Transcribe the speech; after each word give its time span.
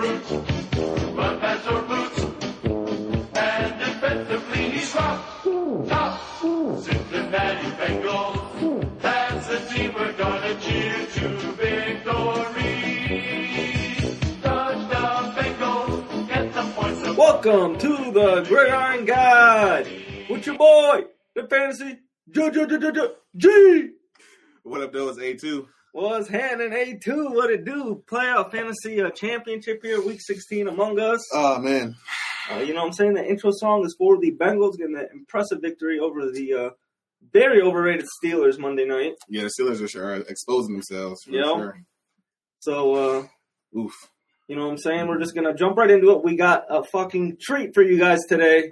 brutes. 0.00 0.30
Run 0.32 1.86
boots. 1.88 2.24
And 3.36 3.78
defensively 3.78 4.70
he's 4.70 4.94
rough. 4.94 5.44
Tough. 5.88 6.40
Cincinnati 6.84 7.68
Bengals. 7.80 9.00
That's 9.00 9.46
the 9.48 9.58
team 9.74 9.92
we're 9.94 10.12
gonna 10.14 10.54
cheer 10.60 11.06
to 11.16 11.28
victory. 11.60 12.76
Touchdown 14.42 15.34
Bengals. 15.36 16.28
Get 16.28 16.54
the 16.54 16.62
points. 16.74 17.02
and- 17.06 17.16
Welcome 17.18 17.78
to 17.78 18.10
the 18.12 18.42
Gridiron 18.48 19.04
Guide 19.04 19.86
with 20.30 20.46
your 20.46 20.56
boy, 20.56 21.04
the 21.34 21.46
fantasy 21.46 21.98
J 22.30 22.50
J 22.50 22.66
J 22.66 22.78
J 22.78 22.90
J 22.92 23.00
G. 23.36 23.90
What 24.62 24.80
up, 24.82 24.92
though? 24.92 25.08
It's 25.10 25.18
A2. 25.18 25.66
Was 25.92 26.28
hand 26.28 26.60
in 26.60 26.72
A 26.72 26.96
two. 26.98 27.30
What 27.32 27.50
it 27.50 27.64
do? 27.64 28.02
Playoff 28.06 28.52
fantasy 28.52 29.00
uh, 29.00 29.10
championship 29.10 29.80
here, 29.82 30.00
week 30.00 30.20
sixteen 30.20 30.68
among 30.68 31.00
us. 31.00 31.26
Oh, 31.32 31.58
man. 31.58 31.96
Uh, 32.50 32.58
you 32.58 32.74
know 32.74 32.80
what 32.80 32.86
I'm 32.88 32.92
saying? 32.92 33.14
The 33.14 33.24
intro 33.28 33.50
song 33.52 33.84
is 33.84 33.94
for 33.98 34.18
the 34.18 34.32
Bengals 34.32 34.76
getting 34.78 34.96
an 34.96 35.08
impressive 35.12 35.60
victory 35.60 35.98
over 35.98 36.30
the 36.30 36.54
uh, 36.54 36.70
very 37.32 37.60
overrated 37.60 38.06
Steelers 38.22 38.58
Monday 38.58 38.84
night. 38.86 39.14
Yeah, 39.28 39.42
the 39.42 39.50
Steelers 39.58 39.82
are 39.82 39.88
sure 39.88 40.14
exposing 40.14 40.72
themselves. 40.74 41.22
For 41.24 41.30
Yeah. 41.32 41.42
sure. 41.44 41.80
So, 42.60 42.94
uh, 42.94 43.26
Oof. 43.78 43.92
you 44.48 44.56
know 44.56 44.66
what 44.66 44.72
I'm 44.72 44.78
saying? 44.78 45.08
We're 45.08 45.18
just 45.18 45.34
gonna 45.34 45.54
jump 45.54 45.76
right 45.76 45.90
into 45.90 46.10
it. 46.12 46.22
We 46.24 46.36
got 46.36 46.64
a 46.68 46.82
fucking 46.84 47.38
treat 47.40 47.74
for 47.74 47.82
you 47.82 47.98
guys 47.98 48.20
today. 48.28 48.70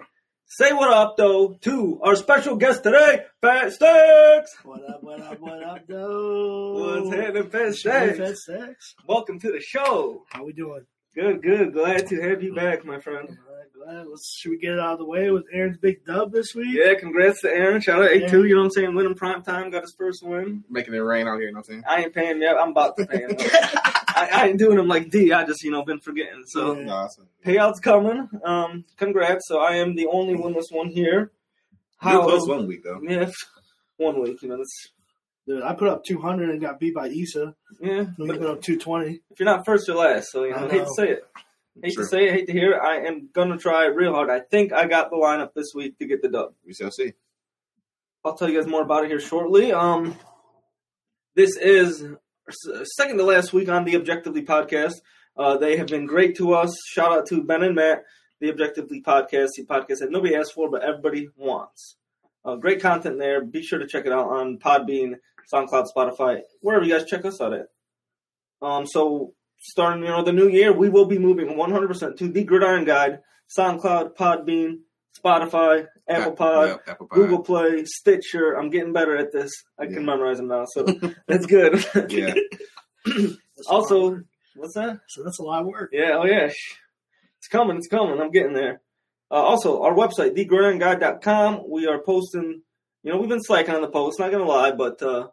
Say 0.51 0.73
what 0.73 0.91
up 0.91 1.19
though 1.19 1.59
to 1.61 2.01
our 2.03 2.17
special 2.17 2.57
guest 2.57 2.83
today, 2.83 3.27
Fat 3.43 3.71
Sticks. 3.71 4.57
What 4.65 4.81
up, 4.89 5.03
what 5.03 5.21
up, 5.21 5.39
what 5.41 5.63
up, 5.63 5.87
though? 5.87 7.03
What's 7.03 7.15
happening, 7.15 7.51
Fat 7.51 7.67
Hey, 7.67 7.73
Sticks? 7.73 8.19
Fat 8.19 8.37
Sex. 8.39 8.95
Welcome 9.07 9.39
to 9.41 9.53
the 9.53 9.61
show. 9.61 10.25
How 10.31 10.45
we 10.45 10.55
doing? 10.55 10.87
Good, 11.15 11.43
good. 11.43 11.75
Glad 11.75 12.07
to 12.07 12.23
have 12.23 12.43
you 12.43 12.55
back, 12.55 12.83
my 12.87 12.99
friend. 12.99 13.29
All 13.29 13.89
right, 13.89 13.95
glad. 13.95 14.07
Let's, 14.09 14.39
should 14.39 14.53
we 14.53 14.59
get 14.59 14.73
it 14.73 14.81
out 14.81 14.95
of 14.95 15.01
the 15.01 15.05
way 15.05 15.31
with 15.31 15.45
Aaron's 15.53 15.77
big 15.77 16.07
dub 16.07 16.33
this 16.33 16.55
week? 16.55 16.69
Yeah, 16.71 16.95
congrats 16.95 17.43
to 17.43 17.51
Aaron. 17.51 17.83
Shout 17.83 18.03
out 18.03 18.11
A2, 18.11 18.33
you 18.33 18.55
know 18.55 18.61
what 18.61 18.65
I'm 18.65 18.71
saying? 18.71 18.95
Winning 18.95 19.15
prime 19.17 19.43
time, 19.43 19.71
got 19.71 19.83
his 19.83 19.95
first 19.99 20.23
win. 20.23 20.65
Making 20.71 20.95
it 20.95 20.99
rain 20.99 21.29
out 21.29 21.35
here, 21.41 21.49
you 21.49 21.53
know 21.53 21.59
what 21.59 21.69
I'm 21.69 21.83
saying? 21.83 21.85
I 21.87 22.05
ain't 22.05 22.15
paying 22.15 22.37
him 22.37 22.41
yet. 22.41 22.57
I'm 22.59 22.71
about 22.71 22.97
to 22.97 23.07
pay 23.07 23.19
him. 23.19 23.37
though. 24.29 24.37
I, 24.37 24.43
I 24.43 24.47
ain't 24.49 24.59
doing 24.59 24.79
him 24.79 24.89
like 24.89 25.11
D. 25.11 25.33
I 25.33 25.45
just, 25.45 25.63
you 25.63 25.71
know, 25.71 25.85
been 25.85 26.01
forgetting. 26.01 26.43
So 26.47 26.77
Yeah. 26.79 26.85
Nah, 26.85 27.09
payout's 27.45 27.81
coming. 27.81 28.29
Um, 28.45 28.85
congrats. 28.97 29.47
So 29.49 29.59
I 29.61 29.77
am 29.77 29.95
the 29.95 30.07
only 30.07 30.35
winless 30.35 30.71
one 30.71 30.89
here. 30.89 31.33
You're 32.05 32.23
close 32.23 32.47
one 32.47 32.67
week, 32.69 32.85
though. 32.85 33.01
Yeah, 33.03 33.29
one 33.97 34.21
week. 34.23 34.41
You 34.43 34.49
know, 34.51 34.57
that's 34.59 34.89
Dude, 35.47 35.63
I 35.63 35.73
put 35.75 35.89
up 35.89 36.05
200 36.05 36.51
and 36.51 36.61
got 36.61 36.79
beat 36.79 36.95
by 36.95 37.09
Issa. 37.09 37.55
yeah. 37.81 38.03
You 38.19 38.27
But 38.27 38.39
put 38.39 38.51
up 38.51 38.61
220. 38.63 39.21
if 39.31 39.41
you're 39.41 39.47
not 39.47 39.65
first, 39.65 39.89
you're 39.89 39.97
last. 39.97 40.31
So 40.31 40.45
you 40.45 40.51
know, 40.51 40.59
I 40.59 40.67
I 40.67 40.71
hate 40.71 40.85
to 40.85 40.95
say 40.95 41.09
it. 41.11 41.25
Hate 41.83 41.95
Sure. 41.95 42.03
to 42.05 42.09
say 42.09 42.27
it. 42.27 42.33
Hate 42.35 42.47
to 42.49 42.53
hear 42.53 42.73
it. 42.73 42.81
I 42.83 43.07
am 43.07 43.31
gonna 43.33 43.57
try 43.57 43.87
real 43.87 44.13
hard. 44.13 44.29
I 44.31 44.41
think 44.41 44.73
I 44.75 44.87
got 44.87 45.09
the 45.11 45.17
lineup 45.17 45.55
this 45.55 45.73
week 45.75 45.97
to 46.01 46.07
get 46.07 46.21
the 46.23 46.29
dub. 46.29 46.53
We 46.67 46.75
shall 46.75 46.91
see. 46.91 47.15
I'll 48.25 48.35
tell 48.37 48.51
you 48.51 48.61
guys 48.61 48.69
more 48.69 48.83
about 48.83 49.05
it 49.05 49.09
here 49.11 49.21
shortly. 49.21 49.73
Um, 49.73 50.15
this 51.35 51.57
is 51.57 52.03
s- 52.03 52.11
second 52.97 53.19
to 53.19 53.25
last 53.25 53.53
week 53.53 53.69
on 53.69 53.85
the 53.85 53.97
Objectively 53.97 54.43
podcast. 54.43 54.95
Uh, 55.37 55.57
they 55.57 55.77
have 55.77 55.87
been 55.87 56.07
great 56.07 56.37
to 56.37 56.55
us. 56.55 56.75
Shout 56.89 57.13
out 57.13 57.27
to 57.29 57.43
Ben 57.43 57.63
and 57.63 57.75
Matt, 57.75 58.05
the 58.41 58.51
Objectively 58.51 59.03
podcast, 59.03 59.51
the 59.57 59.65
podcast 59.65 60.01
that 60.01 60.11
nobody 60.11 60.35
asked 60.35 60.55
for 60.55 60.71
but 60.71 60.83
everybody 60.83 61.29
wants. 61.37 61.97
Uh, 62.45 62.57
great 62.57 62.81
content 62.81 63.19
there. 63.19 63.45
Be 63.45 63.63
sure 63.63 63.79
to 63.79 63.87
check 63.87 64.07
it 64.07 64.13
out 64.13 64.29
on 64.29 64.59
Podbean, 64.59 65.15
SoundCloud, 65.53 65.87
Spotify, 65.95 66.41
wherever 66.61 66.85
you 66.85 66.93
guys 66.93 67.05
check 67.05 67.25
us 67.25 67.41
out 67.41 67.53
at. 67.53 67.67
Um, 68.61 68.87
so 68.87 69.35
starting 69.61 70.03
you 70.03 70.09
know 70.09 70.25
the 70.25 70.33
new 70.33 70.49
year, 70.49 70.73
we 70.73 70.89
will 70.89 71.07
be 71.07 71.19
moving 71.19 71.49
100% 71.49 72.17
to 72.17 72.29
the 72.29 72.45
Gridiron 72.45 72.85
Guide, 72.85 73.21
SoundCloud, 73.57 74.17
Podbean, 74.17 74.81
Spotify, 75.23 75.87
Apple 76.09 76.33
Pod. 76.33 76.69
Yeah, 76.69 76.93
Apple 76.93 77.07
Pod. 77.07 77.17
Google 77.19 77.43
Play, 77.43 77.85
Stitcher. 77.85 78.53
I'm 78.53 78.71
getting 78.71 78.93
better 78.93 79.17
at 79.17 79.33
this. 79.33 79.51
I 79.79 79.87
can 79.87 80.05
memorize 80.05 80.39
them 80.39 80.49
now, 80.49 80.65
so 80.67 80.83
that's 81.27 81.47
good. 81.47 81.85
Yeah. 82.09 82.35
That's 83.07 83.37
also, 83.69 84.21
what's 84.57 84.75
that? 84.75 85.01
so 85.09 85.23
that's 85.25 85.39
a 85.39 85.43
lot 85.43 85.63
of 85.63 85.67
work. 85.69 85.91
Yeah, 85.93 86.19
oh 86.19 86.25
yeah, 86.25 86.45
it's 87.39 87.49
coming. 87.51 87.77
It's 87.77 87.89
coming. 87.89 88.21
I'm 88.21 88.31
getting 88.31 88.53
there. 88.55 88.81
Uh, 89.31 89.35
also, 89.35 89.83
our 89.83 89.95
website, 89.95 90.37
thegridironguide.com. 90.37 91.65
We 91.69 91.87
are 91.87 91.99
posting. 92.01 92.63
You 93.03 93.13
know, 93.13 93.19
we've 93.19 93.29
been 93.29 93.43
slacking 93.43 93.75
on 93.75 93.83
the 93.83 93.89
post. 93.89 94.19
Not 94.19 94.31
gonna 94.31 94.45
lie, 94.45 94.73
but 94.73 95.01
uh, 95.03 95.29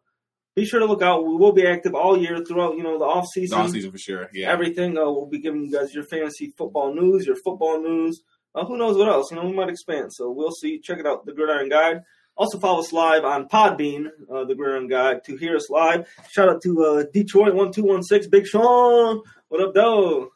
be 0.55 0.65
sure 0.65 0.79
to 0.79 0.85
look 0.85 1.01
out. 1.01 1.25
We 1.25 1.35
will 1.35 1.51
be 1.51 1.65
active 1.65 1.95
all 1.95 2.17
year 2.17 2.43
throughout. 2.45 2.77
You 2.77 2.83
know, 2.83 2.97
the 2.99 3.05
off 3.05 3.23
It's 3.25 3.33
season, 3.33 3.59
off 3.59 3.69
season 3.71 3.91
for 3.91 3.97
sure. 3.97 4.29
Yeah. 4.33 4.51
everything. 4.51 4.97
Uh, 4.97 5.05
we'll 5.05 5.25
be 5.27 5.39
giving 5.39 5.63
you 5.63 5.71
guys 5.71 5.93
your 5.93 6.03
fantasy 6.03 6.53
football 6.57 6.93
news, 6.93 7.25
your 7.25 7.35
football 7.37 7.81
news. 7.81 8.21
Uh, 8.55 8.65
who 8.65 8.77
knows 8.77 8.97
what 8.97 9.09
else? 9.09 9.29
You 9.31 9.37
know, 9.37 9.45
we 9.45 9.53
might 9.53 9.69
expand. 9.69 10.13
So 10.13 10.31
we'll 10.31 10.51
see. 10.51 10.79
Check 10.79 10.99
it 10.99 11.05
out, 11.05 11.25
the 11.25 11.33
Gridiron 11.33 11.69
Guide. 11.69 12.01
Also 12.37 12.59
follow 12.59 12.79
us 12.79 12.91
live 12.93 13.23
on 13.25 13.47
Podbean, 13.47 14.07
uh, 14.33 14.43
the 14.45 14.55
Gridiron 14.55 14.87
Guide, 14.87 15.23
to 15.25 15.37
hear 15.37 15.55
us 15.55 15.69
live. 15.69 16.07
Shout 16.31 16.49
out 16.49 16.61
to 16.63 16.83
uh, 16.83 17.03
Detroit 17.13 17.53
one 17.53 17.71
two 17.71 17.83
one 17.83 18.03
six, 18.03 18.27
Big 18.27 18.45
Sean. 18.45 19.21
What 19.49 19.61
up, 19.61 19.73
though? 19.73 20.29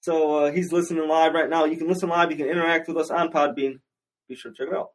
So 0.00 0.44
uh, 0.46 0.52
he's 0.52 0.72
listening 0.72 1.06
live 1.08 1.32
right 1.32 1.48
now. 1.48 1.64
You 1.64 1.76
can 1.76 1.86
listen 1.88 2.08
live. 2.08 2.30
You 2.30 2.36
can 2.36 2.46
interact 2.48 2.88
with 2.88 2.96
us 2.96 3.10
on 3.10 3.30
Podbean. 3.30 3.80
Be 4.28 4.34
sure 4.34 4.50
to 4.52 4.56
check 4.56 4.68
it 4.72 4.76
out. 4.76 4.90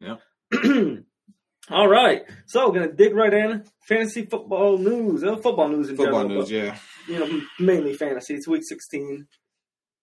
Yeah. 0.00 0.16
All 1.70 1.88
right. 1.88 2.24
So 2.46 2.68
we're 2.68 2.80
gonna 2.80 2.92
dig 2.92 3.14
right 3.14 3.32
in. 3.32 3.64
Fantasy 3.88 4.24
football 4.24 4.78
news. 4.78 5.22
Uh, 5.24 5.36
football 5.36 5.68
news 5.68 5.88
in 5.90 5.96
Football 5.96 6.22
general. 6.22 6.40
news, 6.40 6.50
but- 6.50 6.56
yeah. 6.56 6.78
you 7.08 7.18
know, 7.18 7.40
mainly 7.60 7.94
fantasy. 7.94 8.34
It's 8.34 8.48
week 8.48 8.62
16. 8.64 9.26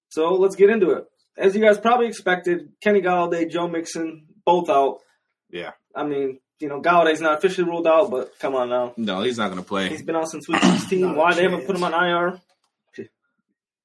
So 0.09 0.33
let's 0.35 0.55
get 0.55 0.69
into 0.69 0.91
it. 0.91 1.05
As 1.37 1.55
you 1.55 1.61
guys 1.61 1.77
probably 1.79 2.07
expected, 2.07 2.69
Kenny 2.81 3.01
Golladay, 3.01 3.49
Joe 3.49 3.67
Mixon, 3.67 4.25
both 4.45 4.69
out. 4.69 4.99
Yeah. 5.49 5.71
I 5.95 6.03
mean, 6.05 6.39
you 6.59 6.67
know, 6.69 6.81
Golladay's 6.81 7.21
not 7.21 7.37
officially 7.37 7.67
ruled 7.67 7.87
out, 7.87 8.11
but 8.11 8.37
come 8.39 8.55
on 8.55 8.69
now. 8.69 8.93
No, 8.97 9.21
he's 9.21 9.37
not 9.37 9.47
going 9.49 9.61
to 9.61 9.67
play. 9.67 9.89
He's 9.89 10.03
been 10.03 10.15
out 10.15 10.29
since 10.29 10.47
week 10.47 10.61
16. 10.61 11.01
Not 11.01 11.15
a 11.15 11.17
Why 11.17 11.33
they 11.33 11.43
haven't 11.43 11.65
put 11.65 11.75
him 11.75 11.83
on 11.83 11.93
IR? 11.93 12.39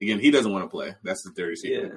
Again, 0.00 0.20
he 0.20 0.30
doesn't 0.30 0.52
want 0.52 0.64
to 0.64 0.68
play. 0.68 0.94
That's 1.02 1.22
the 1.24 1.32
theory. 1.32 1.54
Yeah. 1.64 1.88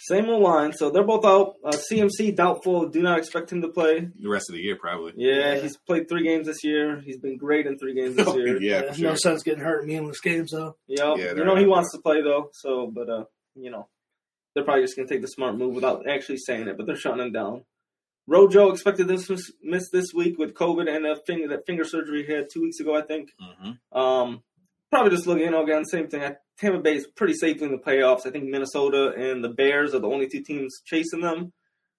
Same 0.00 0.26
old 0.28 0.42
line. 0.42 0.72
So 0.74 0.90
they're 0.90 1.04
both 1.04 1.24
out. 1.24 1.54
Uh, 1.64 1.70
CMC 1.72 2.36
doubtful. 2.36 2.88
Do 2.88 3.00
not 3.00 3.18
expect 3.18 3.50
him 3.52 3.62
to 3.62 3.68
play. 3.68 4.08
The 4.18 4.28
rest 4.28 4.50
of 4.50 4.56
the 4.56 4.60
year, 4.62 4.76
probably. 4.76 5.12
Yeah, 5.16 5.56
he's 5.56 5.76
played 5.76 6.08
three 6.08 6.22
games 6.24 6.46
this 6.46 6.62
year. 6.64 7.00
He's 7.00 7.18
been 7.18 7.36
great 7.38 7.66
in 7.66 7.78
three 7.78 7.94
games 7.94 8.16
this 8.16 8.26
year. 8.34 8.60
yeah, 8.60 8.80
There's 8.82 8.96
for 8.96 9.02
no 9.02 9.14
sense 9.14 9.42
getting 9.42 9.64
hurt 9.64 9.82
in 9.82 9.88
meaningless 9.88 10.20
games, 10.20 10.50
though. 10.52 10.76
Yep. 10.86 10.98
Yeah, 10.98 11.14
you 11.28 11.34
they're 11.34 11.44
know 11.46 11.56
he 11.56 11.66
wants 11.66 11.92
to 11.92 11.98
play 12.02 12.20
though, 12.22 12.50
so 12.52 12.90
but 12.94 13.08
uh, 13.08 13.24
you 13.54 13.70
know, 13.70 13.88
they're 14.54 14.64
probably 14.64 14.82
just 14.84 14.96
gonna 14.96 15.08
take 15.08 15.22
the 15.22 15.28
smart 15.28 15.56
move 15.56 15.74
without 15.74 16.08
actually 16.08 16.38
saying 16.38 16.68
it, 16.68 16.76
but 16.76 16.86
they're 16.86 16.96
shutting 16.96 17.20
him 17.24 17.32
down. 17.32 17.64
Rojo 18.26 18.70
expected 18.70 19.08
this 19.08 19.30
miss, 19.30 19.50
miss 19.62 19.88
this 19.90 20.12
week 20.14 20.38
with 20.38 20.52
COVID 20.54 20.94
and 20.94 21.06
a 21.06 21.16
finger 21.26 21.48
that 21.48 21.64
finger 21.66 21.84
surgery 21.84 22.26
he 22.26 22.32
had 22.32 22.48
two 22.52 22.60
weeks 22.62 22.78
ago, 22.80 22.94
I 22.94 23.02
think. 23.02 23.30
hmm 23.38 23.98
Um, 23.98 24.42
probably 24.90 25.10
just 25.12 25.26
looking, 25.26 25.44
you 25.44 25.50
know, 25.50 25.62
again, 25.62 25.84
same 25.86 26.08
thing. 26.08 26.34
Tampa 26.58 26.78
Bay 26.80 26.96
is 26.96 27.06
pretty 27.06 27.34
safely 27.34 27.66
in 27.66 27.72
the 27.72 27.78
playoffs. 27.78 28.26
I 28.26 28.30
think 28.30 28.44
Minnesota 28.44 29.12
and 29.16 29.42
the 29.42 29.48
Bears 29.48 29.94
are 29.94 30.00
the 30.00 30.08
only 30.08 30.28
two 30.28 30.42
teams 30.42 30.80
chasing 30.84 31.20
them. 31.20 31.52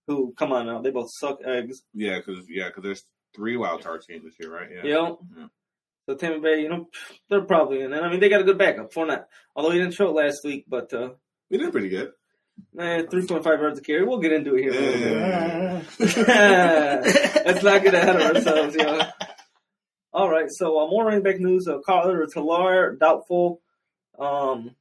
Who, 0.08 0.34
come 0.38 0.52
on 0.52 0.66
now, 0.66 0.82
they 0.82 0.90
both 0.92 1.10
suck 1.20 1.40
eggs. 1.46 1.82
Yeah, 1.94 2.18
because 2.20 2.46
yeah, 2.50 2.68
because 2.68 2.84
there's 2.84 3.04
three 3.36 3.58
wild 3.58 3.84
card 3.84 4.02
teams 4.02 4.24
this 4.26 4.34
year, 4.40 4.52
right? 4.54 4.68
Yeah. 4.84 4.92
Know? 4.94 5.20
Yeah. 5.38 5.48
So 6.08 6.16
Tampa 6.16 6.40
Bay, 6.40 6.62
you 6.62 6.70
know, 6.70 6.90
they're 7.30 7.42
probably 7.44 7.82
in. 7.82 7.94
And 7.94 8.04
I 8.04 8.10
mean, 8.10 8.20
they 8.20 8.30
got 8.30 8.42
a 8.42 8.44
good 8.44 8.58
backup 8.58 8.92
for 8.92 9.06
that. 9.08 9.30
Although 9.56 9.70
he 9.72 9.78
didn't 9.80 9.94
show 9.94 10.08
it 10.10 10.16
last 10.16 10.40
week, 10.44 10.66
but 10.68 10.92
uh, 10.94 11.12
We 11.52 11.58
did 11.60 11.72
pretty 11.72 11.90
good. 11.90 12.12
Eh, 12.78 13.04
3.5 13.04 13.46
yards 13.46 13.80
a 13.80 13.82
carry. 13.82 14.06
We'll 14.06 14.20
get 14.20 14.32
into 14.34 14.56
it 14.56 14.62
here. 14.62 14.72
in 14.74 14.78
a 14.78 14.82
little 14.88 15.80
bit. 16.16 16.28
Yeah. 16.28 17.02
Let's 17.46 17.64
not 17.64 17.84
get 17.84 17.94
ahead 17.94 18.16
of 18.16 18.36
ourselves, 18.36 18.76
you 18.76 18.84
know. 18.84 19.02
All 20.14 20.30
right, 20.30 20.48
so 20.50 20.80
uh, 20.80 20.88
more 20.88 21.06
running 21.06 21.22
back 21.24 21.40
news. 21.40 21.68
Uh, 21.68 21.80
Carter 21.86 22.26
Talar, 22.34 22.98
doubtful. 23.00 23.62
Um, 24.18 24.76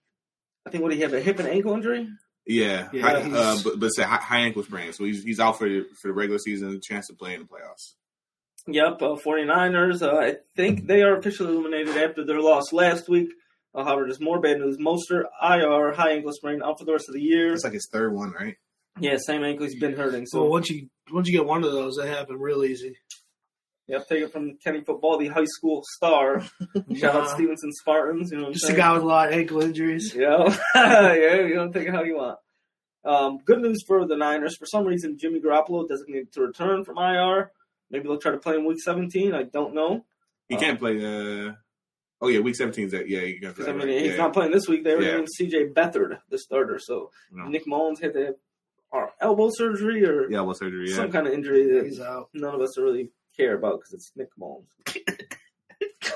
I 0.66 0.70
think 0.70 0.82
what 0.82 0.90
do 0.90 0.96
you 0.96 1.02
have 1.02 1.12
a 1.14 1.20
hip 1.20 1.38
and 1.38 1.48
ankle 1.48 1.74
injury? 1.74 2.08
Yeah, 2.46 2.88
Yeah, 2.92 3.02
high, 3.02 3.20
he's- 3.22 3.34
uh, 3.34 3.58
but 3.62 3.78
but 3.78 3.86
it's 3.86 3.98
a 3.98 4.06
high, 4.06 4.16
high 4.16 4.38
ankle 4.40 4.62
sprain, 4.62 4.92
so 4.94 5.04
he's 5.04 5.22
he's 5.22 5.38
out 5.38 5.58
for 5.58 5.68
the, 5.68 5.84
for 6.00 6.08
the 6.08 6.14
regular 6.14 6.38
season, 6.38 6.80
chance 6.80 7.08
to 7.08 7.12
play 7.14 7.34
in 7.34 7.40
the 7.42 7.46
playoffs. 7.46 7.92
Yep, 8.66 9.02
uh, 9.02 9.16
49ers. 9.16 10.00
Uh, 10.02 10.16
I 10.18 10.36
think 10.56 10.86
they 10.86 11.02
are 11.02 11.16
officially 11.16 11.54
eliminated 11.54 11.96
after 11.96 12.24
their 12.24 12.40
loss 12.40 12.72
last 12.72 13.08
week. 13.08 13.28
Uh, 13.74 13.84
however, 13.84 14.04
there's 14.04 14.20
more 14.20 14.40
bad 14.40 14.58
news. 14.58 14.78
Mostert, 14.78 15.24
IR, 15.42 15.92
high 15.92 16.12
ankle 16.12 16.32
sprain, 16.32 16.62
out 16.62 16.78
for 16.78 16.84
the 16.84 16.92
rest 16.92 17.08
of 17.08 17.14
the 17.14 17.20
year. 17.22 17.52
It's 17.52 17.64
like 17.64 17.74
his 17.74 17.88
third 17.92 18.12
one, 18.14 18.32
right? 18.32 18.56
Yeah, 19.00 19.16
same 19.18 19.44
ankle 19.44 19.66
he's 19.66 19.78
been 19.78 19.94
hurting. 19.96 20.26
So, 20.26 20.38
So 20.38 20.44
once 20.46 20.70
you 20.70 20.88
once 21.12 21.28
you 21.28 21.36
get 21.36 21.46
one 21.46 21.62
of 21.64 21.70
those, 21.72 21.96
that 21.96 22.08
happen 22.08 22.36
real 22.38 22.64
easy. 22.64 22.96
yep, 23.86 24.08
take 24.08 24.22
it 24.22 24.32
from 24.32 24.56
Kenny 24.64 24.82
Football, 24.82 25.18
the 25.18 25.28
high 25.28 25.44
school 25.44 25.82
star. 25.96 26.40
Shout 26.96 27.14
out 27.14 27.30
Stevenson 27.30 27.72
Spartans. 27.72 28.30
You 28.30 28.38
know 28.38 28.42
what 28.44 28.48
I'm 28.48 28.52
Just 28.54 28.68
a 28.70 28.74
guy 28.74 28.92
with 28.92 29.02
a 29.02 29.06
lot 29.06 29.28
of 29.28 29.34
ankle 29.34 29.60
injuries. 29.62 30.14
Yeah, 30.18 30.52
yeah, 30.74 31.34
you 31.46 31.54
don't 31.54 31.72
take 31.72 31.86
it 31.88 31.94
how 31.94 32.02
you 32.02 32.16
want. 32.16 32.38
Um, 33.04 33.38
good 33.44 33.60
news 33.60 33.84
for 33.86 34.04
the 34.06 34.16
Niners. 34.16 34.56
For 34.56 34.66
some 34.66 34.84
reason, 34.84 35.16
Jimmy 35.18 35.40
Garoppolo 35.40 35.88
designated 35.88 36.32
to 36.32 36.40
return 36.42 36.84
from 36.84 36.98
IR. 36.98 37.52
Maybe 37.90 38.04
they'll 38.08 38.18
try 38.18 38.32
to 38.32 38.38
play 38.38 38.56
in 38.56 38.66
Week 38.66 38.80
17. 38.80 39.32
I 39.34 39.44
don't 39.44 39.74
know. 39.74 40.04
He 40.48 40.56
Uh, 40.56 40.60
can't 40.60 40.78
play. 40.78 40.96
Uh, 40.98 41.52
Oh 42.20 42.28
yeah, 42.28 42.40
week 42.40 42.56
17 42.56 42.86
is 42.86 42.90
that. 42.92 43.08
Yeah, 43.08 43.20
you 43.20 43.40
got 43.40 43.54
'Cause, 43.54 43.66
that. 43.66 43.74
I 43.74 43.78
mean, 43.78 43.88
right. 43.88 44.00
he's 44.02 44.12
yeah. 44.12 44.16
not 44.16 44.32
playing 44.32 44.50
this 44.52 44.66
week. 44.68 44.82
They 44.84 44.90
already 44.92 45.06
Yeah. 45.06 45.16
named 45.16 45.28
C.J. 45.36 45.68
Beathard 45.68 46.18
the 46.30 46.38
starter. 46.38 46.78
So 46.78 47.10
No. 47.30 47.46
Nick 47.48 47.66
Mullens 47.66 48.00
had 48.00 48.12
to 48.14 48.24
have 48.26 48.34
or 48.90 49.12
elbow 49.20 49.50
surgery 49.52 50.04
or 50.04 50.30
Yeah, 50.30 50.40
well, 50.40 50.54
surgery. 50.54 50.88
Yeah. 50.88 50.96
some 50.96 51.12
kind 51.12 51.26
of 51.26 51.32
injury 51.34 51.70
that 51.74 51.84
He's 51.84 52.00
out. 52.00 52.30
none 52.34 52.54
of 52.54 52.60
us 52.60 52.76
really 52.78 53.10
care 53.36 53.54
about 53.54 53.78
because 53.80 53.92
it's 53.94 54.12
Nick 54.16 54.30
Mullens. 54.38 54.66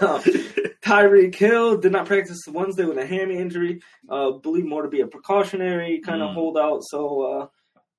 Um, 0.01 0.21
Tyreek 0.83 1.35
Hill 1.35 1.77
did 1.79 1.93
not 1.93 2.07
practice 2.07 2.41
Wednesday 2.49 2.85
with 2.85 2.99
a 2.99 3.07
hammy 3.07 3.37
injury. 3.37 3.81
Uh, 4.09 4.33
believe 4.33 4.65
more 4.65 4.83
to 4.83 4.89
be 4.89 5.01
a 5.03 5.07
precautionary 5.07 6.01
kind 6.01 6.23
of 6.23 6.31
Mm. 6.31 6.35
holdout. 6.35 6.83
So 6.85 7.23
uh, 7.23 7.47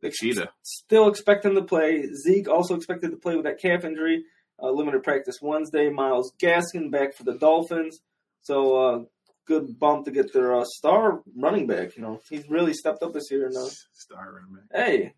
the 0.01 0.09
cheetah. 0.11 0.49
still 0.63 1.07
expect 1.07 1.45
him 1.45 1.55
to 1.55 1.61
play. 1.63 2.05
Zeke 2.13 2.49
also 2.49 2.75
expected 2.75 3.11
to 3.11 3.17
play 3.17 3.35
with 3.35 3.45
that 3.45 3.61
calf 3.61 3.85
injury. 3.85 4.25
Uh, 4.63 4.71
limited 4.71 5.03
practice 5.03 5.35
Wednesday. 5.41 5.89
Myles 5.89 6.31
Gaskin 6.41 6.89
back 6.89 7.13
for 7.13 7.23
the 7.25 7.33
Dolphins. 7.37 7.99
So 8.41 8.75
uh, 8.77 8.99
good 9.45 9.77
bump 9.77 10.05
to 10.05 10.11
get 10.11 10.31
their 10.31 10.55
uh, 10.55 10.63
star 10.77 11.21
running 11.35 11.67
back. 11.67 11.97
You 11.97 12.01
know 12.03 12.21
he's 12.29 12.49
really 12.49 12.73
stepped 12.73 13.03
up 13.03 13.11
this 13.13 13.29
year. 13.29 13.47
And 13.47 13.57
uh, 13.57 13.67
Star 13.93 14.31
running 14.33 14.53
back. 14.55 14.63
hey, 14.85 15.13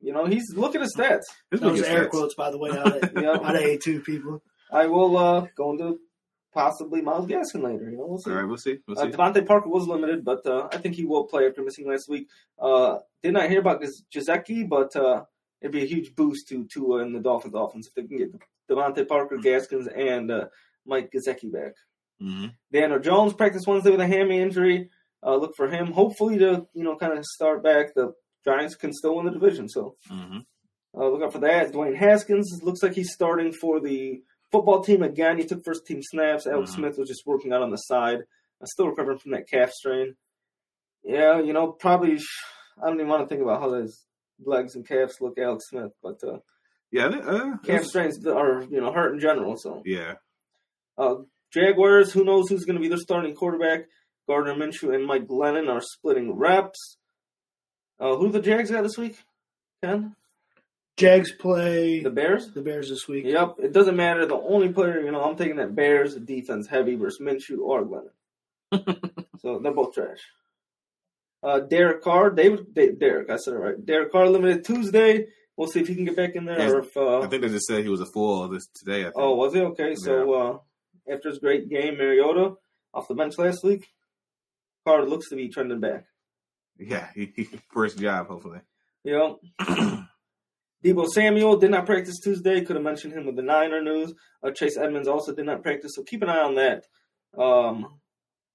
you 0.00 0.12
know 0.12 0.24
he's 0.26 0.44
look 0.56 0.74
at 0.74 0.80
his 0.80 0.94
stats. 0.96 1.22
This 1.50 1.60
That 1.60 1.70
was 1.70 1.80
nigga's 1.80 1.88
air 1.88 2.04
stats. 2.06 2.10
quotes, 2.10 2.34
by 2.34 2.50
the 2.50 2.58
way, 2.58 2.70
out 2.70 3.02
of, 3.02 3.12
Yeah. 3.22 3.30
out 3.32 3.54
of 3.56 3.62
A2 3.62 4.04
people. 4.04 4.42
I 4.72 4.86
will 4.86 5.16
uh, 5.16 5.46
go 5.56 5.70
into 5.72 5.98
possibly 6.52 7.00
Myles 7.02 7.26
Gaskin 7.26 7.62
later. 7.62 7.88
You 7.90 7.98
know 7.98 8.06
we'll 8.06 8.18
see. 8.18 8.30
All 8.30 8.36
right, 8.38 8.44
we'll 8.48 8.56
see. 8.56 8.78
We'll 8.88 8.98
Uh, 8.98 9.04
see. 9.04 9.10
DeVante 9.10 9.46
Parker 9.46 9.68
was 9.68 9.86
limited, 9.86 10.24
but 10.24 10.44
uh, 10.46 10.68
I 10.72 10.78
think 10.78 10.94
he 10.96 11.04
will 11.04 11.24
play 11.24 11.46
after 11.46 11.62
missing 11.62 11.88
last 11.88 12.08
week. 12.08 12.28
Uh, 12.60 12.98
did 13.22 13.32
not 13.32 13.48
hear 13.48 13.60
about 13.60 13.80
this 13.80 14.02
Gesicki, 14.12 14.68
but 14.68 14.94
uh, 14.96 15.24
it'd 15.60 15.72
be 15.72 15.82
a 15.82 15.86
huge 15.86 16.14
boost 16.16 16.48
to 16.48 16.64
Tua 16.66 16.98
and 17.02 17.14
the 17.14 17.20
Dolphins 17.20 17.54
offense 17.56 17.86
if 17.88 17.94
they 17.94 18.02
can 18.02 18.18
get 18.18 18.32
DeVante 18.70 19.06
Parker, 19.06 19.38
Gaskins, 19.38 19.86
and 19.88 20.30
uh, 20.30 20.46
Mike 20.86 21.10
Gesicki 21.12 21.50
back. 21.52 21.72
hmm 22.20 22.46
Daniel 22.72 22.98
Jones 22.98 23.32
practiced 23.34 23.66
Wednesday 23.66 23.90
with 23.90 24.00
a 24.00 24.06
hammy 24.06 24.38
injury. 24.40 24.90
Uh, 25.24 25.36
look 25.36 25.54
for 25.56 25.68
him, 25.68 25.92
hopefully 25.92 26.38
to 26.38 26.66
you 26.74 26.84
know 26.84 26.96
kind 26.96 27.16
of 27.18 27.24
start 27.24 27.62
back. 27.62 27.94
The 27.94 28.12
Giants 28.44 28.74
can 28.76 28.92
still 28.92 29.16
win 29.16 29.26
the 29.26 29.32
division, 29.32 29.68
so 29.68 29.96
hmm 30.08 30.38
uh, 30.96 31.06
look 31.08 31.22
out 31.22 31.32
for 31.32 31.38
that. 31.40 31.72
Dwayne 31.72 31.96
Haskins 31.96 32.60
looks 32.62 32.82
like 32.82 32.94
he's 32.94 33.12
starting 33.12 33.52
for 33.52 33.78
the 33.80 34.22
football 34.50 34.82
team 34.82 35.02
again. 35.02 35.36
He 35.38 35.44
took 35.44 35.62
first 35.64 35.86
team 35.86 36.00
snaps. 36.02 36.46
Alex 36.46 36.70
Mhm. 36.70 36.74
Smith 36.76 36.98
was 36.98 37.08
just 37.08 37.26
working 37.26 37.52
out 37.52 37.62
on 37.62 37.70
the 37.70 37.76
side. 37.76 38.20
Uh, 38.60 38.64
still 38.66 38.88
recovering 38.88 39.18
from 39.18 39.32
that 39.32 39.48
calf 39.48 39.70
strain. 39.70 40.16
Yeah, 41.04 41.40
you 41.40 41.52
know, 41.52 41.72
probably. 41.72 42.18
I 42.82 42.86
don't 42.86 42.94
even 42.96 43.08
want 43.08 43.22
to 43.22 43.28
think 43.28 43.42
about 43.42 43.60
how 43.60 43.72
his 43.74 44.04
legs 44.44 44.74
and 44.76 44.86
calves 44.86 45.20
look, 45.20 45.38
Alex 45.38 45.68
Smith, 45.68 45.92
but 46.02 46.18
uh, 46.24 46.38
Yeah. 46.90 47.08
they- 47.08 47.20
Uh, 47.20 47.56
calf 47.58 47.84
strains 47.84 48.24
are 48.26 48.62
you 48.70 48.80
know 48.80 48.92
hurt 48.92 49.12
in 49.14 49.20
general. 49.20 49.56
So 49.56 49.82
yeah. 49.84 50.14
uh, 50.96 51.16
Jaguars, 51.52 52.12
who 52.12 52.24
knows 52.24 52.48
who's 52.48 52.64
going 52.64 52.76
to 52.76 52.82
be 52.82 52.88
their 52.88 52.98
starting 52.98 53.34
quarterback? 53.34 53.86
Gardner 54.28 54.54
Minshew 54.54 54.94
and 54.94 55.06
Mike 55.06 55.26
Glennon 55.26 55.70
are 55.72 55.80
splitting 55.80 56.32
reps. 56.36 56.98
Uh, 57.98 58.16
who 58.16 58.30
the 58.30 58.40
Jags 58.40 58.70
got 58.70 58.82
this 58.82 58.98
week? 58.98 59.16
Ken, 59.82 60.14
Jags 60.98 61.32
play 61.32 62.00
the 62.00 62.10
Bears. 62.10 62.52
the 62.52 62.60
Bears 62.60 62.90
this 62.90 63.08
week. 63.08 63.24
Yep, 63.24 63.56
it 63.60 63.72
doesn't 63.72 63.96
matter. 63.96 64.26
The 64.26 64.36
only 64.36 64.68
player, 64.70 65.00
you 65.00 65.10
know, 65.10 65.22
I'm 65.22 65.36
taking 65.36 65.56
that 65.56 65.74
Bears 65.74 66.14
defense 66.16 66.66
heavy 66.66 66.94
versus 66.96 67.20
Minshew 67.20 67.58
or 67.60 67.84
Glennon. 67.86 68.10
so 69.40 69.58
they're 69.60 69.72
both 69.72 69.94
trash. 69.94 70.20
Uh, 71.42 71.60
Derek 71.60 72.02
Carr, 72.02 72.30
David, 72.30 72.74
Da- 72.74 72.92
Derek, 72.92 73.30
I 73.30 73.36
said 73.36 73.54
it 73.54 73.58
right. 73.58 73.86
Derek 73.86 74.12
Carr 74.12 74.28
limited 74.28 74.64
Tuesday. 74.64 75.26
We'll 75.58 75.66
see 75.66 75.80
if 75.80 75.88
he 75.88 75.96
can 75.96 76.04
get 76.04 76.14
back 76.14 76.36
in 76.36 76.44
there 76.44 76.76
or 76.76 76.78
if. 76.78 76.96
Uh, 76.96 77.18
I 77.18 77.26
think 77.26 77.42
they 77.42 77.48
just 77.48 77.66
said 77.66 77.82
he 77.82 77.88
was 77.88 78.00
a 78.00 78.06
fool 78.06 78.46
this 78.46 78.68
today. 78.68 79.00
I 79.00 79.04
think. 79.06 79.14
oh, 79.16 79.34
was 79.34 79.52
he 79.52 79.60
okay? 79.60 79.96
So 79.96 80.32
uh, 80.32 81.12
after 81.12 81.30
his 81.30 81.40
great 81.40 81.68
game, 81.68 81.98
Mariota 81.98 82.54
off 82.94 83.08
the 83.08 83.16
bench 83.16 83.36
last 83.38 83.64
week, 83.64 83.88
Carr 84.86 85.04
looks 85.04 85.28
to 85.30 85.36
be 85.36 85.48
trending 85.48 85.80
back. 85.80 86.04
yeah. 86.78 87.08
He, 87.12 87.32
he 87.34 87.48
first 87.72 87.98
job, 87.98 88.28
hopefully. 88.28 88.60
You 89.02 89.12
know, 89.58 90.04
Deebo 90.84 91.08
Samuel 91.08 91.56
did 91.56 91.72
not 91.72 91.86
practice 91.86 92.20
Tuesday. 92.22 92.60
Could 92.60 92.76
have 92.76 92.84
mentioned 92.84 93.14
him 93.14 93.26
with 93.26 93.34
the 93.34 93.42
Niner 93.42 93.82
news. 93.82 94.14
Uh, 94.44 94.52
Chase 94.52 94.78
Edmonds 94.78 95.08
also 95.08 95.34
did 95.34 95.46
not 95.46 95.64
practice, 95.64 95.90
so 95.96 96.04
keep 96.04 96.22
an 96.22 96.28
eye 96.28 96.38
on 96.38 96.54
that 96.54 96.84
um, 97.36 97.98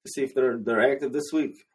to 0.06 0.10
see 0.10 0.24
if 0.24 0.34
they're 0.34 0.58
they're 0.58 0.90
active 0.90 1.12
this 1.12 1.34
week. 1.34 1.66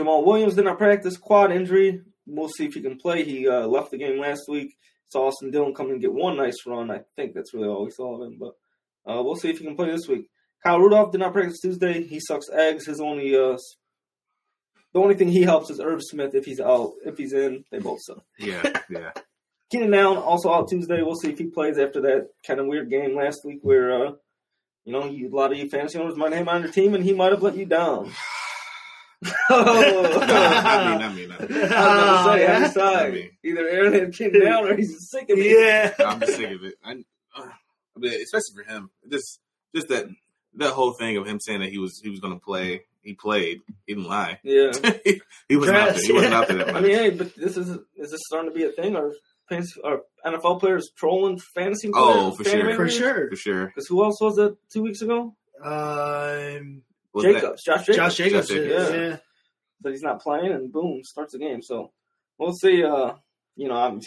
Jamaal 0.00 0.24
Williams 0.24 0.54
did 0.54 0.64
not 0.64 0.78
practice, 0.78 1.18
quad 1.18 1.52
injury. 1.52 2.00
We'll 2.26 2.48
see 2.48 2.66
if 2.66 2.74
he 2.74 2.80
can 2.80 2.98
play. 2.98 3.24
He 3.24 3.48
uh, 3.48 3.66
left 3.66 3.90
the 3.90 3.98
game 3.98 4.20
last 4.20 4.42
week. 4.48 4.76
Saw 5.08 5.26
Austin 5.26 5.50
Dillon 5.50 5.74
come 5.74 5.90
and 5.90 6.00
get 6.00 6.12
one 6.12 6.36
nice 6.36 6.56
run. 6.66 6.90
I 6.90 7.00
think 7.16 7.34
that's 7.34 7.52
really 7.52 7.68
all 7.68 7.84
we 7.84 7.90
saw 7.90 8.14
of 8.14 8.26
him, 8.26 8.38
but 8.38 8.54
uh, 9.06 9.22
we'll 9.22 9.36
see 9.36 9.50
if 9.50 9.58
he 9.58 9.64
can 9.64 9.76
play 9.76 9.90
this 9.90 10.08
week. 10.08 10.28
Kyle 10.64 10.78
Rudolph 10.78 11.12
did 11.12 11.18
not 11.18 11.32
practice 11.32 11.60
Tuesday. 11.60 12.02
He 12.02 12.20
sucks 12.20 12.48
eggs. 12.50 12.86
His 12.86 13.00
only 13.00 13.36
uh, 13.36 13.58
the 14.92 15.00
only 15.00 15.14
thing 15.14 15.28
he 15.28 15.42
helps 15.42 15.70
is 15.70 15.80
Irv 15.80 16.00
Smith 16.02 16.34
if 16.34 16.44
he's 16.44 16.60
out. 16.60 16.92
If 17.04 17.16
he's 17.18 17.32
in, 17.32 17.64
they 17.70 17.78
both 17.78 18.00
suck. 18.02 18.24
Yeah. 18.38 18.62
Yeah. 18.90 19.12
Keenan 19.70 19.94
Allen 19.94 20.18
also 20.18 20.52
out 20.52 20.68
Tuesday. 20.68 21.00
We'll 21.00 21.14
see 21.14 21.30
if 21.30 21.38
he 21.38 21.46
plays 21.46 21.78
after 21.78 22.02
that 22.02 22.28
kind 22.46 22.60
of 22.60 22.66
weird 22.66 22.90
game 22.90 23.16
last 23.16 23.40
week 23.42 23.60
where, 23.62 24.06
uh, 24.06 24.12
you 24.84 24.92
know, 24.92 25.06
you, 25.06 25.32
a 25.32 25.34
lot 25.34 25.50
of 25.50 25.56
you 25.56 25.66
fantasy 25.70 25.98
owners 25.98 26.14
might 26.14 26.32
have 26.32 26.42
him 26.42 26.48
on 26.50 26.62
your 26.64 26.70
team 26.70 26.94
and 26.94 27.02
he 27.02 27.14
might 27.14 27.32
have 27.32 27.42
let 27.42 27.56
you 27.56 27.64
down. 27.64 28.12
No, 29.50 30.02
not 30.02 30.98
me. 30.98 30.98
Not 30.98 31.14
me. 31.14 31.26
Not 31.26 31.50
me. 31.50 31.56
I 31.56 31.60
was 31.60 31.70
about 31.70 32.34
to 32.34 32.38
say, 32.38 32.46
I 32.46 32.56
I 32.56 32.60
decide. 32.60 33.12
mean- 33.14 33.30
Either 33.44 33.68
Aaron 33.68 33.92
had 33.92 34.12
Keenan 34.14 34.46
Allen 34.46 34.72
or 34.72 34.76
he's 34.76 35.10
sick 35.10 35.28
of 35.30 35.38
me. 35.38 35.50
Yeah. 35.52 35.92
I'm 35.98 36.20
just 36.20 36.36
sick 36.36 36.50
of 36.50 36.64
it. 36.64 36.74
I, 36.84 36.92
uh, 37.36 37.48
I 37.96 37.98
mean, 37.98 38.12
especially 38.22 38.54
for 38.64 38.70
him, 38.70 38.90
just 39.10 39.40
just 39.74 39.88
that 39.88 40.06
that 40.56 40.70
whole 40.72 40.92
thing 40.92 41.16
of 41.16 41.26
him 41.26 41.40
saying 41.40 41.60
that 41.60 41.70
he 41.70 41.78
was 41.78 42.00
he 42.02 42.10
was 42.10 42.20
going 42.20 42.34
to 42.34 42.40
play. 42.40 42.82
He 43.02 43.14
played. 43.14 43.60
He 43.86 43.94
didn't 43.94 44.08
lie. 44.08 44.38
Yeah. 44.44 44.70
he 45.48 45.56
wasn't 45.56 45.76
there. 45.76 45.92
He 45.94 46.12
wasn't 46.12 46.34
out 46.34 46.46
there 46.48 46.58
that 46.58 46.68
I 46.76 46.80
mean, 46.80 46.92
hey, 46.92 47.10
but 47.10 47.34
this 47.34 47.56
is 47.56 47.68
is 47.96 48.10
this 48.10 48.20
starting 48.26 48.50
to 48.50 48.54
be 48.56 48.64
a 48.64 48.70
thing? 48.70 48.94
Or 48.96 49.12
fantasy, 49.48 49.80
or 49.82 50.02
NFL 50.24 50.60
players 50.60 50.90
trolling 50.96 51.38
fantasy 51.54 51.90
Oh, 51.92 52.32
players? 52.36 52.36
for 52.36 52.44
sure. 52.44 52.76
For 52.76 52.88
sure. 52.88 53.28
for 53.30 53.36
sure. 53.36 53.66
Because 53.66 53.86
who 53.88 54.04
else 54.04 54.20
was 54.20 54.38
it 54.38 54.54
two 54.72 54.82
weeks 54.82 55.02
ago? 55.02 55.34
Um, 55.64 56.82
Was 57.14 57.24
that- 57.24 57.32
Jacobs, 57.34 57.62
Josh 57.64 57.86
Jacobs. 57.86 57.96
Josh 57.96 58.16
Jacobs. 58.16 58.48
Josh 58.48 58.56
Jacobs. 58.56 58.90
Yeah. 58.94 59.16
but 59.80 59.92
he's 59.92 60.02
not 60.02 60.22
playing, 60.22 60.52
and 60.52 60.72
boom, 60.72 61.00
starts 61.04 61.32
the 61.32 61.38
game. 61.38 61.60
So 61.62 61.92
we'll 62.38 62.52
see. 62.52 62.82
Uh, 62.84 63.14
you 63.56 63.68
know, 63.68 63.74
I'm 63.76 64.00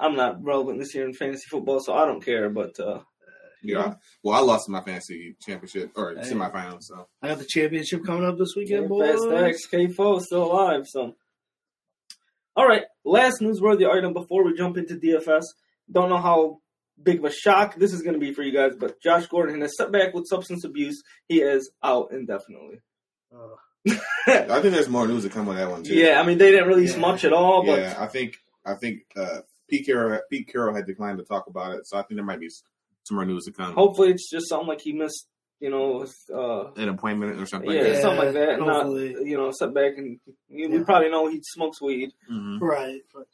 I'm 0.00 0.16
not 0.16 0.42
relevant 0.42 0.78
this 0.78 0.94
year 0.94 1.06
in 1.06 1.12
fantasy 1.14 1.46
football, 1.50 1.80
so 1.80 1.92
I 1.94 2.06
don't 2.06 2.24
care. 2.24 2.48
But 2.50 2.78
uh, 2.80 3.00
yeah. 3.62 3.94
Well, 4.22 4.36
I 4.36 4.40
lost 4.40 4.68
my 4.68 4.80
fantasy 4.82 5.36
championship 5.40 5.92
or 5.96 6.14
Hey. 6.14 6.22
semifinals. 6.30 6.84
So 6.84 7.06
I 7.22 7.28
got 7.28 7.38
the 7.38 7.44
championship 7.46 8.04
coming 8.04 8.24
up 8.24 8.38
this 8.38 8.54
weekend, 8.56 8.82
yeah, 8.84 8.88
boys. 8.88 9.10
Fast 9.10 9.22
Stacks 9.24 9.66
K 9.66 9.86
Fo 9.88 10.18
still 10.20 10.44
alive. 10.52 10.86
So 10.88 11.14
all 12.56 12.66
right, 12.66 12.82
last 13.04 13.40
newsworthy 13.40 13.88
item 13.88 14.12
before 14.12 14.44
we 14.44 14.56
jump 14.56 14.76
into 14.76 14.96
DFS. 14.96 15.44
Don't 15.90 16.08
know 16.10 16.18
how 16.18 16.58
big 17.02 17.18
of 17.18 17.24
a 17.24 17.30
shock 17.32 17.76
this 17.76 17.92
is 17.92 18.02
going 18.02 18.14
to 18.14 18.20
be 18.20 18.32
for 18.34 18.42
you 18.42 18.52
guys, 18.52 18.72
but 18.78 19.00
Josh 19.00 19.26
Gordon 19.26 19.60
has 19.60 19.76
setback 19.76 20.14
with 20.14 20.26
substance 20.26 20.64
abuse. 20.64 21.02
He 21.28 21.40
is 21.40 21.70
out 21.82 22.08
indefinitely. 22.12 22.80
Uh, 23.34 23.56
I 24.26 24.60
think 24.60 24.74
there's 24.74 24.88
more 24.88 25.06
news 25.06 25.22
to 25.24 25.30
come 25.30 25.48
on 25.48 25.56
that 25.56 25.70
one 25.70 25.82
too. 25.82 25.94
Yeah, 25.94 26.20
I 26.20 26.24
mean 26.26 26.38
they 26.38 26.50
didn't 26.50 26.68
release 26.68 26.94
Yeah. 26.94 27.00
much 27.00 27.24
at 27.24 27.32
all, 27.32 27.64
but 27.64 27.78
yeah. 27.80 27.94
I 27.98 28.06
think 28.06 28.36
I 28.66 28.74
think 28.74 29.00
uh, 29.16 29.40
Pete 29.70 29.86
Carroll 29.86 30.20
Pete 30.30 30.48
Carroll 30.48 30.74
had 30.74 30.86
declined 30.86 31.18
to 31.18 31.24
talk 31.24 31.46
about 31.46 31.74
it, 31.74 31.86
so 31.86 31.96
I 31.96 32.02
think 32.02 32.16
there 32.16 32.24
might 32.24 32.40
be 32.40 32.48
some 33.04 33.14
more 33.16 33.24
news 33.24 33.44
to 33.46 33.52
come. 33.52 33.72
hopefully 33.74 34.10
it's 34.10 34.28
just 34.28 34.48
something 34.48 34.68
like 34.68 34.80
he 34.82 34.92
missed, 34.92 35.26
you 35.60 35.70
know, 35.70 36.04
uh, 36.34 36.72
An 36.76 36.88
appointment 36.90 37.40
or 37.40 37.46
something. 37.46 37.70
yeah, 37.70 37.82
like 37.82 37.92
that. 37.94 38.02
something 38.02 38.24
like 38.26 38.34
that. 38.34 38.58
Not 38.58 38.86
you 39.24 39.36
know, 39.36 39.50
setback, 39.52 39.96
and 39.96 40.18
you, 40.50 40.68
we 40.68 40.84
probably 40.84 41.08
know 41.10 41.28
he 41.30 41.40
smokes 41.42 41.80
weed, 41.80 42.10
Mhm. 42.30 42.60
right. 42.60 43.00
But 43.14 43.24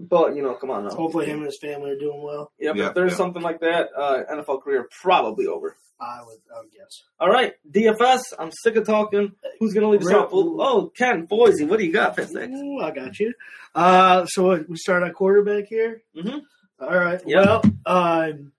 but 0.00 0.34
you 0.36 0.42
know, 0.42 0.54
come 0.54 0.70
on 0.70 0.84
now. 0.84 0.90
hopefully 0.94 1.26
him 1.26 1.38
and 1.38 1.46
his 1.46 1.58
family 1.60 1.90
are 1.90 1.98
doing 1.98 2.22
well. 2.22 2.52
Yep, 2.58 2.76
Yeah, 2.76 2.88
if 2.88 2.94
there's 2.94 3.12
yeah. 3.12 3.16
something 3.16 3.42
like 3.42 3.60
that, 3.60 3.88
uh, 3.96 4.22
NFL 4.30 4.62
career 4.62 4.88
probably 5.02 5.46
over. 5.46 5.76
I 5.98 6.20
would, 6.26 6.36
I 6.54 6.60
would 6.60 6.70
guess. 6.72 7.04
All 7.18 7.30
right, 7.30 7.54
DFS. 7.70 8.20
I'm 8.38 8.50
sick 8.52 8.76
of 8.76 8.84
talking. 8.86 9.32
Who's 9.60 9.72
gonna 9.72 9.88
lead 9.88 10.02
us 10.02 10.08
Real- 10.08 10.18
off? 10.20 10.28
Oh, 10.32 10.92
Ken 10.94 11.24
Boise, 11.24 11.64
what 11.64 11.78
do 11.78 11.86
you 11.86 11.92
got, 11.92 12.16
Fast 12.16 12.30
Stacks? 12.32 12.52
Ooh, 12.52 12.80
I 12.80 12.90
got 12.90 13.18
you. 13.18 13.32
Uh, 13.74 14.26
so 14.26 14.62
we 14.68 14.76
start 14.76 15.02
at 15.04 15.14
quarterback 15.14 15.64
here. 15.68 16.02
Mhm. 16.14 16.42
All 16.80 16.98
right. 16.98 17.22
Yep. 17.26 17.46
Well, 17.46 17.62
um, 17.86 18.52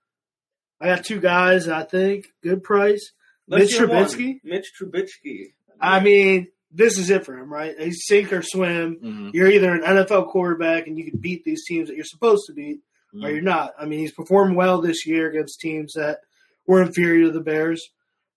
I 0.81 0.87
got 0.87 1.05
two 1.05 1.19
guys. 1.19 1.67
I 1.67 1.83
think 1.83 2.25
good 2.41 2.63
price. 2.63 3.11
Let's 3.47 3.65
Mitch 3.65 3.77
hear 3.77 3.87
one. 3.87 4.03
Trubisky? 4.05 4.39
Mitch 4.43 4.71
Trubisky. 4.81 5.53
I 5.79 5.99
mean, 5.99 6.47
this 6.71 6.97
is 6.97 7.09
it 7.09 7.25
for 7.25 7.37
him, 7.37 7.51
right? 7.51 7.75
He's 7.79 8.05
sink 8.05 8.31
or 8.33 8.41
swim. 8.41 8.97
Mhm. 9.03 9.33
You're 9.33 9.49
either 9.51 9.73
an 9.73 9.83
NFL 9.83 10.29
quarterback 10.29 10.87
and 10.87 10.97
you 10.97 11.09
can 11.09 11.19
beat 11.19 11.43
these 11.43 11.65
teams 11.65 11.87
that 11.89 11.95
you're 11.95 12.05
supposed 12.05 12.43
to 12.47 12.53
beat, 12.53 12.79
or 13.13 13.19
Mhm. 13.29 13.31
you're 13.31 13.41
not. 13.41 13.73
I 13.79 13.85
mean, 13.85 13.99
he's 13.99 14.11
performed 14.13 14.55
well 14.55 14.81
this 14.81 15.05
year 15.05 15.29
against 15.29 15.59
teams 15.59 15.93
that 15.93 16.19
were 16.65 16.81
inferior 16.81 17.25
to 17.27 17.31
the 17.31 17.39
Bears. 17.41 17.81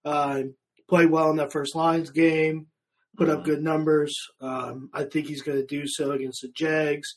Uh, 0.04 0.44
played 0.88 1.10
well 1.10 1.30
in 1.30 1.36
that 1.36 1.52
first 1.52 1.74
Lions 1.74 2.10
game, 2.10 2.66
put 3.16 3.28
up 3.28 3.40
Mhm. 3.40 3.44
good 3.44 3.62
numbers. 3.62 4.14
Um, 4.40 4.90
I 4.94 5.04
think 5.04 5.26
he's 5.26 5.42
going 5.42 5.58
to 5.58 5.66
do 5.66 5.82
so 5.86 6.12
against 6.12 6.42
the 6.42 6.48
Jags. 6.48 7.16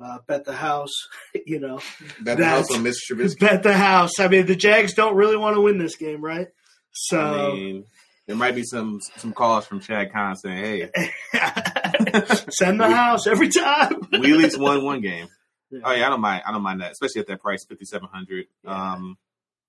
Uh, 0.00 0.18
bet 0.26 0.44
the 0.44 0.52
house, 0.54 0.92
you 1.46 1.58
know. 1.60 1.80
That 2.22 2.38
That's- 2.38 2.68
house 2.68 2.72
on 2.76 2.82
Mr. 2.84 2.94
Trubisky. 3.12 3.38
Bet 3.40 3.62
the 3.62 3.74
house. 3.74 4.18
I 4.18 4.26
mean, 4.28 4.46
the 4.46 4.56
Jags 4.56 4.92
don't 4.94 5.14
really 5.14 5.36
want 5.36 5.54
to 5.56 5.60
win 5.60 5.78
this 5.78 5.96
game, 5.96 6.20
right? 6.20 6.48
So 6.92 7.20
I 7.20 7.54
mean, 7.54 7.84
there 8.26 8.36
might 8.36 8.54
be 8.54 8.62
some 8.62 9.00
some 9.16 9.32
calls 9.32 9.66
from 9.66 9.80
Shad 9.80 10.12
Khan 10.12 10.36
saying, 10.36 10.90
"Hey, 10.92 11.10
send 12.50 12.80
the 12.80 12.88
house 12.90 13.26
every 13.26 13.48
time. 13.48 14.08
we 14.12 14.32
at 14.32 14.38
least 14.38 14.58
won 14.58 14.84
one 14.84 15.00
game." 15.00 15.28
Yeah. 15.70 15.80
Oh 15.84 15.92
yeah, 15.92 16.06
I 16.06 16.10
don't 16.10 16.20
mind. 16.20 16.42
I 16.46 16.52
don't 16.52 16.62
mind 16.62 16.80
that, 16.80 16.92
especially 16.92 17.20
at 17.20 17.26
that 17.26 17.40
price, 17.40 17.64
fifty 17.64 17.84
seven 17.84 18.08
hundred. 18.12 18.46
Um, 18.66 19.18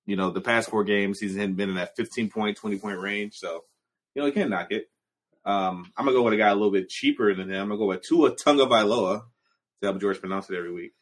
you 0.05 0.15
know, 0.15 0.29
the 0.29 0.41
past 0.41 0.69
four 0.69 0.83
games 0.83 1.19
he's 1.19 1.35
been 1.35 1.59
in 1.59 1.75
that 1.75 1.95
fifteen 1.95 2.29
point, 2.29 2.57
twenty 2.57 2.77
point 2.77 2.99
range, 2.99 3.33
so 3.35 3.63
you 4.13 4.21
know 4.21 4.25
he 4.25 4.31
can't 4.31 4.49
knock 4.49 4.71
it. 4.71 4.89
Um, 5.43 5.91
I'm 5.97 6.05
gonna 6.05 6.17
go 6.17 6.23
with 6.23 6.33
a 6.33 6.37
guy 6.37 6.49
a 6.49 6.55
little 6.55 6.71
bit 6.71 6.89
cheaper 6.89 7.33
than 7.35 7.49
him. 7.49 7.61
I'm 7.61 7.67
gonna 7.69 7.79
go 7.79 7.87
with 7.87 8.03
Tua 8.03 8.35
Tunga 8.35 8.65
Vailoa. 8.65 9.23
Help 9.83 9.99
George 9.99 10.19
pronounce 10.19 10.49
it 10.49 10.55
every 10.55 10.71
week. 10.71 10.93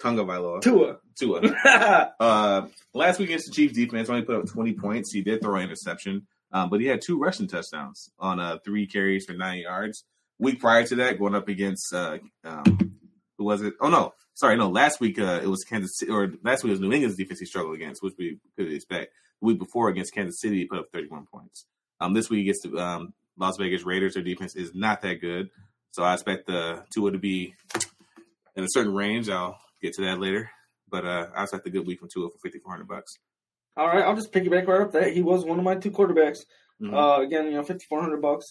Tunga 0.00 0.24
Vailoa. 0.24 0.60
Tua. 0.60 0.98
Tua. 1.18 1.40
Uh, 2.20 2.66
last 2.92 3.18
week 3.18 3.28
against 3.28 3.46
the 3.46 3.52
Chiefs 3.52 3.74
defense, 3.74 4.08
only 4.08 4.22
put 4.22 4.36
up 4.36 4.46
20 4.46 4.72
points. 4.74 5.12
He 5.12 5.22
did 5.22 5.40
throw 5.40 5.56
an 5.56 5.64
interception, 5.64 6.26
um, 6.56 6.70
but 6.70 6.80
he 6.80 6.86
had 6.86 7.02
two 7.02 7.18
rushing 7.18 7.46
touchdowns 7.46 8.10
on 8.18 8.40
uh, 8.40 8.56
three 8.64 8.86
carries 8.86 9.26
for 9.26 9.34
nine 9.34 9.58
yards. 9.58 10.04
Week 10.38 10.58
prior 10.58 10.86
to 10.86 10.94
that, 10.96 11.18
going 11.18 11.34
up 11.34 11.48
against 11.48 11.92
uh, 11.92 12.16
um, 12.44 12.96
who 13.36 13.44
was 13.44 13.60
it? 13.60 13.74
Oh 13.78 13.90
no, 13.90 14.14
sorry, 14.32 14.56
no. 14.56 14.70
Last 14.70 14.98
week 14.98 15.18
uh, 15.18 15.40
it 15.42 15.48
was 15.48 15.64
Kansas 15.64 15.98
City, 15.98 16.10
or 16.10 16.32
last 16.42 16.64
week 16.64 16.70
was 16.70 16.80
New 16.80 16.92
England's 16.92 17.18
defense 17.18 17.40
he 17.40 17.46
struggled 17.46 17.74
against, 17.74 18.02
which 18.02 18.14
we 18.18 18.38
could 18.56 18.72
expect. 18.72 19.12
The 19.42 19.46
week 19.48 19.58
before 19.58 19.90
against 19.90 20.14
Kansas 20.14 20.40
City, 20.40 20.60
he 20.60 20.64
put 20.64 20.78
up 20.78 20.86
31 20.94 21.26
points. 21.30 21.66
Um, 22.00 22.14
this 22.14 22.30
week 22.30 22.42
against 22.42 22.62
the 22.62 22.78
um, 22.78 23.12
Las 23.38 23.58
Vegas 23.58 23.84
Raiders, 23.84 24.14
their 24.14 24.22
defense 24.22 24.56
is 24.56 24.74
not 24.74 25.02
that 25.02 25.20
good, 25.20 25.50
so 25.90 26.04
I 26.04 26.14
expect 26.14 26.46
the 26.46 26.84
Tua 26.90 27.12
to 27.12 27.18
be 27.18 27.54
in 28.54 28.64
a 28.64 28.68
certain 28.70 28.94
range. 28.94 29.28
I'll 29.28 29.58
get 29.82 29.92
to 29.94 30.04
that 30.06 30.20
later. 30.20 30.50
But 30.88 31.04
uh, 31.04 31.26
I 31.36 31.42
expect 31.42 31.66
a 31.66 31.70
good 31.70 31.86
week 31.86 31.98
from 32.00 32.08
Tua 32.08 32.30
for 32.30 32.38
fifty 32.42 32.60
four 32.60 32.72
hundred 32.72 32.88
bucks. 32.88 33.18
All 33.76 33.86
right, 33.88 34.02
I'll 34.04 34.16
just 34.16 34.32
piggyback 34.32 34.66
right 34.66 34.80
up 34.80 34.92
that. 34.92 35.12
He 35.12 35.22
was 35.22 35.44
one 35.44 35.58
of 35.58 35.64
my 35.64 35.74
two 35.74 35.90
quarterbacks. 35.90 36.38
Mhm. 36.80 36.92
Uh, 36.94 37.22
again, 37.22 37.46
you 37.46 37.52
know, 37.52 37.62
fifty 37.62 37.84
four 37.88 38.00
hundred 38.00 38.22
bucks. 38.22 38.46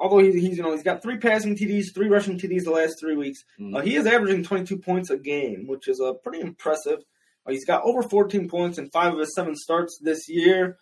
Although 0.00 0.18
he's, 0.18 0.34
he's 0.34 0.56
you 0.58 0.62
know 0.62 0.72
he's 0.72 0.82
got 0.82 1.02
three 1.02 1.18
passing 1.18 1.56
TDs, 1.56 1.86
three 1.94 2.08
rushing 2.08 2.38
TDs 2.38 2.64
the 2.64 2.70
last 2.70 2.96
three 3.00 3.16
weeks. 3.16 3.40
Mhm. 3.60 3.76
Uh, 3.76 3.80
he 3.80 3.96
is 3.96 4.06
averaging 4.06 4.44
twenty 4.44 4.64
two 4.64 4.78
points 4.78 5.10
a 5.10 5.16
game, 5.18 5.66
which 5.66 5.88
is 5.88 6.00
uh, 6.00 6.12
pretty 6.22 6.40
impressive. 6.40 7.00
Uh, 7.46 7.50
he's 7.52 7.64
got 7.64 7.82
over 7.84 8.02
fourteen 8.02 8.48
points 8.48 8.78
in 8.78 8.90
five 8.90 9.12
of 9.12 9.18
his 9.18 9.34
seven 9.34 9.54
starts 9.56 9.98
this 10.02 10.28
year. 10.28 10.78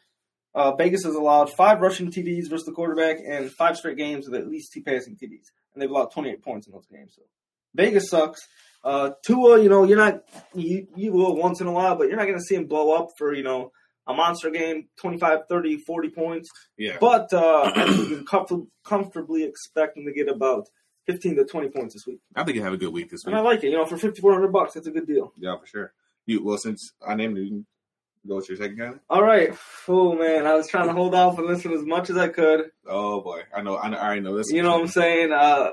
Uh, 0.54 0.74
Vegas 0.74 1.04
has 1.04 1.14
allowed 1.14 1.52
five 1.52 1.80
rushing 1.80 2.10
TDs 2.10 2.48
versus 2.48 2.64
the 2.66 2.72
quarterback 2.72 3.18
and 3.26 3.50
five 3.52 3.76
straight 3.76 3.96
games 3.98 4.26
with 4.26 4.40
at 4.40 4.48
least 4.48 4.72
two 4.72 4.82
passing 4.82 5.14
TDs, 5.14 5.50
and 5.74 5.82
they've 5.82 5.90
allowed 5.90 6.10
twenty 6.12 6.30
eight 6.30 6.42
points 6.42 6.66
in 6.66 6.72
those 6.72 6.86
games. 6.86 7.12
So 7.16 7.22
Vegas 7.74 8.08
sucks. 8.10 8.40
Uh, 8.86 9.10
Tua, 9.24 9.60
you 9.60 9.68
know, 9.68 9.82
you're 9.82 9.98
not 9.98 10.22
you, 10.54 10.86
you 10.94 11.12
will 11.12 11.34
once 11.34 11.60
in 11.60 11.66
a 11.66 11.72
while, 11.72 11.96
but 11.96 12.06
you're 12.06 12.16
not 12.16 12.26
going 12.26 12.38
to 12.38 12.44
see 12.44 12.54
him 12.54 12.66
blow 12.66 12.92
up 12.92 13.08
for 13.18 13.34
you 13.34 13.42
know 13.42 13.72
a 14.06 14.14
monster 14.14 14.48
game, 14.50 14.88
25, 15.00 15.40
30, 15.48 15.78
40 15.78 16.10
points. 16.10 16.48
yeah, 16.78 16.96
But 17.00 17.32
uh, 17.32 17.62
I 17.74 17.86
think 17.86 18.08
you 18.08 18.16
can 18.16 18.24
comfort, 18.24 18.60
comfortably 18.84 19.42
expect 19.42 19.96
him 19.96 20.04
to 20.06 20.12
get 20.12 20.28
about 20.28 20.68
15 21.06 21.36
to 21.36 21.44
20 21.44 21.68
points 21.70 21.94
this 21.94 22.06
week. 22.06 22.20
I 22.36 22.44
think 22.44 22.56
you 22.56 22.62
have 22.62 22.72
a 22.72 22.76
good 22.76 22.92
week 22.92 23.10
this 23.10 23.22
week. 23.24 23.32
And 23.32 23.36
I 23.36 23.40
like 23.40 23.64
it. 23.64 23.70
You 23.70 23.78
know, 23.78 23.84
for 23.84 23.96
5400 23.96 24.52
bucks, 24.52 24.74
that's 24.74 24.86
a 24.86 24.92
good 24.92 25.08
deal. 25.08 25.32
Yeah, 25.36 25.56
for 25.58 25.66
sure. 25.66 25.92
You 26.26 26.44
well 26.44 26.56
since 26.58 26.92
I 27.04 27.16
named 27.16 27.36
can 27.36 27.66
go 28.28 28.36
with 28.36 28.48
your 28.48 28.58
second 28.58 28.78
guy. 28.78 28.92
All 29.10 29.22
right. 29.22 29.56
Oh, 29.88 30.14
man. 30.14 30.46
I 30.46 30.54
was 30.54 30.68
trying 30.68 30.86
to 30.86 30.92
hold 30.92 31.14
off 31.14 31.38
and 31.38 31.46
listen 31.48 31.72
as 31.72 31.82
much 31.82 32.10
as 32.10 32.16
I 32.16 32.28
could. 32.28 32.70
Oh 32.86 33.20
boy, 33.20 33.42
I 33.54 33.62
know. 33.62 33.76
I, 33.76 33.88
know, 33.88 33.96
I 33.96 34.04
already 34.04 34.20
know 34.20 34.36
this. 34.36 34.52
You 34.52 34.62
know 34.62 34.72
what 34.72 34.82
I'm 34.82 34.88
saying? 34.88 35.32
Uh, 35.32 35.70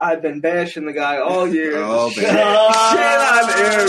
I've 0.00 0.20
been 0.20 0.40
bashing 0.40 0.84
the 0.84 0.92
guy 0.92 1.18
all 1.18 1.48
year. 1.48 1.76
Oh, 1.82 2.10
Shit 2.10 2.24
man. 2.24 2.36
on 2.36 3.50
Aaron. 3.50 3.88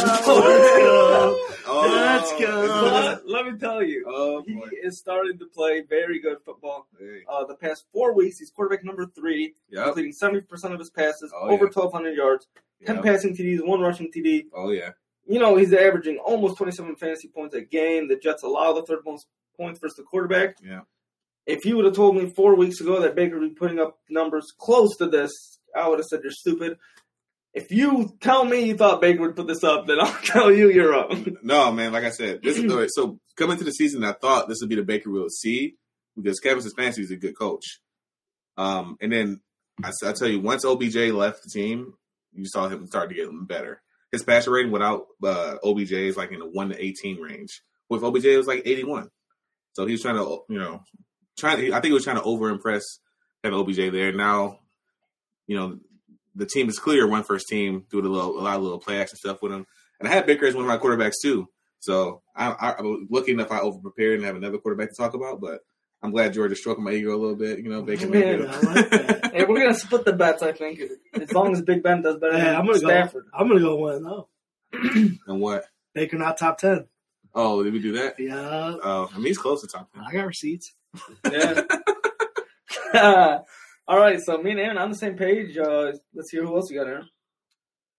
Oh, 1.69 1.89
Let's 1.91 2.31
go. 2.39 2.67
But 2.67 3.27
let 3.27 3.45
me 3.45 3.57
tell 3.59 3.83
you, 3.83 4.05
Oh 4.07 4.41
he 4.45 4.53
boy. 4.55 4.69
is 4.83 4.97
starting 4.99 5.37
to 5.39 5.45
play 5.45 5.81
very 5.81 6.19
good 6.19 6.37
football. 6.45 6.87
Hey. 6.97 7.21
Uh, 7.29 7.43
the 7.45 7.55
past 7.55 7.85
four 7.93 8.13
weeks, 8.13 8.39
he's 8.39 8.49
quarterback 8.51 8.83
number 8.85 9.05
three, 9.05 9.53
Yep. 9.69 9.85
completing 9.85 10.13
70% 10.13 10.73
of 10.73 10.79
his 10.79 10.89
passes, 10.89 11.31
Oh, 11.35 11.49
over 11.49 11.65
yeah. 11.65 11.71
1,200 11.71 12.15
yards, 12.15 12.47
10 12.85 12.95
Yep. 12.97 13.05
passing 13.05 13.35
TDs, 13.35 13.65
one 13.65 13.81
rushing 13.81 14.11
TD. 14.11 14.45
Oh 14.55 14.71
yeah. 14.71 14.91
You 15.27 15.39
know, 15.39 15.55
he's 15.57 15.73
averaging 15.73 16.17
almost 16.19 16.57
27 16.57 16.95
fantasy 16.95 17.27
points 17.27 17.53
a 17.53 17.61
game. 17.61 18.07
The 18.07 18.15
Jets 18.15 18.43
allow 18.43 18.71
the 18.73 18.83
third 18.83 18.99
most 19.05 19.27
points 19.57 19.79
versus 19.79 19.97
the 19.97 20.03
quarterback. 20.03 20.55
Yeah. 20.63 20.81
If 21.45 21.65
you 21.65 21.75
would 21.75 21.85
have 21.85 21.95
told 21.95 22.15
me 22.15 22.29
four 22.29 22.55
weeks 22.55 22.79
ago 22.81 23.01
that 23.01 23.15
Baker 23.15 23.39
would 23.39 23.49
be 23.49 23.55
putting 23.55 23.79
up 23.79 23.99
numbers 24.09 24.53
close 24.57 24.95
to 24.97 25.07
this, 25.07 25.56
I 25.77 25.87
would 25.87 25.99
have 25.99 26.05
said 26.05 26.21
you're 26.23 26.31
stupid. 26.31 26.77
If 27.53 27.71
you 27.71 28.15
tell 28.19 28.45
me 28.45 28.65
you 28.65 28.77
thought 28.77 29.01
Baker 29.01 29.21
would 29.21 29.35
put 29.35 29.47
this 29.47 29.63
up, 29.63 29.87
then 29.87 29.99
I'll 30.01 30.21
tell 30.23 30.51
you 30.51 30.69
you're 30.69 30.91
wrong. 30.91 31.37
No, 31.41 31.71
man. 31.71 31.91
Like 31.91 32.03
I 32.03 32.11
said, 32.11 32.41
this 32.43 32.57
is 32.57 32.73
right, 32.73 32.89
so 32.91 33.19
coming 33.35 33.57
to 33.57 33.63
the 33.63 33.71
season. 33.71 34.03
I 34.03 34.13
thought 34.13 34.47
this 34.47 34.59
would 34.61 34.69
be 34.69 34.75
the 34.75 34.83
Baker 34.83 35.09
we'll 35.09 35.29
see 35.29 35.75
because 36.15 36.39
Kevin 36.39 36.63
Stefanski 36.63 36.99
is 36.99 37.11
a 37.11 37.15
good 37.15 37.37
coach. 37.37 37.79
Um, 38.57 38.97
and 39.01 39.11
then 39.11 39.41
I, 39.83 39.91
I 40.03 40.13
tell 40.13 40.27
you, 40.27 40.39
once 40.39 40.65
OBJ 40.65 40.95
left 41.11 41.43
the 41.43 41.49
team, 41.49 41.93
you 42.33 42.45
saw 42.45 42.67
him 42.67 42.87
start 42.87 43.09
to 43.09 43.15
get 43.15 43.29
better. 43.47 43.81
His 44.11 44.23
passer 44.23 44.51
rating 44.51 44.71
without 44.71 45.07
uh, 45.23 45.55
OBJ 45.63 45.91
is 45.91 46.17
like 46.17 46.31
in 46.31 46.39
the 46.39 46.45
one 46.45 46.69
to 46.69 46.83
eighteen 46.83 47.19
range. 47.19 47.61
With 47.89 48.03
OBJ, 48.03 48.25
it 48.25 48.37
was 48.37 48.47
like 48.47 48.63
eighty 48.65 48.83
one. 48.83 49.09
So 49.73 49.85
he 49.85 49.93
was 49.93 50.01
trying 50.01 50.15
to, 50.15 50.39
you 50.49 50.57
know, 50.57 50.81
trying. 51.37 51.73
I 51.73 51.79
think 51.79 51.85
he 51.87 51.93
was 51.93 52.03
trying 52.03 52.17
to 52.17 52.23
over 52.23 52.49
impress 52.49 52.83
having 53.43 53.59
OBJ 53.59 53.91
there. 53.91 54.13
Now, 54.13 54.59
you 55.47 55.55
know, 55.57 55.79
the 56.35 56.45
team 56.45 56.69
is 56.69 56.77
clear 56.77 57.07
one 57.07 57.23
first 57.23 57.47
team, 57.47 57.85
doing 57.89 58.05
a 58.05 58.09
little, 58.09 58.39
a 58.39 58.41
lot 58.41 58.57
of 58.57 58.61
little 58.61 58.79
play 58.79 58.99
action 59.01 59.17
stuff 59.17 59.41
with 59.41 59.51
him. 59.51 59.65
And 59.99 60.07
I 60.07 60.11
had 60.11 60.25
Baker 60.27 60.45
as 60.45 60.53
one 60.53 60.63
of 60.65 60.67
my 60.69 60.77
quarterbacks 60.77 61.15
too. 61.21 61.47
So 61.79 62.21
I, 62.35 62.51
I, 62.51 62.71
I 62.73 62.81
was 62.81 63.07
looking 63.09 63.39
if 63.39 63.51
I 63.51 63.59
over 63.59 63.79
prepared 63.79 64.15
and 64.17 64.25
have 64.25 64.35
another 64.35 64.57
quarterback 64.59 64.89
to 64.89 64.95
talk 64.95 65.13
about, 65.15 65.41
but 65.41 65.61
I'm 66.03 66.11
glad 66.11 66.33
George 66.33 66.51
is 66.51 66.59
stroking 66.59 66.83
my 66.83 66.91
ego 66.91 67.15
a 67.15 67.17
little 67.17 67.35
bit. 67.35 67.57
You 67.59 67.69
know, 67.69 67.81
Baker. 67.81 68.05
Yeah, 68.13 68.35
Mayfield. 68.37 68.49
I 68.49 68.59
like 68.73 68.89
that. 68.91 69.31
hey, 69.33 69.45
we're 69.45 69.59
gonna 69.61 69.73
split 69.73 70.05
the 70.05 70.13
bets. 70.13 70.43
I 70.43 70.51
think 70.51 70.79
as 71.13 71.31
long 71.33 71.53
as 71.53 71.61
Big 71.63 71.81
Ben 71.81 72.03
does 72.03 72.17
better 72.17 72.37
Yeah, 72.37 72.45
than 72.45 72.55
I'm 72.55 72.65
gonna 72.67 72.77
Stafford. 72.79 73.25
go. 73.25 73.37
I'm 73.39 73.47
gonna 73.47 73.59
go 73.61 73.75
one. 73.77 74.03
No, 74.03 74.27
oh. 74.73 75.09
and 75.27 75.41
what? 75.41 75.65
Baker 75.95 76.17
not 76.17 76.37
top 76.37 76.59
ten. 76.59 76.85
Oh, 77.33 77.63
did 77.63 77.73
we 77.73 77.79
do 77.79 77.93
that? 77.93 78.19
Yeah, 78.19 78.35
Oh, 78.83 79.09
I 79.11 79.17
mean 79.17 79.25
he's 79.27 79.37
close 79.39 79.61
to 79.61 79.67
top 79.67 79.91
ten. 79.91 80.03
I 80.03 80.11
got 80.11 80.27
receipts. 80.27 80.73
Yeah. 81.31 81.61
All 83.87 83.97
right, 83.99 84.19
so 84.19 84.37
me 84.41 84.51
and 84.51 84.59
Aaron 84.59 84.77
on 84.77 84.89
the 84.91 84.97
same 84.97 85.15
page. 85.15 85.57
Uh, 85.57 85.91
let's 86.13 86.29
hear 86.31 86.45
who 86.45 86.55
else 86.55 86.69
you 86.69 86.77
got, 86.77 86.87
Aaron. 86.87 87.07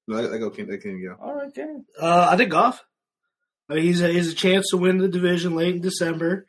No, 0.06 0.18
I, 0.18 0.34
I 0.34 0.38
go. 0.38 0.50
Can, 0.50 0.72
I 0.72 0.76
can 0.76 1.02
go. 1.02 1.16
All 1.20 1.34
right, 1.34 1.50
Aaron. 1.56 1.84
Uh, 2.00 2.28
I 2.30 2.36
think 2.36 2.50
Goff. 2.50 2.82
Uh, 3.70 3.76
he's 3.76 4.00
a, 4.02 4.08
he's 4.08 4.30
a 4.32 4.34
chance 4.34 4.66
to 4.70 4.76
win 4.76 4.98
the 4.98 5.08
division 5.08 5.54
late 5.54 5.74
in 5.74 5.80
December. 5.80 6.46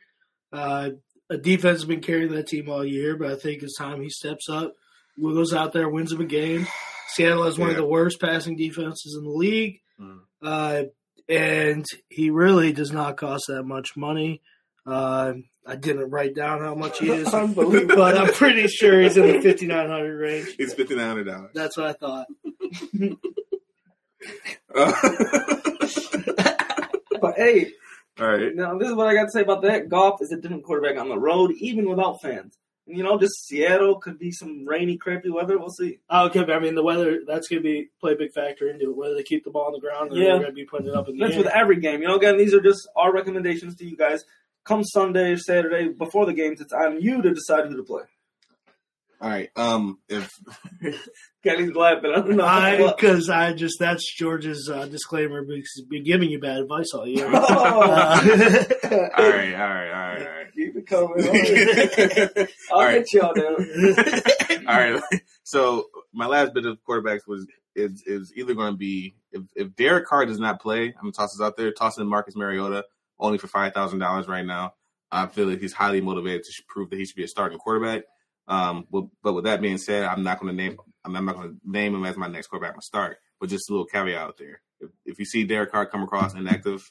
Uh, 0.52 0.90
a 1.30 1.36
defense 1.38 1.80
has 1.80 1.84
been 1.84 2.00
carrying 2.00 2.32
that 2.32 2.48
team 2.48 2.68
all 2.68 2.84
year, 2.84 3.16
but 3.16 3.30
I 3.30 3.36
think 3.36 3.62
it's 3.62 3.76
time 3.78 4.00
he 4.02 4.08
steps 4.10 4.48
up, 4.48 4.72
will 5.16 5.34
goes 5.34 5.52
out 5.54 5.72
there, 5.72 5.88
wins 5.88 6.12
him 6.12 6.20
a 6.20 6.24
game. 6.26 6.66
Seattle 7.08 7.44
has 7.44 7.58
one 7.58 7.70
of 7.70 7.76
the 7.76 7.84
worst 7.86 8.20
passing 8.20 8.56
defenses 8.56 9.16
in 9.18 9.24
the 9.24 9.30
league, 9.30 9.80
Mm. 10.00 10.20
uh, 10.42 10.84
and 11.28 11.84
he 12.08 12.30
really 12.30 12.72
does 12.72 12.90
not 12.90 13.18
cost 13.18 13.44
that 13.48 13.64
much 13.64 13.96
money. 13.98 14.40
Uh, 14.90 15.34
I 15.66 15.76
didn't 15.76 16.10
write 16.10 16.34
down 16.34 16.60
how 16.60 16.74
much 16.74 16.98
he 16.98 17.10
is, 17.10 17.30
but 17.30 18.16
I'm 18.18 18.32
pretty 18.32 18.66
sure 18.68 19.00
he's 19.00 19.16
in 19.16 19.26
the 19.26 19.40
5900 19.40 20.18
range. 20.18 20.54
He's 20.56 20.74
fifty 20.74 20.94
nine 20.94 21.06
hundred 21.08 21.24
dollars. 21.24 21.50
That's 21.54 21.76
what 21.76 21.86
I 21.86 21.92
thought. 21.92 22.26
But 27.20 27.34
hey, 27.36 27.72
All 28.18 28.28
right. 28.28 28.54
now 28.54 28.78
this 28.78 28.88
is 28.88 28.94
what 28.94 29.06
I 29.06 29.12
got 29.14 29.24
to 29.24 29.30
say 29.30 29.42
about 29.42 29.60
that. 29.62 29.90
Goff 29.90 30.22
is 30.22 30.32
a 30.32 30.36
different 30.40 30.64
quarterback 30.64 30.98
on 30.98 31.10
the 31.10 31.18
road, 31.18 31.52
even 31.58 31.86
without 31.86 32.22
fans. 32.22 32.56
And, 32.86 32.96
you 32.96 33.02
know, 33.04 33.18
just 33.18 33.46
Seattle 33.46 33.96
could 34.00 34.18
be 34.18 34.32
some 34.32 34.66
rainy, 34.66 34.96
crappy 34.96 35.28
weather. 35.28 35.58
We'll 35.58 35.68
see. 35.68 35.98
Oh, 36.08 36.26
okay, 36.28 36.44
but 36.44 36.54
I 36.56 36.60
mean 36.60 36.74
the 36.74 36.82
weather 36.82 37.20
that's 37.26 37.46
going 37.48 37.62
to 37.62 37.68
be 37.68 37.90
play 38.00 38.12
a 38.12 38.16
big 38.16 38.32
factor 38.32 38.70
into 38.70 38.86
it. 38.90 38.96
Whether 38.96 39.16
they 39.16 39.22
keep 39.22 39.44
the 39.44 39.50
ball 39.50 39.66
on 39.66 39.72
the 39.72 39.80
ground 39.80 40.12
or 40.12 40.16
Yeah. 40.16 40.28
they're 40.30 40.36
going 40.38 40.46
to 40.50 40.52
be 40.54 40.64
putting 40.64 40.86
it 40.88 40.94
up 40.94 41.08
in 41.08 41.18
the 41.18 41.24
That's 41.26 41.36
air. 41.36 41.42
with 41.42 41.52
every 41.52 41.78
game. 41.78 42.00
You 42.00 42.08
know, 42.08 42.16
again, 42.16 42.38
these 42.38 42.54
are 42.54 42.62
just 42.62 42.88
our 42.96 43.12
recommendations 43.12 43.74
to 43.76 43.84
you 43.84 43.98
guys. 43.98 44.24
Come 44.64 44.84
Sunday 44.84 45.32
or 45.32 45.36
Saturday 45.38 45.88
before 45.88 46.26
the 46.26 46.32
games, 46.32 46.60
it's 46.60 46.72
on 46.72 47.00
you 47.00 47.22
to 47.22 47.32
decide 47.34 47.66
who 47.66 47.76
to 47.76 47.82
play. 47.82 48.02
All 49.22 49.28
right. 49.28 49.50
Um, 49.54 49.98
if 50.08 50.30
Kenny's 51.44 51.74
laughing. 51.74 52.10
I 52.14 52.20
don't 52.20 52.36
know. 52.36 52.44
I 52.44 52.76
because 52.78 53.28
I 53.28 53.52
just 53.52 53.78
that's 53.78 54.14
George's 54.16 54.70
uh, 54.72 54.86
disclaimer 54.86 55.42
because 55.42 55.70
he's 55.74 55.84
been 55.86 56.04
giving 56.04 56.30
you 56.30 56.40
bad 56.40 56.58
advice 56.58 56.92
all 56.94 57.06
year. 57.06 57.28
Oh. 57.32 57.82
Uh, 57.82 59.08
all 59.16 59.28
right, 59.30 59.54
all 59.54 59.68
right, 59.68 59.90
all 59.90 60.08
right, 60.08 60.18
all 60.20 60.32
right. 60.32 60.54
Keep 60.54 60.76
it 60.76 60.86
coming. 60.86 62.46
I'll 62.72 62.78
All 62.78 62.84
right. 62.84 63.06
get 63.06 63.12
y'all 63.12 63.34
down. 63.34 64.66
All 64.66 64.78
right. 64.78 65.02
So 65.44 65.86
my 66.12 66.26
last 66.26 66.54
bit 66.54 66.64
of 66.66 66.78
quarterbacks 66.88 67.26
was 67.26 67.46
is 67.76 68.02
is 68.06 68.32
either 68.36 68.54
going 68.54 68.72
to 68.72 68.78
be 68.78 69.14
if 69.32 69.42
if 69.54 69.76
Derek 69.76 70.06
Carr 70.06 70.26
does 70.26 70.40
not 70.40 70.60
play, 70.60 70.86
I'm 70.86 70.92
gonna 71.02 71.12
toss 71.12 71.32
this 71.36 71.44
out 71.44 71.56
there, 71.56 71.72
tossing 71.72 72.06
Marcus 72.08 72.34
Mariota 72.36 72.84
only 73.20 73.38
for 73.38 73.46
five 73.46 73.72
thousand 73.74 73.98
dollars 73.98 74.26
right 74.26 74.44
now. 74.44 74.74
I 75.12 75.26
feel 75.26 75.48
like 75.48 75.60
he's 75.60 75.72
highly 75.72 76.00
motivated 76.00 76.44
to 76.44 76.62
prove 76.68 76.90
that 76.90 76.96
he 76.96 77.04
should 77.04 77.16
be 77.16 77.24
a 77.24 77.28
starting 77.28 77.58
quarterback. 77.58 78.04
Um, 78.46 78.86
but, 78.90 79.32
with 79.32 79.44
that 79.44 79.60
being 79.60 79.78
said, 79.78 80.04
I'm 80.04 80.22
not 80.22 80.40
going 80.40 80.56
to 80.56 80.62
name 80.62 80.76
I'm 81.04 81.12
not 81.12 81.36
going 81.36 81.50
to 81.50 81.56
name 81.64 81.94
him 81.94 82.04
as 82.04 82.16
my 82.16 82.26
next 82.26 82.48
quarterback 82.48 82.74
to 82.74 82.82
start. 82.82 83.18
But 83.40 83.48
just 83.48 83.70
a 83.70 83.72
little 83.72 83.86
caveat 83.86 84.18
out 84.18 84.38
there: 84.38 84.60
if, 84.80 84.90
if 85.04 85.18
you 85.18 85.24
see 85.24 85.44
Derek 85.44 85.70
Carr 85.70 85.86
come 85.86 86.02
across 86.02 86.34
inactive, 86.34 86.90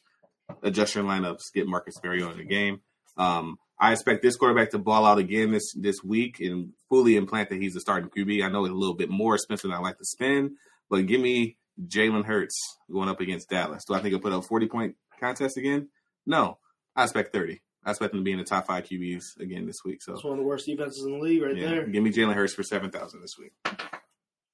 adjust 0.64 0.96
your 0.96 1.04
lineups, 1.04 1.54
get 1.54 1.68
Marcus 1.68 2.02
Mariota 2.04 2.32
in 2.32 2.38
the 2.40 2.46
game. 2.46 2.82
Um, 3.18 3.58
I 3.80 3.92
expect 3.94 4.22
this 4.22 4.36
quarterback 4.36 4.72
to 4.72 4.78
ball 4.80 5.06
out 5.06 5.20
again 5.20 5.52
this 5.52 5.74
this 5.74 6.04
week 6.04 6.40
and 6.40 6.74
fully 6.90 7.16
implant 7.16 7.50
that 7.50 7.62
he's 7.62 7.76
a 7.76 7.80
starting 7.80 8.10
QB. 8.10 8.44
I 8.44 8.50
know 8.50 8.66
it's 8.66 8.72
a 8.72 8.76
little 8.76 8.96
bit 8.96 9.10
more 9.10 9.36
expensive 9.36 9.70
than 9.70 9.78
I 9.78 9.82
like 9.82 9.98
to 9.98 10.06
spend, 10.06 10.52
but 10.90 11.06
give 11.06 11.22
me 11.22 11.58
Jalen 11.88 12.26
Hurts 12.26 12.58
going 12.92 13.10
up 13.10 13.22
against 13.22 13.50
Dallas. 13.50 13.84
Do 13.86 13.94
I 13.94 14.00
think 14.00 14.10
he'll 14.10 14.20
put 14.20 14.34
up 14.34 14.46
40 14.46 14.68
point 14.68 14.96
contest 15.20 15.58
again? 15.58 15.90
No. 16.26 16.58
I 16.96 17.04
expect 17.04 17.34
30. 17.34 17.62
I 17.86 17.92
expect 17.92 18.14
him 18.14 18.20
to 18.20 18.24
be 18.24 18.32
in 18.34 18.38
the 18.40 18.44
top 18.44 18.68
five 18.68 18.84
QBs 18.84 19.40
again 19.40 19.66
this 19.66 19.78
week. 19.86 20.02
So 20.02 20.12
That's 20.12 20.24
one 20.24 20.34
of 20.34 20.40
the 20.40 20.44
worst 20.46 20.66
defenses 20.66 21.04
in 21.06 21.14
the 21.14 21.20
league 21.20 21.42
right 21.42 21.56
yeah, 21.56 21.70
there. 21.70 21.88
give 21.88 22.04
me 22.04 22.12
Jalen 22.12 22.34
Hurts 22.36 22.54
for 22.54 22.64
7,000 22.64 23.22
this 23.22 23.36
week. 23.40 23.54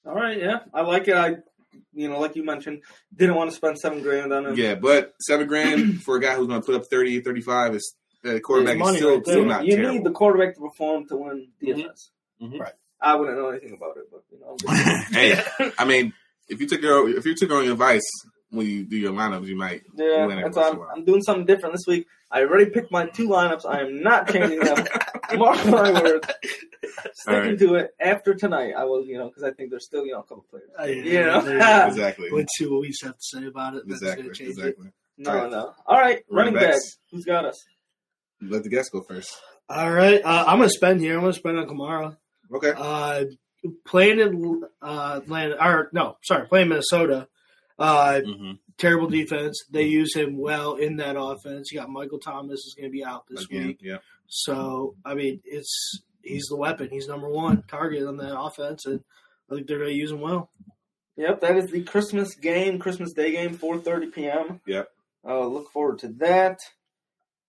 All 0.05 0.13
right, 0.13 0.38
yeah, 0.39 0.60
I 0.74 0.81
like 0.81 1.07
it. 1.07 1.15
I, 1.15 1.38
you 1.93 2.07
know, 2.07 2.19
like 2.19 2.36
you 2.36 2.45
mentioned, 2.45 2.84
didn't 3.15 3.36
want 3.36 3.50
to 3.50 3.55
spend 3.55 3.79
seven 3.79 4.03
grand 4.03 4.31
on 4.31 4.45
him. 4.45 4.55
Yeah, 4.55 4.75
but 4.75 5.15
seven 5.19 5.48
grand 5.48 6.01
for 6.03 6.17
a 6.17 6.22
guy 6.22 6.36
who's 6.36 6.48
going 6.48 6.62
to 6.62 6.65
put 6.65 6.75
up 6.75 6.86
30, 6.86 7.22
35 7.22 7.75
is 7.75 7.95
uh, 8.24 8.39
quarterback 8.39 8.77
It's 8.77 8.89
is 8.91 8.95
still, 8.98 9.15
right 9.15 9.25
still 9.25 9.45
not 9.45 9.65
you 9.65 9.75
terrible. 9.75 9.93
need 9.93 10.03
the 10.03 10.12
quarterback 10.12 10.53
to 10.55 10.62
perform 10.62 11.07
to 11.07 11.17
win 11.17 11.48
DFS. 11.63 12.10
Mhm. 12.41 12.60
Right. 12.60 12.74
I 13.01 13.15
wouldn't 13.15 13.38
know 13.38 13.50
anything 13.50 13.74
about 13.74 13.98
it, 13.98 14.03
but 14.12 14.24
you 14.31 14.39
know, 14.39 14.55
hey, 15.12 15.72
I 15.77 15.86
mean, 15.86 16.13
if 16.48 16.60
you 16.62 16.67
took 16.67 16.81
your 16.81 17.10
if 17.10 17.25
you 17.25 17.36
took 17.36 17.51
our 17.51 17.57
own 17.57 17.69
advice 17.69 18.07
when 18.56 18.68
you 18.68 18.84
do 18.86 18.98
your 18.98 19.12
lineups, 19.14 19.48
you 19.48 19.56
might. 19.58 19.84
yeah, 19.96 20.26
win 20.26 20.42
that's 20.42 20.56
once 20.56 20.74
in 20.74 20.82
I'm. 20.82 20.88
I'm 21.00 21.06
doing 21.06 21.22
something 21.22 21.46
different 21.46 21.76
this 21.76 21.86
week. 21.88 22.08
I 22.32 22.42
already 22.42 22.70
picked 22.72 22.92
my 22.92 23.06
two 23.08 23.28
lineups. 23.30 23.66
I 23.66 23.82
am 23.82 24.02
not 24.02 24.32
changing 24.32 24.60
them. 24.60 24.86
Mark 25.38 25.66
my 25.66 26.02
words. 26.02 26.28
Sticking 27.14 27.42
right. 27.42 27.60
to 27.60 27.76
it 27.76 27.92
after 28.00 28.34
tonight. 28.34 28.74
I 28.78 28.84
will, 28.84 29.06
you 29.06 29.18
know, 29.18 29.28
because 29.28 29.44
I 29.44 29.52
think 29.52 29.70
there's 29.70 29.86
still, 29.86 30.06
you 30.06 30.12
know, 30.14 30.20
a 30.20 30.24
couple 30.24 30.46
players. 30.50 30.70
Uh, 30.80 30.84
yeah, 30.84 31.04
You 31.04 31.26
know? 31.26 31.42
there 31.42 31.82
you 31.84 31.88
Exactly. 31.88 32.30
go. 32.30 32.36
Let's 32.36 32.58
see 32.58 32.66
what 32.68 32.82
we 32.82 32.94
have 33.04 33.14
to 33.14 33.18
say 33.20 33.46
about 33.46 33.76
it. 33.76 33.84
That's 33.88 34.02
Exactly. 34.02 34.46
gonna 34.46 34.70
it. 34.70 34.78
No, 35.18 35.32
All 35.32 35.38
right. 35.38 35.52
no. 35.52 35.74
All 35.86 35.98
right, 36.00 36.24
running, 36.30 36.54
Running 36.54 36.54
back. 36.56 36.72
backs. 36.74 36.98
Who's 37.12 37.26
got 37.26 37.46
us? 37.46 37.64
Let 38.42 38.64
the 38.64 38.70
guests 38.70 38.90
go 38.90 39.02
first. 39.02 39.34
All 39.70 39.92
right, 39.92 40.22
uh, 40.24 40.44
I'm 40.48 40.58
gonna 40.60 40.70
spend 40.70 41.00
here. 41.02 41.16
I'm 41.16 41.22
gonna 41.22 41.34
spend 41.34 41.58
on 41.58 41.68
Kamara. 41.68 42.18
Okay. 42.54 42.74
Uh, 42.76 43.26
playing 43.86 44.20
in 44.20 44.64
uh, 44.82 45.22
Atlanta, 45.24 45.56
or 45.64 45.90
no, 45.94 46.18
sorry, 46.24 46.48
playing 46.48 46.70
Minnesota. 46.70 47.28
Uh, 47.77 48.22
hmm 48.22 48.51
terrible 48.77 49.08
defense. 49.08 49.63
They 49.72 49.84
use 49.84 50.13
him 50.13 50.38
well 50.38 50.75
in 50.75 50.98
that 50.98 51.15
offense. 51.17 51.72
You 51.72 51.79
got 51.79 51.89
Michael 51.89 52.20
Thomas 52.20 52.60
is 52.60 52.75
going 52.77 52.89
to 52.89 52.91
be 52.91 53.05
out 53.05 53.24
this 53.29 53.46
Again, 53.46 53.67
week, 53.67 53.79
yeah. 53.82 54.00
so 54.27 54.96
I 55.05 55.13
mean, 55.13 55.39
it's 55.46 56.01
he's 56.22 56.48
the 56.50 56.58
weapon. 56.58 56.89
He's 56.91 57.08
number 57.08 57.29
one 57.29 57.63
target 57.70 58.05
on 58.05 58.17
that 58.17 58.38
offense, 58.38 58.86
and 58.86 59.01
I 59.50 59.55
think 59.55 59.67
they're 59.67 59.77
going 59.79 59.91
to 59.91 59.96
use 59.96 60.12
him 60.12 60.20
well. 60.20 60.50
Yep, 61.15 61.39
that 61.39 61.55
is 61.55 61.72
the 61.72 61.84
Christmas 61.84 62.36
game, 62.36 62.77
Christmas 62.79 63.13
Day 63.13 63.32
game, 63.32 63.55
4:30 63.58 64.12
p.m. 64.13 64.60
Yep. 64.67 64.89
Uh, 65.25 65.46
look 65.48 65.72
forward 65.72 66.00
to 66.00 66.10
that. 66.20 66.60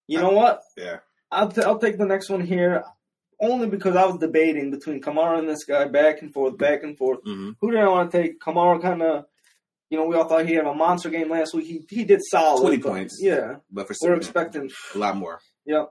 You 0.07 0.21
know 0.21 0.31
what? 0.31 0.61
Yeah. 0.77 0.99
I'll, 1.33 1.49
t- 1.51 1.63
I'll 1.63 1.81
take 1.81 1.99
the 1.99 2.07
next 2.07 2.31
one 2.31 2.41
here, 2.41 2.85
only 3.41 3.67
because 3.69 3.97
I 3.97 4.07
was 4.07 4.19
debating 4.19 4.71
between 4.71 5.01
Kamara 5.03 5.41
and 5.41 5.49
this 5.49 5.65
guy, 5.65 5.87
back 5.87 6.23
and 6.23 6.33
forth, 6.33 6.57
back 6.57 6.85
and 6.85 6.97
forth. 6.97 7.19
hmm 7.25 7.51
Who 7.61 7.73
did 7.73 7.81
I 7.81 7.89
want 7.89 8.13
to 8.13 8.23
take? 8.23 8.39
Kamara 8.41 8.81
kind 8.81 9.03
of, 9.03 9.25
you 9.91 9.99
know, 9.99 10.05
we 10.07 10.17
all 10.17 10.29
thought 10.29 10.47
he 10.47 10.55
had 10.55 10.67
a 10.67 10.75
monster 10.75 11.11
game 11.11 11.31
last 11.31 11.55
week. 11.55 11.67
He 11.67 11.85
he 11.89 12.05
did 12.05 12.21
solid. 12.31 12.61
20 12.63 12.77
but- 12.79 12.89
points. 12.89 13.19
Yeah, 13.21 13.57
But 13.71 13.87
for 13.89 13.95
we're 14.03 14.15
expecting. 14.17 14.71
a 14.95 14.99
lot 14.99 15.17
more. 15.17 15.41
Yep. 15.65 15.91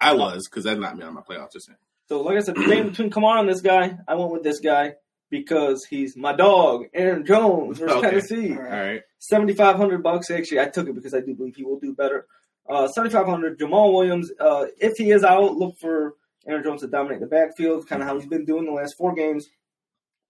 I 0.00 0.14
was 0.14 0.48
because 0.48 0.64
that 0.64 0.78
knocked 0.78 0.96
me 0.96 1.04
out 1.04 1.08
of 1.08 1.14
my 1.14 1.20
playoffs. 1.22 1.52
Just 1.52 1.66
saying. 1.66 1.78
So, 2.08 2.20
like 2.22 2.36
I 2.36 2.40
said, 2.40 2.56
the 2.56 2.64
game 2.66 2.88
between 2.90 3.10
Kamara 3.10 3.40
and 3.40 3.48
this 3.48 3.60
guy, 3.62 3.96
I 4.06 4.14
went 4.14 4.30
with 4.32 4.42
this 4.42 4.60
guy 4.60 4.94
because 5.30 5.84
he's 5.88 6.16
my 6.16 6.34
dog, 6.34 6.84
Aaron 6.94 7.24
Jones 7.26 7.78
versus 7.78 7.96
Okay. 7.96 8.08
Tennessee. 8.10 8.52
All 8.56 8.62
right. 8.62 9.02
Seventy 9.18 9.54
five 9.54 9.76
hundred 9.76 10.02
bucks. 10.02 10.30
Actually, 10.30 10.60
I 10.60 10.66
took 10.68 10.88
it 10.88 10.94
because 10.94 11.14
I 11.14 11.20
do 11.20 11.34
believe 11.34 11.56
he 11.56 11.64
will 11.64 11.78
do 11.80 11.94
better. 11.94 12.26
Uh, 12.68 12.88
Seventy 12.88 13.12
five 13.12 13.26
hundred. 13.26 13.58
Jamaal 13.58 13.92
Williams. 13.94 14.30
Uh, 14.38 14.66
if 14.78 14.92
he 14.98 15.10
is 15.10 15.24
out, 15.24 15.56
look 15.56 15.76
for 15.80 16.14
Aaron 16.46 16.62
Jones 16.64 16.82
to 16.82 16.88
dominate 16.88 17.20
the 17.20 17.26
backfield. 17.26 17.88
Kind 17.88 18.02
of 18.02 18.08
how 18.08 18.16
he's 18.18 18.28
been 18.28 18.44
doing 18.44 18.66
the 18.66 18.72
last 18.72 18.94
four 18.98 19.14
games, 19.14 19.46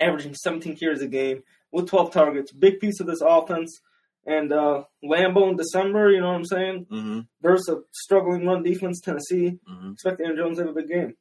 averaging 0.00 0.34
seventeen 0.34 0.76
carries 0.76 1.02
a 1.02 1.08
game 1.08 1.42
with 1.72 1.88
twelve 1.88 2.12
targets. 2.12 2.52
Big 2.52 2.80
piece 2.80 3.00
of 3.00 3.06
this 3.06 3.20
offense. 3.20 3.80
And 4.28 4.52
uh, 4.52 4.82
Lambeau 5.04 5.50
in 5.50 5.56
December. 5.56 6.10
You 6.10 6.20
know 6.20 6.28
what 6.28 6.36
I'm 6.36 6.44
saying? 6.44 6.86
hmm 6.90 7.20
Versus 7.42 7.68
a 7.68 7.80
struggling 7.92 8.44
run 8.46 8.62
defense, 8.62 9.00
Tennessee. 9.00 9.58
hmm 9.66 9.92
Expect 9.92 10.20
Aaron 10.20 10.36
Jones 10.36 10.58
to 10.58 10.64
have 10.66 10.70
a 10.76 10.80
big 10.80 10.88
game. 10.88 11.14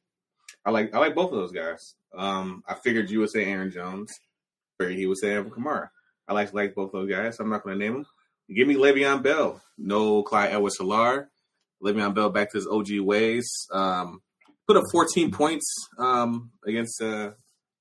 I 0.64 0.70
like 0.70 0.94
I 0.94 0.98
like 0.98 1.14
both 1.14 1.32
of 1.32 1.38
those 1.38 1.52
guys. 1.52 1.94
Um, 2.16 2.62
I 2.66 2.74
figured 2.74 3.10
you 3.10 3.20
would 3.20 3.30
say 3.30 3.44
Aaron 3.44 3.70
Jones. 3.70 4.12
Figured 4.78 4.98
he 4.98 5.06
would 5.06 5.18
say 5.18 5.34
Alvin 5.36 5.52
Kamara. 5.52 5.88
I 6.28 6.32
like 6.32 6.52
like 6.52 6.74
both 6.74 6.90
those 6.92 7.08
guys. 7.08 7.36
So 7.36 7.44
I'm 7.44 7.50
not 7.50 7.62
going 7.62 7.78
to 7.78 7.84
name 7.84 7.94
them. 7.94 8.06
Give 8.54 8.66
me 8.66 8.74
Le'Veon 8.74 9.22
Bell. 9.22 9.60
No 9.78 10.22
Clyde 10.24 10.52
Edwards 10.52 10.78
Helaire. 10.78 11.26
Le'Veon 11.82 12.14
Bell 12.14 12.30
back 12.30 12.50
to 12.50 12.58
his 12.58 12.66
OG 12.66 12.98
ways. 13.00 13.48
Um, 13.72 14.20
put 14.66 14.76
up 14.76 14.84
14 14.90 15.30
points 15.30 15.64
um, 15.98 16.50
against 16.66 17.00
uh, 17.00 17.30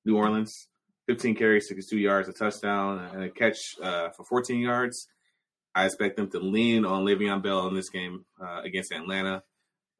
New 0.06 0.18
Orleans. 0.18 0.68
15 1.08 1.36
carries, 1.36 1.68
62 1.68 1.98
yards, 1.98 2.30
a 2.30 2.34
touchdown, 2.34 3.00
and 3.14 3.24
a 3.24 3.30
catch 3.30 3.58
uh, 3.82 4.10
for 4.10 4.24
14 4.26 4.60
yards. 4.60 5.08
I 5.74 5.86
expect 5.86 6.16
them 6.18 6.30
to 6.32 6.40
lean 6.40 6.86
on 6.86 7.04
Le'Veon 7.06 7.44
Bell 7.44 7.68
in 7.68 7.76
this 7.76 7.90
game 7.90 8.26
uh, 8.42 8.62
against 8.64 8.92
Atlanta. 8.94 9.44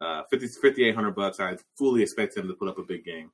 Uh, 0.02 0.24
50, 0.32 0.48
5,800 0.62 1.12
bucks. 1.16 1.40
I 1.40 1.58
fully 1.78 2.02
expect 2.02 2.38
him 2.38 2.48
to 2.48 2.54
put 2.54 2.70
up 2.70 2.78
a 2.78 2.84
big 2.84 3.04
game. 3.06 3.32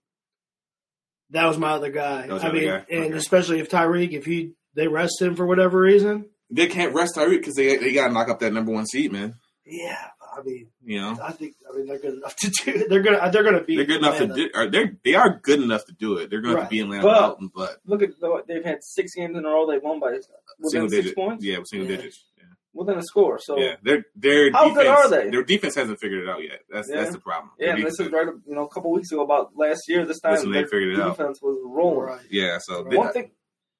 That 1.31 1.45
was 1.45 1.57
my 1.57 1.71
other 1.71 1.89
guy. 1.91 2.27
I 2.29 2.51
mean, 2.51 2.65
guy? 2.65 2.85
and 2.91 3.05
Okay. 3.05 3.13
especially 3.17 3.59
if 3.59 3.69
Tyreek, 3.69 4.11
if 4.11 4.25
he 4.25 4.53
they 4.73 4.87
rest 4.87 5.21
him 5.21 5.35
for 5.35 5.45
whatever 5.45 5.79
reason. 5.79 6.25
They 6.49 6.67
can't 6.67 6.93
rest 6.93 7.15
Tyreek 7.15 7.39
because 7.39 7.55
they 7.55 7.77
they 7.77 7.93
got 7.93 8.07
to 8.07 8.13
knock 8.13 8.27
up 8.29 8.39
that 8.39 8.51
number 8.53 8.71
one 8.71 8.85
seed, 8.85 9.11
man. 9.13 9.35
Yeah, 9.65 10.07
I 10.35 10.41
mean, 10.43 10.67
You 10.83 11.01
know 11.01 11.17
I 11.21 11.31
think 11.33 11.55
I 11.71 11.75
mean 11.75 11.87
they're 11.87 11.99
good 11.99 12.13
enough 12.15 12.35
to 12.37 12.49
do. 12.49 12.87
They're 12.87 13.01
gonna 13.01 13.29
they're 13.31 13.43
gonna 13.43 13.63
be. 13.63 13.75
they're 13.75 13.85
good 13.85 13.97
enough 13.99 14.17
to 14.19 14.27
do. 14.27 14.49
They're 14.69 14.91
they 15.03 15.15
are 15.15 15.39
good 15.43 15.61
enough 15.61 15.85
to 15.85 15.93
do 15.93 16.17
it. 16.17 16.29
They're 16.29 16.41
going 16.41 16.55
Right. 16.55 16.63
to 16.63 16.69
be 16.69 16.79
in 16.79 16.85
Atlanta 16.85 17.03
But- 17.03 17.23
out, 17.23 17.39
but 17.55 17.77
Look 17.85 18.01
at 18.01 18.19
the, 18.19 18.43
they've 18.47 18.63
had 18.63 18.79
six 18.83 19.13
games 19.13 19.37
in 19.37 19.45
a 19.45 19.49
row. 19.49 19.69
They've 19.69 19.81
won 19.83 19.99
by 19.99 20.11
within 20.11 20.23
single 20.69 20.89
six 20.89 21.03
digit. 21.03 21.15
points. 21.15 21.43
Yeah, 21.45 21.57
single 21.65 21.89
Yeah. 21.89 21.97
digits. 21.97 22.25
Yeah. 22.37 22.43
Within 22.73 22.97
a 22.97 23.03
score. 23.03 23.37
So 23.39 23.57
yeah, 23.59 23.75
their 23.83 24.05
their 24.15 24.51
How 24.53 24.69
defense, 24.69 24.77
good 24.77 24.87
are 24.87 25.09
they? 25.09 25.29
Their 25.29 25.43
defense 25.43 25.75
hasn't 25.75 25.99
figured 25.99 26.23
it 26.23 26.29
out 26.29 26.41
yet. 26.41 26.61
That's 26.69 26.89
Yeah. 26.89 26.97
that's 27.01 27.11
the 27.11 27.19
problem. 27.19 27.51
Yeah, 27.59 27.75
and 27.75 27.83
this 27.83 27.91
is 27.93 27.97
defense- 27.97 28.13
right, 28.13 28.35
you 28.47 28.55
know, 28.55 28.65
a 28.65 28.69
couple 28.69 28.91
weeks 28.91 29.11
ago 29.11 29.23
about 29.23 29.51
last 29.57 29.81
year. 29.89 30.05
This 30.05 30.21
time 30.21 30.33
That's 30.33 30.43
when 30.45 30.53
they 30.53 30.63
figured 30.63 30.93
it 30.93 30.99
out. 31.01 31.17
defense 31.17 31.41
was 31.41 31.57
rolling. 31.65 32.07
Right. 32.07 32.21
Yeah, 32.29 32.57
so 32.61 32.81
Right. 32.83 32.91
they- 32.91 32.97
One 32.97 33.11
thing 33.11 33.31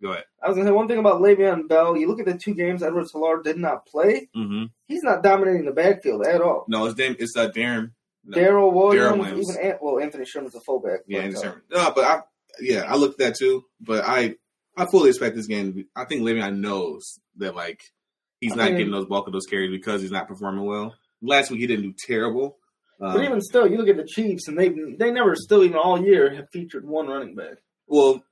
go 0.02 0.12
ahead. 0.12 0.26
I 0.44 0.48
was 0.48 0.58
gonna 0.58 0.70
say 0.70 0.74
one 0.74 0.88
thing 0.88 0.98
about 1.00 1.22
Le'Veon 1.22 1.68
Bell. 1.68 1.96
You 1.98 2.08
look 2.08 2.20
at 2.20 2.26
the 2.26 2.38
two 2.38 2.54
games 2.54 2.82
Edwards 2.84 3.12
Helaire 3.14 3.44
did 3.44 3.58
not 3.58 3.86
play. 3.86 4.30
hmm 4.34 4.64
He's 4.88 5.04
not 5.04 5.24
dominating 5.24 5.66
the 5.66 5.72
backfield 5.72 6.26
at 6.26 6.42
all. 6.42 6.66
No, 6.68 6.86
it's 6.86 6.98
name 6.98 7.16
is 7.20 7.34
uh, 7.38 7.50
Darren. 7.50 7.92
No. 8.26 8.36
Darrel 8.38 8.72
Williams, 8.72 9.18
Williams. 9.18 9.50
even 9.58 9.72
An- 9.72 9.78
well, 9.82 10.00
Anthony 10.00 10.26
Sherman's 10.26 10.54
a 10.56 10.60
fullback. 10.62 11.00
Yeah, 11.08 11.22
Andy 11.22 11.36
uh, 11.38 11.42
Sherman. 11.42 11.62
No, 11.72 11.92
but 11.96 12.04
I 12.04 12.20
yeah, 12.60 12.82
I 12.88 12.96
looked 12.96 13.20
at 13.22 13.30
that 13.30 13.38
too. 13.38 13.64
But 13.80 14.04
I 14.06 14.36
I 14.78 14.86
fully 14.86 15.10
expect 15.10 15.36
this 15.36 15.48
game. 15.48 15.68
To 15.68 15.72
be, 15.74 15.86
I 15.96 16.06
think 16.06 16.22
Le'Veon 16.22 16.58
knows 16.60 17.20
that 17.38 17.56
like 17.56 17.82
he's 18.40 18.54
I 18.54 18.56
not 18.56 18.66
mean- 18.66 18.78
getting 18.78 18.92
those 18.92 19.06
bulk 19.06 19.28
of 19.28 19.34
those 19.34 19.46
carries 19.48 19.72
because 19.72 20.02
he's 20.02 20.12
not 20.12 20.28
performing 20.28 20.66
well. 20.66 20.96
Last 21.22 21.52
week 21.52 21.62
he 21.62 21.68
didn't 21.68 21.84
do 21.84 21.94
terrible. 22.08 22.58
Um, 23.00 23.14
But 23.16 23.24
even 23.26 23.42
still, 23.42 23.68
you 23.68 23.78
look 23.78 23.88
at 23.90 23.98
the 23.98 24.06
Chiefs, 24.08 24.48
and 24.48 24.58
they 24.58 24.70
they 24.70 25.10
never 25.12 25.36
still 25.36 25.64
even 25.64 25.78
all 25.78 26.00
year 26.04 26.34
have 26.36 26.50
featured 26.52 26.86
one 26.88 27.08
running 27.08 27.34
back. 27.36 27.58
well, 27.88 28.24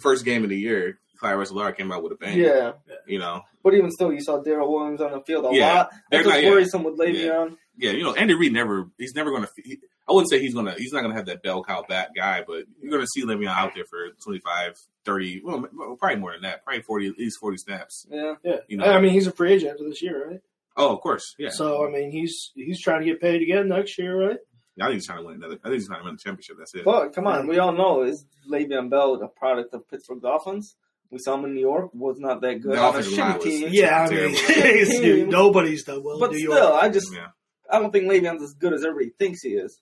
first 0.00 0.24
game 0.24 0.44
of 0.44 0.50
the 0.50 0.58
year, 0.58 0.98
Clyde 1.18 1.36
Russell 1.38 1.72
came 1.72 1.90
out 1.92 2.02
with 2.02 2.12
a 2.12 2.16
bang. 2.16 2.38
Yeah, 2.38 2.72
you 3.06 3.18
know, 3.18 3.42
but 3.64 3.74
even 3.74 3.90
still, 3.90 4.12
you 4.12 4.20
saw 4.20 4.40
Darrel 4.42 4.72
Williams 4.72 5.00
on 5.00 5.12
the 5.12 5.20
field 5.22 5.46
a 5.46 5.56
Yeah, 5.56 5.74
lot. 5.74 5.90
they're 6.10 6.22
That's 6.22 6.26
what's 6.26 6.36
not- 6.36 6.44
yeah. 6.44 6.50
worrisome 6.50 6.84
with 6.84 6.98
Le'Veon. 6.98 7.56
yeah, 7.76 7.90
you 7.90 8.04
know, 8.04 8.14
Andy 8.14 8.34
Reid 8.34 8.52
never 8.52 8.88
he's 8.98 9.14
never 9.14 9.30
going 9.30 9.42
to. 9.44 9.48
He, 9.64 9.78
I 10.08 10.12
wouldn't 10.12 10.30
say 10.30 10.38
he's 10.38 10.54
gonna 10.54 10.74
he's 10.78 10.92
not 10.92 11.02
gonna 11.02 11.14
have 11.16 11.26
that 11.26 11.42
bell 11.42 11.62
cow 11.64 11.84
back 11.88 12.14
guy, 12.14 12.42
but 12.46 12.64
you're 12.80 12.90
gonna 12.92 13.06
see 13.06 13.24
Le'Veon 13.24 13.48
out 13.48 13.74
there 13.74 13.84
for 13.84 14.08
25, 14.24 14.74
30, 15.04 15.42
well, 15.44 15.66
well, 15.74 15.96
probably 15.96 16.16
more 16.18 16.32
than 16.32 16.42
that, 16.42 16.64
probably 16.64 16.82
forty 16.82 17.08
at 17.08 17.18
least 17.18 17.38
forty 17.40 17.56
snaps. 17.58 18.06
Yeah, 18.10 18.34
Yeah, 18.44 18.56
You 18.68 18.76
know. 18.78 18.84
I 18.84 19.00
mean 19.00 19.12
he's 19.12 19.26
a 19.26 19.32
free 19.32 19.52
agent 19.52 19.72
after 19.72 19.84
this 19.84 20.00
year, 20.02 20.28
right? 20.30 20.40
Oh, 20.76 20.94
of 20.94 21.00
course, 21.00 21.34
yeah. 21.38 21.50
So 21.50 21.84
I 21.86 21.90
mean 21.90 22.10
he's 22.12 22.52
he's 22.54 22.80
trying 22.80 23.00
to 23.00 23.06
get 23.06 23.20
paid 23.20 23.42
again 23.42 23.68
next 23.68 23.98
year, 23.98 24.16
right? 24.28 24.38
I 24.80 24.84
think 24.86 24.94
he's 24.94 25.06
trying 25.06 25.18
to 25.18 25.24
win 25.24 25.36
another. 25.36 25.54
I 25.64 25.68
think 25.68 25.74
he's 25.74 25.86
trying 25.88 26.00
to 26.00 26.04
win 26.04 26.14
the 26.14 26.20
championship. 26.22 26.56
That's 26.58 26.74
it. 26.74 26.84
but 26.84 27.12
come 27.14 27.26
on, 27.26 27.46
we 27.46 27.58
all 27.58 27.72
know 27.72 28.02
is 28.02 28.24
Le'Veon 28.50 28.88
Bell 28.90 29.14
a 29.22 29.28
product 29.28 29.74
of 29.74 29.88
Pittsburgh 29.88 30.22
Dolphins? 30.22 30.76
We 31.10 31.18
saw 31.18 31.34
him 31.36 31.46
in 31.46 31.54
New 31.54 31.60
York, 31.62 31.90
was 31.94 32.18
not 32.20 32.42
that 32.42 32.60
good 32.60 32.72
The 32.76 32.80
on 32.82 32.94
a 32.94 32.98
line 32.98 33.02
shitty 33.04 33.34
was- 33.36 33.44
team. 33.44 33.68
Yeah, 33.72 34.02
I 34.02 34.10
mean 34.10 34.34
Terrible. 34.36 34.90
dude, 35.02 35.28
nobody's 35.30 35.84
done 35.84 36.02
well. 36.04 36.18
But 36.20 36.30
in 36.32 36.36
New 36.36 36.50
still, 36.52 36.68
York. 36.70 36.82
I 36.82 36.88
just 36.90 37.14
yeah. 37.14 37.28
I 37.70 37.78
don't 37.78 37.90
think 37.92 38.10
Le'Veon's 38.10 38.42
as 38.42 38.54
good 38.54 38.72
as 38.74 38.84
everybody 38.84 39.12
thinks 39.18 39.42
he 39.42 39.50
is. 39.50 39.80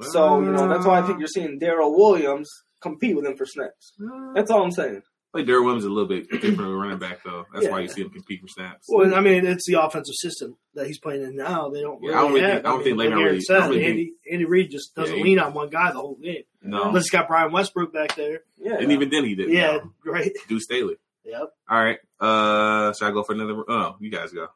So 0.00 0.40
you 0.40 0.50
know 0.52 0.68
that's 0.68 0.86
why 0.86 1.00
I 1.00 1.02
think 1.02 1.18
you're 1.18 1.26
seeing 1.28 1.58
Darrel 1.58 1.96
Williams 1.96 2.48
compete 2.80 3.16
with 3.16 3.26
him 3.26 3.36
for 3.36 3.44
snaps. 3.46 3.94
That's 4.34 4.50
all 4.50 4.62
I'm 4.62 4.70
saying. 4.70 5.02
Like 5.34 5.46
Derrick 5.46 5.62
Williams 5.64 5.84
is 5.84 5.90
a 5.90 5.92
little 5.92 6.08
bit 6.08 6.28
different 6.30 6.60
of 6.60 6.66
a 6.68 6.74
running 6.76 6.98
back 6.98 7.22
though. 7.24 7.44
That's 7.52 7.68
why 7.68 7.78
Yeah. 7.78 7.82
you 7.84 7.88
see 7.88 8.00
him 8.02 8.10
compete 8.10 8.40
for 8.40 8.48
snaps. 8.48 8.86
Well, 8.88 9.14
I 9.14 9.20
mean, 9.20 9.44
it's 9.46 9.66
the 9.66 9.82
offensive 9.82 10.14
system 10.14 10.56
that 10.74 10.86
he's 10.86 10.98
playing 10.98 11.22
in 11.22 11.36
now. 11.36 11.68
They 11.68 11.80
don't. 11.82 12.02
Yeah, 12.02 12.08
Really 12.10 12.14
I 12.16 12.20
don't 12.22 12.32
really 12.32 12.40
have, 12.42 12.52
think- 12.54 12.66
I 12.66 12.68
don't 12.70 12.78
mean, 12.78 12.84
think 12.84 12.98
like 12.98 13.08
Le'Veon 13.10 13.24
really- 13.24 13.40
said, 13.42 13.68
really 13.68 13.84
Andy, 13.84 14.12
Andy 14.32 14.44
Reid 14.46 14.70
just 14.70 14.94
doesn't 14.94 15.16
Yeah, 15.16 15.22
he- 15.22 15.28
lean 15.30 15.38
on 15.38 15.52
one 15.54 15.68
guy 15.68 15.92
the 15.92 15.98
whole 15.98 16.16
game. 16.16 16.44
no, 16.62 16.84
Unless 16.84 17.04
he's 17.04 17.10
got 17.10 17.28
Brian 17.28 17.52
Westbrook 17.52 17.92
back 17.92 18.16
there. 18.16 18.40
Yeah. 18.56 18.78
and 18.78 18.90
even 18.90 19.10
then 19.10 19.24
he 19.24 19.34
didn't. 19.34 19.52
Yeah, 19.54 19.78
no. 19.78 19.92
right. 20.12 20.32
Deuce 20.48 20.64
Staley. 20.64 20.96
Yep. 21.24 21.52
All 21.68 21.78
right. 21.84 21.98
Uh, 22.18 22.92
should 22.94 23.06
I 23.06 23.10
go 23.10 23.22
for 23.22 23.34
another? 23.34 23.62
Oh, 23.68 23.96
you 24.00 24.10
guys 24.10 24.32
go. 24.32 24.48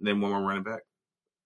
Name 0.00 0.20
one 0.20 0.30
more 0.32 0.40
running 0.40 0.62
back. 0.62 0.82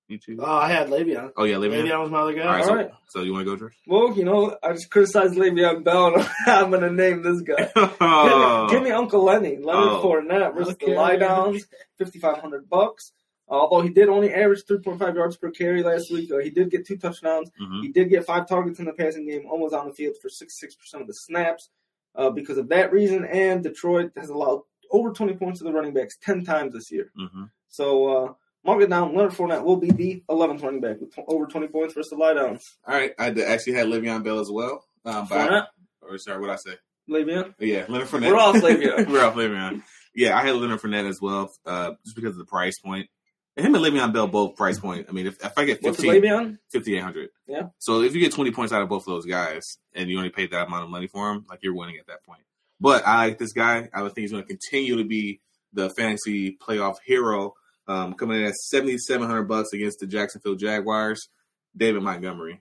You 0.08 0.18
choose? 0.18 0.38
Oh, 0.40 0.44
I 0.46 0.68
had 0.68 0.88
Le'Veon. 0.88 1.32
oh 1.36 1.44
yeah, 1.44 1.56
Le'Veon. 1.56 1.82
Le'Veon 1.84 2.00
was 2.02 2.10
my 2.10 2.20
other 2.20 2.34
guy. 2.34 2.42
All 2.42 2.52
right, 2.52 2.60
All 2.62 2.66
so, 2.68 2.74
right. 2.76 2.90
so 3.08 3.22
you 3.22 3.32
want 3.32 3.44
to 3.44 3.50
go, 3.50 3.56
George? 3.56 3.76
Well, 3.88 4.12
you 4.16 4.24
know, 4.24 4.56
I 4.62 4.72
just 4.72 4.88
criticized 4.90 5.34
Le'Veon 5.34 5.82
Bell, 5.82 6.14
and 6.14 6.28
I'm 6.46 6.70
going 6.70 6.82
to 6.82 6.92
name 6.92 7.22
this 7.22 7.40
guy. 7.42 7.70
Oh. 8.00 8.68
Give 8.70 8.82
me 8.82 8.90
Uncle 8.90 9.24
Lenny, 9.24 9.56
Leonard 9.56 9.92
Oh. 9.94 10.02
Fournette 10.04 10.54
versus 10.54 10.74
Okay. 10.74 10.86
the 10.86 10.92
Lie 10.92 11.16
Downs, 11.16 11.66
5500 11.98 12.68
bucks. 12.68 13.12
Although 13.48 13.82
he 13.82 13.90
did 13.90 14.08
only 14.08 14.32
average 14.34 14.64
3.5 14.68 15.14
yards 15.14 15.36
per 15.36 15.50
carry 15.50 15.82
last 15.82 16.10
week, 16.12 16.30
uh, 16.32 16.38
he 16.38 16.50
did 16.50 16.68
get 16.70 16.84
two 16.86 16.96
touchdowns. 16.96 17.48
Mhm. 17.60 17.82
He 17.82 17.88
did 17.92 18.08
get 18.08 18.24
five 18.26 18.48
targets 18.48 18.78
in 18.80 18.86
the 18.86 18.92
passing 18.92 19.26
game, 19.28 19.46
almost 19.48 19.72
on 19.74 19.86
the 19.88 19.94
field 19.94 20.16
for 20.20 20.28
66% 20.28 21.00
of 21.00 21.06
the 21.06 21.14
snaps. 21.14 21.70
Uh, 22.16 22.30
because 22.30 22.56
of 22.58 22.68
that 22.70 22.90
reason, 22.92 23.24
and 23.26 23.62
Detroit 23.62 24.10
has 24.16 24.30
allowed 24.30 24.62
over 24.90 25.10
20 25.12 25.34
points 25.34 25.58
to 25.58 25.64
the 25.64 25.72
running 25.72 25.92
backs 25.92 26.16
10 26.22 26.44
times 26.44 26.72
this 26.72 26.90
year. 26.90 27.12
Mhm. 27.18 27.50
So, 27.68 28.06
uh, 28.08 28.32
mark 28.66 28.88
down. 28.88 29.14
Leonard 29.14 29.32
Fournette 29.32 29.64
will 29.64 29.76
be 29.76 29.90
the 29.90 30.22
11th 30.28 30.62
running 30.62 30.80
back 30.80 31.00
with 31.00 31.14
over 31.28 31.46
20 31.46 31.68
points 31.68 31.94
versus 31.94 32.10
the 32.10 32.16
Lie 32.16 32.34
Downs. 32.34 32.64
All 32.86 32.94
right. 32.94 33.12
I 33.18 33.28
actually 33.28 33.74
had 33.74 33.86
Le'Veon 33.86 34.22
Bell 34.24 34.40
as 34.40 34.50
well. 34.50 34.84
Um, 35.04 35.26
I- 35.30 35.34
Fournette, 35.34 35.66
or 36.02 36.18
sorry, 36.18 36.40
what 36.40 36.50
I 36.50 36.56
say? 36.56 36.74
Le'Veon. 37.08 37.54
Yeah, 37.60 37.86
Leonard 37.88 38.08
Fournette. 38.08 38.30
We're 38.30 38.36
off 38.38 38.56
Le'Veon. 38.56 39.06
We're 39.10 39.24
off 39.24 39.34
Le'Veon. 39.34 39.82
Yeah, 40.14 40.36
I 40.36 40.44
had 40.44 40.56
Leonard 40.56 40.80
Fournette 40.80 41.08
as 41.08 41.20
well, 41.20 41.52
uh, 41.64 41.92
just 42.04 42.16
because 42.16 42.32
of 42.32 42.38
the 42.38 42.44
price 42.46 42.78
point. 42.80 43.08
Him 43.56 43.74
and 43.74 43.84
Le'Veon 43.84 44.12
Bell 44.12 44.26
both 44.26 44.56
price 44.56 44.78
point. 44.78 45.06
I 45.08 45.12
mean, 45.12 45.26
if, 45.26 45.42
if 45.42 45.56
I 45.56 45.64
get 45.64 45.82
What's 45.82 45.96
15, 46.02 46.58
5,800. 46.72 47.30
Yeah. 47.46 47.68
So 47.78 48.02
if 48.02 48.14
you 48.14 48.20
get 48.20 48.32
20 48.32 48.50
points 48.50 48.72
out 48.72 48.82
of 48.82 48.88
both 48.88 49.02
of 49.02 49.06
those 49.06 49.24
guys 49.24 49.78
and 49.94 50.10
you 50.10 50.18
only 50.18 50.28
paid 50.30 50.50
that 50.50 50.66
amount 50.66 50.84
of 50.84 50.90
money 50.90 51.06
for 51.06 51.30
him, 51.30 51.46
like 51.48 51.60
you're 51.62 51.74
winning 51.74 51.96
at 51.96 52.06
that 52.08 52.22
point. 52.24 52.42
But 52.80 53.06
I 53.06 53.28
like 53.28 53.38
this 53.38 53.52
guy. 53.52 53.88
I 53.94 54.02
would 54.02 54.14
think 54.14 54.24
he's 54.24 54.32
going 54.32 54.42
to 54.42 54.48
continue 54.48 54.96
to 54.98 55.04
be 55.04 55.40
the 55.72 55.88
fantasy 55.90 56.58
playoff 56.60 56.96
hero. 57.04 57.54
Um, 57.88 58.14
coming 58.14 58.38
in 58.40 58.44
at 58.46 58.54
7,700 58.56 59.44
bucks 59.44 59.72
against 59.72 60.00
the 60.00 60.06
Jacksonville 60.06 60.56
Jaguars. 60.56 61.28
David 61.76 62.02
Montgomery. 62.02 62.60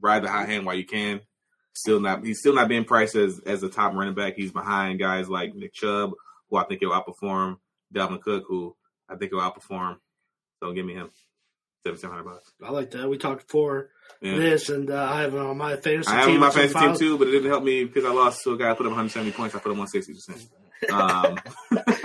Ride 0.00 0.22
the 0.22 0.28
hot 0.30 0.46
hand 0.48 0.64
while 0.66 0.76
you 0.76 0.84
can. 0.86 1.20
Still 1.74 2.00
not, 2.00 2.24
he's 2.24 2.38
still 2.40 2.54
not 2.54 2.68
being 2.68 2.84
priced 2.84 3.14
as, 3.16 3.40
as 3.46 3.62
a 3.62 3.68
top 3.68 3.94
running 3.94 4.14
back. 4.14 4.34
He's 4.36 4.52
behind 4.52 4.98
guys 4.98 5.28
like 5.28 5.54
Nick 5.54 5.72
Chubb, 5.72 6.12
who 6.50 6.56
I 6.58 6.64
think 6.64 6.80
he'll 6.80 6.90
outperform. 6.90 7.56
Dalvin 7.94 8.20
Cook, 8.20 8.44
who 8.46 8.76
I 9.08 9.16
think 9.16 9.32
he'll 9.32 9.40
outperform. 9.40 9.94
So 10.60 10.66
don't 10.66 10.74
give 10.74 10.86
me 10.86 10.94
him. 10.94 11.10
7,700 11.84 12.22
bucks. 12.24 12.52
I 12.62 12.70
like 12.70 12.90
that. 12.92 13.08
We 13.08 13.18
talked 13.18 13.46
before 13.48 13.90
Yeah. 14.20 14.36
this, 14.36 14.68
and 14.68 14.88
uh, 14.90 15.02
I 15.12 15.22
have 15.22 15.34
him 15.34 15.44
on 15.44 15.58
my 15.58 15.76
fantasy 15.76 16.08
team. 16.10 16.14
I 16.14 16.18
have 16.18 16.26
team. 16.26 16.34
on 16.36 16.40
my 16.40 16.50
some 16.50 16.68
fantasy 16.68 16.78
team 16.86 16.96
too, 16.96 17.18
but 17.18 17.26
it 17.28 17.32
didn't 17.32 17.50
help 17.50 17.64
me 17.64 17.84
because 17.84 18.04
I 18.04 18.12
lost 18.12 18.44
to 18.44 18.52
a 18.52 18.56
guy. 18.58 18.70
I 18.70 18.74
put 18.74 18.86
him 18.86 18.92
170 18.92 19.32
points. 19.32 19.54
I 19.54 19.58
put 19.58 19.72
him 19.72 19.78
160 19.78 20.12
percent. 20.14 20.48
Um, 20.92 21.38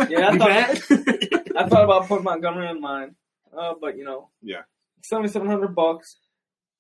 Yeah, 0.10 0.28
I 0.30 0.32
You 0.34 0.38
thought, 0.38 0.50
mad? 0.50 0.82
I 1.58 1.68
thought 1.68 1.84
about 1.84 2.08
putting 2.08 2.24
Montgomery 2.24 2.70
in 2.70 2.80
mine, 2.82 3.16
uh, 3.58 3.74
but 3.82 3.98
you 3.98 4.04
know, 4.06 4.30
Yeah. 4.42 4.62
seventy 5.04 5.30
seven 5.30 5.48
hundred 5.48 5.76
bucks, 5.76 6.18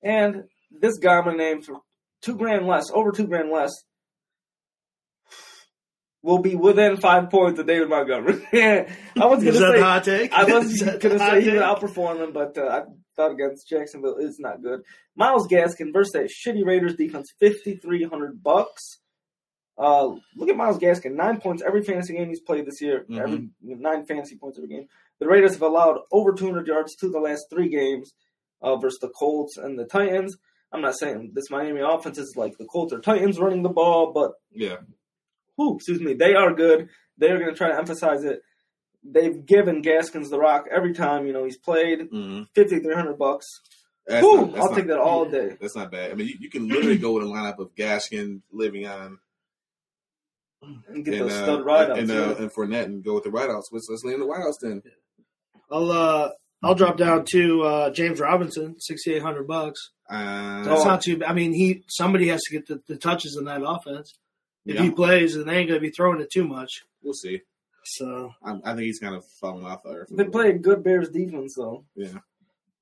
and 0.03 0.43
this 0.71 0.97
guy 0.99 1.17
I'm 1.17 1.25
gonna 1.25 1.37
name 1.37 1.61
for 1.61 1.81
two 2.21 2.35
grand 2.35 2.67
less, 2.67 2.91
over 2.93 3.11
two 3.11 3.27
grand 3.27 3.49
less, 3.51 3.71
will 6.23 6.39
be 6.39 6.55
within 6.55 6.97
five 6.97 7.29
points 7.29 7.59
of 7.59 7.67
David 7.67 7.89
Montgomery. 7.89 8.41
I 8.53 9.25
was 9.25 9.43
gonna 9.43 9.51
that 9.51 9.73
say 9.75 9.81
hot 9.81 10.03
take? 10.03 10.33
I 10.33 10.43
was 10.43 10.81
gonna 10.99 11.19
say 11.19 11.41
he 11.41 11.51
would 11.51 11.59
take? 11.59 11.61
outperform 11.61 12.23
him, 12.23 12.33
but 12.33 12.57
uh, 12.57 12.67
I 12.67 12.81
thought 13.15 13.31
against 13.31 13.67
Jacksonville 13.67 14.17
is 14.17 14.37
not 14.39 14.61
good. 14.61 14.81
Myles 15.15 15.47
Gaskin 15.47 15.93
versus 15.93 16.13
that 16.13 16.29
shitty 16.29 16.65
Raiders 16.65 16.95
defense, 16.95 17.31
fifty 17.39 17.75
three 17.75 18.03
hundred 18.03 18.41
bucks. 18.43 18.99
Uh, 19.77 20.15
look 20.35 20.49
at 20.49 20.57
Myles 20.57 20.79
Gaskin, 20.79 21.13
nine 21.13 21.39
points 21.39 21.61
every 21.65 21.83
fantasy 21.83 22.13
game 22.13 22.29
he's 22.29 22.39
played 22.41 22.65
this 22.65 22.81
year. 22.81 23.05
Mhm. 23.09 23.19
Every 23.19 23.49
nine 23.61 24.05
fantasy 24.05 24.35
points 24.35 24.57
every 24.57 24.69
game. 24.69 24.87
The 25.19 25.27
Raiders 25.27 25.53
have 25.53 25.61
allowed 25.61 25.99
over 26.11 26.33
two 26.33 26.45
hundred 26.45 26.67
yards 26.67 26.95
to 26.97 27.09
the 27.09 27.19
last 27.19 27.45
three 27.49 27.69
games 27.69 28.13
uh, 28.61 28.75
versus 28.77 28.99
the 28.99 29.09
Colts 29.09 29.57
and 29.57 29.77
the 29.77 29.85
Titans. 29.85 30.35
I'm 30.71 30.81
not 30.81 30.97
saying 30.97 31.31
this 31.33 31.49
Miami 31.51 31.79
offense 31.81 32.17
is 32.17 32.33
like 32.35 32.57
the 32.57 32.65
Colts 32.65 32.91
or 32.91 32.99
Titans 32.99 33.39
running 33.39 33.61
the 33.63 33.69
ball, 33.69 34.11
but 34.13 34.33
yeah, 34.51 34.77
whew, 35.55 35.75
excuse 35.75 36.01
me, 36.01 36.13
they 36.13 36.33
are 36.35 36.53
good. 36.53 36.89
They're 37.17 37.37
going 37.39 37.51
to 37.51 37.57
try 37.57 37.69
to 37.69 37.77
emphasize 37.77 38.23
it. 38.23 38.41
They've 39.03 39.45
given 39.45 39.81
Gaskins 39.81 40.29
the 40.29 40.39
rock 40.39 40.65
every 40.69 40.93
time 40.93 41.25
you 41.27 41.33
know 41.33 41.45
he's 41.45 41.57
played. 41.57 42.07
hmm 42.09 42.43
Fifty 42.55 42.79
three 42.79 42.95
hundred 42.95 43.17
bucks. 43.17 43.45
that's 44.07 44.23
Whew, 44.25 44.47
not, 44.47 44.57
I'll 44.57 44.69
not- 44.69 44.75
take 44.75 44.87
that 44.87 44.99
all 44.99 45.25
day. 45.29 45.55
That's 45.61 45.75
not 45.75 45.91
bad. 45.91 46.11
I 46.11 46.15
mean, 46.15 46.27
you, 46.27 46.35
you 46.41 46.49
can 46.49 46.67
literally 46.67 46.97
go 46.97 47.13
with 47.13 47.23
a 47.23 47.27
lineup 47.27 47.59
of 47.59 47.73
Gaskin, 47.75 48.41
Le'Veon, 48.53 49.17
And 50.89 51.05
get 51.05 51.15
and 51.15 51.23
those 51.23 51.33
uh, 51.33 51.43
stud 51.43 51.65
ride 51.65 51.89
and, 51.91 52.09
uh, 52.11 52.29
outs. 52.31 52.39
and 52.39 52.51
Fournette, 52.51 52.85
and 52.85 53.03
go 53.03 53.15
with 53.15 53.23
the 53.23 53.29
wideouts. 53.29 53.63
Let's 53.71 53.87
let's 53.89 54.03
lean 54.03 54.19
the 54.19 54.25
wideouts 54.25 54.55
then. 54.61 54.81
I'll 55.71 55.91
uh, 55.91 56.29
I'll 56.63 56.75
drop 56.75 56.97
down 56.97 57.25
to 57.31 57.63
uh, 57.63 57.89
James 57.91 58.19
Robinson, 58.19 58.79
sixty 58.79 59.13
eight 59.13 59.21
hundred 59.21 59.47
bucks. 59.47 59.91
Uh, 60.09 60.63
That's 60.63 60.85
not 60.85 61.01
too. 61.01 61.17
Bad. 61.17 61.29
I 61.29 61.33
mean, 61.33 61.53
he 61.53 61.83
somebody 61.87 62.29
has 62.29 62.41
to 62.43 62.51
get 62.53 62.67
the, 62.67 62.81
the 62.87 62.97
touches 62.97 63.35
in 63.37 63.45
that 63.45 63.61
offense. 63.65 64.17
If 64.65 64.75
Yeah. 64.75 64.81
he 64.83 64.91
plays, 64.91 65.35
and 65.35 65.47
they 65.47 65.57
ain't 65.57 65.69
going 65.69 65.79
to 65.79 65.85
be 65.85 65.91
throwing 65.91 66.19
it 66.21 66.31
too 66.31 66.47
much. 66.47 66.83
we'll 67.03 67.13
see. 67.13 67.41
So 67.85 68.31
I, 68.43 68.51
I 68.65 68.71
think 68.73 68.81
he's 68.81 68.99
kind 68.99 69.15
of 69.15 69.23
falling 69.39 69.65
off 69.65 69.81
there. 69.85 70.05
They 70.11 70.25
play 70.25 70.49
a 70.49 70.57
good 70.57 70.83
Bears 70.83 71.09
defense 71.09 71.55
though, 71.57 71.85
Yeah, 71.95 72.09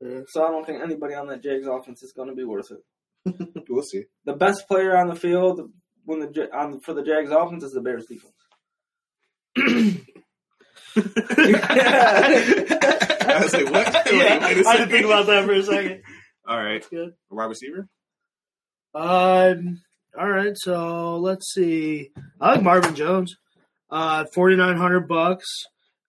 yeah. 0.01 0.21
so 0.29 0.43
I 0.43 0.49
don't 0.49 0.65
think 0.65 0.81
anybody 0.81 1.13
on 1.13 1.27
that 1.27 1.43
Jags 1.43 1.67
offense 1.67 2.01
is 2.01 2.11
going 2.11 2.29
to 2.29 2.35
be 2.35 2.43
worth 2.43 2.71
it. 2.71 3.65
we'll 3.69 3.83
see. 3.83 4.05
The 4.25 4.33
best 4.33 4.67
player 4.67 4.97
on 4.97 5.07
the 5.07 5.15
field 5.15 5.71
when 6.05 6.19
the 6.19 6.49
on 6.55 6.79
for 6.79 6.93
the 6.93 7.03
Jags 7.03 7.31
offense 7.31 7.63
is 7.63 7.73
the 7.73 7.81
Bears 7.81 8.05
defense. 8.05 8.31
I 10.97 11.01
was 13.41 13.53
like, 13.53 13.71
what? 13.71 13.93
Wait, 14.05 14.13
yeah, 14.13 14.45
wait 14.45 14.65
a 14.65 14.67
I 14.67 14.75
had 14.77 14.85
to 14.85 14.91
think 14.91 15.05
about 15.05 15.27
that 15.27 15.45
for 15.45 15.53
a 15.53 15.63
second. 15.63 16.01
All 16.47 16.57
right, 16.57 16.81
That's 16.81 16.89
good. 16.89 17.13
wide 17.29 17.45
receiver. 17.45 17.87
Um. 18.93 19.81
All 20.17 20.29
right. 20.29 20.53
So 20.55 21.17
let's 21.17 21.51
see. 21.53 22.11
I 22.39 22.53
like 22.53 22.63
Marvin 22.63 22.95
Jones. 22.95 23.35
Uh, 23.89 24.25
forty 24.33 24.55
nine 24.55 24.77
hundred 24.77 25.07
bucks. 25.07 25.47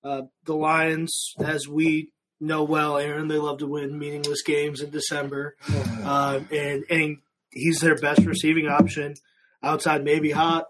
Uh, 0.04 0.22
the 0.44 0.54
Lions, 0.54 1.32
as 1.44 1.66
we 1.66 2.11
know 2.40 2.62
well, 2.62 2.96
Aaron, 2.98 3.26
they 3.26 3.38
love 3.38 3.59
to 3.59 3.66
win 3.66 3.98
meaningless 3.98 4.42
games 4.42 4.80
in 4.80 4.90
December. 4.90 5.56
Uh, 6.04 6.40
and 6.52 6.85
and 6.88 7.16
he's 7.50 7.80
their 7.80 7.96
best 7.96 8.20
receiving 8.24 8.68
option 8.68 9.14
outside 9.62 10.04
maybe 10.04 10.30
mm-hmm. 10.30 10.38
Hot. 10.38 10.66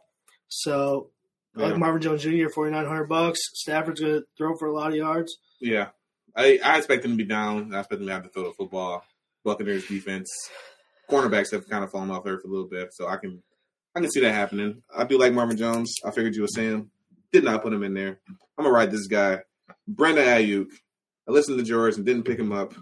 So 0.49 1.11
I 1.57 1.61
Yeah. 1.61 1.67
like 1.69 1.79
Marvin 1.79 2.03
Jones 2.03 2.23
Jr. 2.23 2.49
forty 2.55 2.71
nine 2.71 2.87
hundred 2.87 3.09
bucks. 3.09 3.41
Stafford's 3.55 4.01
going 4.01 4.21
to 4.21 4.27
throw 4.37 4.57
for 4.57 4.67
a 4.67 4.73
lot 4.73 4.91
of 4.91 4.97
yards. 4.97 5.37
Yeah, 5.61 5.89
I, 6.35 6.59
I 6.65 6.77
expect 6.79 7.03
them 7.03 7.13
to 7.13 7.17
be 7.17 7.25
down. 7.25 7.75
I 7.75 7.81
expect 7.81 8.01
them 8.01 8.07
to 8.09 8.13
have 8.13 8.23
to 8.25 8.29
throw 8.29 8.45
the 8.45 8.53
football. 8.53 9.05
Buccaneers 9.45 9.87
defense, 9.87 10.29
cornerbacks 11.09 11.53
have 11.53 11.69
kind 11.69 11.85
of 11.85 11.91
fallen 11.91 12.11
off 12.11 12.25
there 12.25 12.39
for 12.39 12.49
a 12.49 12.51
little 12.51 12.69
bit, 12.69 12.93
so 12.93 13.07
I 13.09 13.17
can 13.17 13.43
I 13.95 14.01
can 14.01 14.11
see 14.11 14.21
that 14.21 14.33
happening. 14.33 14.83
I 14.95 15.05
do 15.05 15.19
like 15.19 15.33
Marvin 15.33 15.57
Jones. 15.57 15.95
I 16.05 16.11
figured 16.11 16.35
you 16.35 16.43
were 16.43 16.49
saying. 16.49 16.91
Did 17.33 17.45
not 17.45 17.63
put 17.63 17.73
him 17.73 17.83
in 17.83 17.95
there. 17.95 18.21
I'm 18.29 18.65
gonna 18.65 18.71
ride 18.71 18.91
this 18.91 19.07
guy, 19.09 19.41
Brandon 19.89 20.25
Aiyuk. 20.25 20.69
I 21.29 21.33
listened 21.33 21.59
to 21.59 21.65
George 21.65 21.97
and 21.97 22.07
didn't 22.07 22.23
pick 22.23 22.39
him 22.39 22.53
up. 22.53 22.75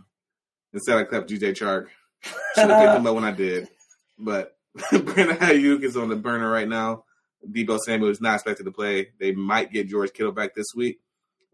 Instead, 0.73 0.99
I 0.99 1.05
kept 1.05 1.31
DJ 1.31 1.53
Chark. 1.53 1.87
Should 2.55 2.69
have 2.71 2.83
picked 2.83 2.99
him 2.99 3.07
up 3.07 3.15
when 3.15 3.25
I 3.25 3.31
did, 3.33 3.69
but 4.19 4.57
Brandon 4.91 5.37
Aiyuk 5.37 5.83
is 5.83 5.97
on 5.97 6.09
the 6.09 6.17
burner 6.17 6.51
right 6.51 6.69
now. 6.69 7.05
Deebo 7.49 7.79
Samuel 7.79 8.11
is 8.11 8.21
not 8.21 8.35
expected 8.35 8.65
to 8.65 8.73
play. 8.73 9.11
They 9.21 9.33
might 9.33 9.73
get 9.73 9.89
George 9.89 10.13
Kittle 10.13 10.33
back 10.33 10.55
this 10.55 10.75
week, 10.75 11.01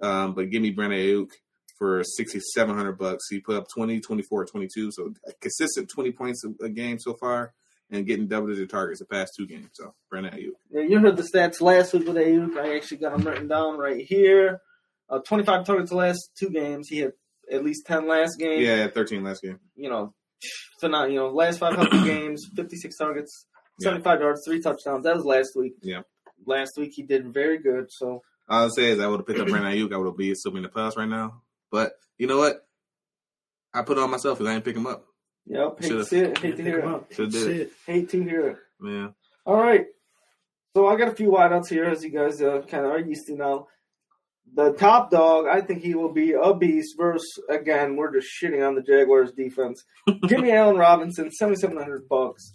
um, 0.00 0.34
but 0.34 0.50
give 0.50 0.62
me 0.62 0.70
Brandon 0.70 0.98
Aiyuk 0.98 1.30
for 1.76 2.02
6700 2.04 2.92
bucks. 2.92 3.28
He 3.28 3.40
put 3.40 3.56
up 3.56 3.66
20, 3.74 4.00
24, 4.00 4.46
22, 4.46 4.92
so 4.92 5.12
a 5.26 5.32
consistent 5.40 5.88
20 5.88 6.12
points 6.12 6.44
a, 6.44 6.64
a 6.64 6.68
game 6.68 6.98
so 6.98 7.14
far 7.14 7.52
and 7.90 8.06
getting 8.06 8.28
double-digit 8.28 8.70
targets 8.70 9.00
the 9.00 9.06
past 9.06 9.32
two 9.36 9.46
games. 9.46 9.70
So 9.72 9.94
Brandon 10.08 10.32
Aiyuk. 10.32 10.52
Yeah, 10.70 10.82
you 10.82 11.00
heard 11.00 11.16
the 11.16 11.22
stats 11.22 11.60
last 11.60 11.92
week 11.92 12.06
with 12.06 12.16
Aiyuk. 12.16 12.56
I 12.56 12.76
actually 12.76 12.98
got 12.98 13.16
them 13.16 13.26
written 13.26 13.48
down 13.48 13.78
right 13.78 14.04
here. 14.06 14.60
Uh, 15.08 15.18
25 15.18 15.66
targets 15.66 15.90
the 15.90 15.96
last 15.96 16.30
two 16.38 16.50
games. 16.50 16.88
He 16.88 16.98
had 16.98 17.12
at 17.50 17.64
least 17.64 17.86
10 17.86 18.06
last 18.06 18.38
game. 18.38 18.62
Yeah, 18.62 18.86
13 18.86 19.24
last 19.24 19.42
game. 19.42 19.58
You 19.74 19.90
know, 19.90 20.14
so 20.78 20.88
now 20.88 21.04
you 21.06 21.16
know 21.16 21.28
last 21.28 21.58
five 21.58 21.74
hundred 21.74 22.04
games, 22.04 22.46
56 22.54 22.96
targets, 22.96 23.46
75 23.80 24.20
yards, 24.20 24.42
three 24.44 24.60
touchdowns. 24.60 25.04
That 25.04 25.16
was 25.16 25.24
last 25.24 25.52
week. 25.56 25.74
Yeah. 25.82 26.02
Last 26.46 26.72
week 26.78 26.92
he 26.94 27.02
did 27.02 27.32
very 27.34 27.58
good. 27.58 27.86
So 27.90 28.22
All 28.48 28.62
I'll 28.62 28.70
say 28.70 28.90
is 28.90 29.00
I 29.00 29.06
would 29.06 29.20
have 29.20 29.26
picked 29.26 29.40
up 29.40 29.48
Brandon 29.48 29.72
Aiyuk. 29.72 29.92
I 29.92 29.96
would 29.98 30.06
have 30.06 30.16
be 30.16 30.30
assuming 30.32 30.62
the 30.62 30.68
playoffs 30.68 30.96
right 30.96 31.08
now. 31.08 31.42
But 31.70 31.92
you 32.18 32.26
know 32.26 32.38
what? 32.38 32.56
I 33.72 33.82
put 33.82 33.98
it 33.98 34.00
on 34.02 34.10
myself 34.10 34.38
because 34.38 34.50
I 34.50 34.54
didn't 34.54 34.64
pick 34.64 34.76
him 34.76 34.86
up. 34.86 35.04
yep, 35.46 35.76
hate 35.80 35.82
to 35.82 35.86
Should've- 35.88 36.08
see 36.08 36.18
it. 36.20 36.38
Hate 36.38 36.56
to 36.56 36.62
hear 36.62 36.78
it. 36.80 37.14
Should've 37.14 37.32
did 37.32 37.48
it. 37.48 37.60
it. 37.60 37.72
Hate 37.86 38.08
to 38.10 38.22
hear 38.22 38.48
it. 38.48 38.56
Man. 38.80 39.14
All 39.46 39.56
right. 39.56 39.86
So 40.74 40.86
I 40.86 40.96
got 40.96 41.08
a 41.08 41.14
few 41.14 41.30
wideouts 41.30 41.68
here, 41.68 41.84
as 41.84 42.02
you 42.04 42.10
guys 42.10 42.40
uh, 42.40 42.62
kind 42.68 42.84
of 42.84 42.92
are 42.92 42.98
used 43.00 43.26
to 43.26 43.34
now. 43.36 43.66
The 44.52 44.72
top 44.72 45.10
dog, 45.10 45.46
I 45.46 45.60
think 45.60 45.82
he 45.82 45.94
will 45.94 46.12
be 46.12 46.32
a 46.32 46.52
beast. 46.54 46.96
Versus 46.98 47.38
again, 47.48 47.96
we're 47.96 48.12
just 48.12 48.28
shitting 48.42 48.66
on 48.66 48.74
the 48.74 48.82
Jaguars 48.82 49.32
defense. 49.32 49.84
Give 50.28 50.40
me 50.40 50.52
Allen 50.52 50.76
Robinson, 50.76 51.30
seventy 51.30 51.60
seven 51.60 51.76
hundred 51.76 52.08
bucks. 52.08 52.52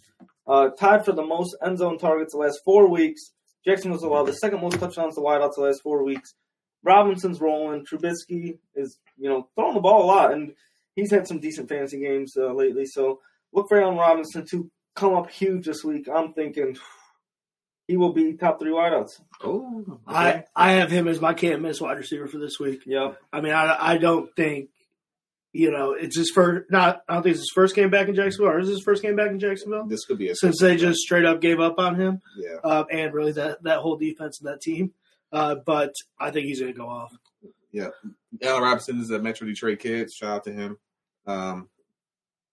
Uh, 0.47 0.69
tied 0.77 1.05
for 1.05 1.13
the 1.13 1.25
most 1.25 1.55
end 1.65 1.77
zone 1.77 1.97
targets 1.97 2.33
the 2.33 2.39
last 2.39 2.59
four 2.63 2.89
weeks. 2.89 3.31
Jackson 3.65 3.91
was 3.91 4.03
allowed 4.03 4.25
the 4.25 4.33
second 4.33 4.61
most 4.61 4.79
touchdowns 4.79 5.15
to 5.15 5.21
the 5.21 5.25
wideouts 5.25 5.55
the 5.55 5.63
last 5.63 5.81
four 5.81 6.03
weeks. 6.03 6.35
Robinson's 6.83 7.41
rolling. 7.41 7.83
Trubisky 7.83 8.59
is, 8.75 8.99
you 9.17 9.27
know, 9.27 9.49
throwing 9.55 9.73
the 9.73 9.81
ball 9.81 10.03
a 10.03 10.05
lot, 10.05 10.31
and 10.31 10.53
he's 10.95 11.11
had 11.11 11.27
some 11.27 11.39
decent 11.39 11.67
fantasy 11.67 11.99
games 11.99 12.35
uh, 12.37 12.53
lately. 12.53 12.85
So 12.85 13.21
look 13.53 13.67
for 13.67 13.81
Allen 13.81 13.97
Robinson 13.97 14.45
to 14.51 14.69
come 14.95 15.15
up 15.15 15.29
huge 15.29 15.65
this 15.65 15.83
week. 15.83 16.07
I'm 16.13 16.33
thinking 16.33 16.77
he 17.87 17.97
will 17.97 18.13
be 18.13 18.33
top 18.33 18.59
three 18.59 18.71
wideouts. 18.71 19.21
Oh, 19.43 19.99
I, 20.07 20.45
I 20.55 20.73
have 20.73 20.89
him 20.91 21.07
as 21.07 21.21
my 21.21 21.33
can't 21.33 21.61
miss 21.61 21.79
wide 21.81 21.97
receiver 21.97 22.27
for 22.27 22.37
this 22.37 22.59
week. 22.59 22.81
Yep. 22.85 23.19
I 23.31 23.41
mean, 23.41 23.53
I, 23.53 23.93
I 23.93 23.97
don't 23.97 24.35
think, 24.35 24.69
you 25.53 25.71
know, 25.71 25.93
it's 25.93 26.17
his 26.17 26.31
first, 26.31 26.71
not, 26.71 27.03
I 27.07 27.13
don't 27.13 27.23
think 27.23 27.33
it's 27.35 27.41
his 27.41 27.51
first 27.53 27.75
game 27.75 27.89
back 27.89 28.07
in 28.07 28.15
Jacksonville, 28.15 28.51
or 28.53 28.59
is 28.59 28.67
this 28.67 28.77
his 28.77 28.83
first 28.83 29.01
game 29.01 29.15
back 29.15 29.29
in 29.29 29.39
Jacksonville? 29.39 29.85
this 29.87 30.05
could 30.05 30.17
be 30.17 30.29
a 30.29 30.35
Since 30.35 30.59
they 30.59 30.75
just 30.77 30.99
straight 30.99 31.25
up 31.25 31.41
gave 31.41 31.59
up 31.59 31.79
on 31.79 31.95
him, 31.95 32.21
yeah. 32.37 32.57
uh, 32.63 32.85
and 32.91 33.13
really 33.13 33.33
that, 33.33 33.63
that 33.63 33.79
whole 33.79 33.97
defense 33.97 34.39
and 34.39 34.49
that 34.49 34.61
team. 34.61 34.93
Uh, 35.31 35.55
but 35.55 35.93
I 36.19 36.31
think 36.31 36.47
he's 36.47 36.59
going 36.59 36.73
to 36.73 36.77
go 36.77 36.87
off. 36.87 37.13
Yeah. 37.71 37.89
Allen 38.41 38.63
Robinson 38.63 39.01
is 39.01 39.11
a 39.11 39.19
Metro 39.19 39.47
Detroit 39.47 39.79
kid. 39.79 40.11
Shout 40.11 40.37
out 40.37 40.43
to 40.45 40.53
him. 40.53 40.77
Um, 41.27 41.69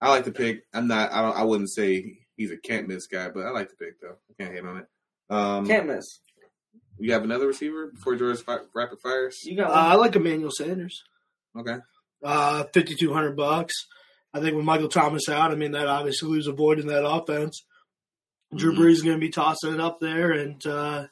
I 0.01 0.11
like 0.11 0.25
the 0.25 0.33
pick. 0.33 0.65
I'm 0.75 0.89
not. 0.89 1.13
I 1.13 1.23
don't. 1.23 1.37
I 1.37 1.45
wouldn't 1.45 1.71
say 1.71 2.19
he's 2.37 2.51
a 2.51 2.57
can't 2.57 2.89
miss 2.89 3.07
guy, 3.07 3.29
but 3.29 3.47
I 3.47 3.51
like 3.51 3.71
the 3.71 3.77
pick 3.77 4.01
though. 4.01 4.17
I 4.31 4.43
can't 4.43 4.53
hate 4.53 4.65
on 4.65 4.79
it. 4.79 4.87
Um, 5.33 5.67
Can't 5.67 5.87
miss. 5.87 6.21
you 6.99 7.13
have 7.13 7.25
another 7.25 7.47
receiver 7.47 7.89
before 7.89 8.17
George 8.17 8.41
fi- 8.43 8.59
rapid 8.75 8.99
fires? 9.03 9.39
You 9.45 9.57
got 9.57 9.71
Uh. 9.71 9.75
I 9.75 9.95
like 9.95 10.15
Emmanuel 10.17 10.51
Sanders. 10.51 11.03
Okay. 11.59 11.77
Uh, 12.23 12.65
5200 12.75 13.37
bucks. 13.37 13.75
I 14.35 14.41
think 14.41 14.57
with 14.57 14.65
Michael 14.65 14.89
Thomas 14.89 15.29
out, 15.29 15.51
I 15.51 15.55
mean, 15.55 15.73
that 15.73 15.87
obviously 15.87 16.29
leaves 16.31 16.47
a 16.47 16.53
void 16.53 16.79
in 16.79 16.87
that 16.89 17.07
offense. 17.07 17.65
Drew 18.55 18.73
Mhm. 18.75 18.79
Brees 18.79 18.93
is 18.93 19.03
going 19.03 19.17
to 19.17 19.21
be 19.21 19.31
tossing 19.31 19.75
it 19.75 19.81
up 19.81 20.01
there. 20.01 20.31
And 20.33 20.65
uh, 20.67 21.07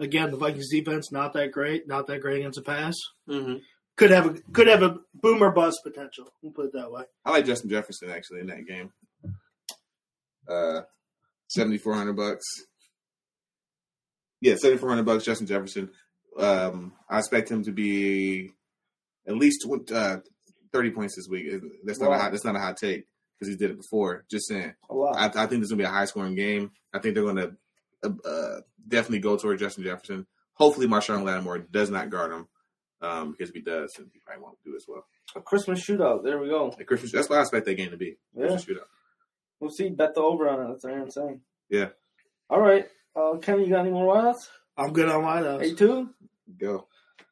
again, 0.00 0.30
the 0.30 0.36
Vikings 0.36 0.70
defense, 0.70 1.10
not 1.10 1.32
that 1.34 1.52
great. 1.52 1.88
Not 1.88 2.06
that 2.06 2.20
great 2.20 2.38
against 2.40 2.56
the 2.58 2.62
pass. 2.64 2.94
Mm-hmm. 3.28 3.56
Could 3.96 4.10
have 4.10 4.26
a 4.26 4.34
could 4.52 4.68
have 4.68 4.82
a 4.82 4.98
boomer 5.14 5.50
bust 5.50 5.80
potential. 5.82 6.32
We'll 6.42 6.52
put 6.52 6.66
it 6.66 6.72
that 6.74 6.90
way. 6.92 7.02
I 7.24 7.30
like 7.32 7.46
Justin 7.46 7.68
Jefferson 7.70 8.10
actually 8.10 8.40
in 8.40 8.46
that 8.46 8.64
game. 8.66 8.92
Uh, 10.48 10.82
seventy 11.48 11.78
four 11.78 11.94
hundred 11.94 12.14
bucks. 12.16 12.44
Yeah, 14.40 14.54
seventy 14.56 14.78
four 14.78 14.88
hundred 14.88 15.04
bucks. 15.06 15.24
Justin 15.24 15.46
Jefferson. 15.46 15.90
Um, 16.38 16.92
I 17.08 17.18
expect 17.18 17.50
him 17.50 17.64
to 17.64 17.72
be 17.72 18.50
at 19.26 19.36
least 19.36 19.66
uh, 19.92 20.18
thirty 20.72 20.90
points 20.90 21.16
this 21.16 21.28
week. 21.28 21.50
That's 21.84 21.98
not 22.00 22.06
a 22.06 22.10
Wow. 22.10 22.18
hot. 22.18 22.32
That's 22.32 22.44
not 22.44 22.56
a 22.56 22.60
hot 22.60 22.76
take 22.76 23.06
because 23.38 23.52
he 23.52 23.56
did 23.58 23.70
it 23.72 23.76
before. 23.78 24.24
Just 24.30 24.48
saying. 24.48 24.74
a 24.90 24.94
lot. 24.94 25.16
I, 25.16 25.26
I 25.44 25.46
think 25.46 25.60
this 25.60 25.66
is 25.66 25.70
gonna 25.70 25.78
be 25.82 25.84
a 25.84 25.90
high 25.90 26.04
scoring 26.04 26.34
game. 26.34 26.70
I 26.94 26.98
think 27.00 27.14
they're 27.14 27.24
gonna 27.24 27.52
uh, 28.04 28.10
uh, 28.24 28.60
definitely 28.86 29.20
go 29.20 29.36
toward 29.36 29.58
Justin 29.58 29.84
Jefferson. 29.84 30.26
Hopefully, 30.54 30.86
Marshon 30.86 31.24
Lattimore 31.24 31.58
does 31.58 31.90
not 31.90 32.10
guard 32.10 32.32
him 32.32 32.48
um, 33.00 33.30
because 33.32 33.48
if 33.50 33.54
he 33.54 33.60
does, 33.62 33.92
then 33.96 34.10
he 34.12 34.20
probably 34.24 34.42
won't 34.42 34.58
do 34.64 34.74
as 34.76 34.84
well. 34.88 35.04
a 35.36 35.40
Christmas 35.40 35.84
shootout. 35.84 36.22
There 36.24 36.38
we 36.38 36.48
go. 36.48 36.66
Like 36.76 36.86
Christmas, 36.86 37.12
that's 37.12 37.28
what 37.28 37.38
I 37.38 37.42
expect 37.42 37.66
that 37.66 37.74
game 37.74 37.90
to 37.90 37.96
be. 37.96 38.16
Yeah. 38.34 38.46
Christmas 38.48 38.64
shootout. 38.64 38.86
We'll 39.60 39.70
see. 39.70 39.88
Bet 39.90 40.14
the 40.14 40.20
over 40.20 40.48
on 40.48 40.60
it. 40.64 40.68
That's 40.72 40.84
what 40.84 40.94
I'm 40.94 41.10
saying. 41.10 41.40
Yeah. 41.68 41.88
All 42.50 42.60
right. 42.60 42.86
Uh, 43.18 43.36
Kenny, 43.38 43.64
you 43.64 43.70
got 43.70 43.80
any 43.80 43.90
more 43.90 44.14
wideouts? 44.14 44.48
I'm 44.76 44.92
good 44.92 45.08
on 45.08 45.24
wideouts. 45.24 45.72
A 45.72 45.74
two. 45.74 46.10
Go. 46.56 46.86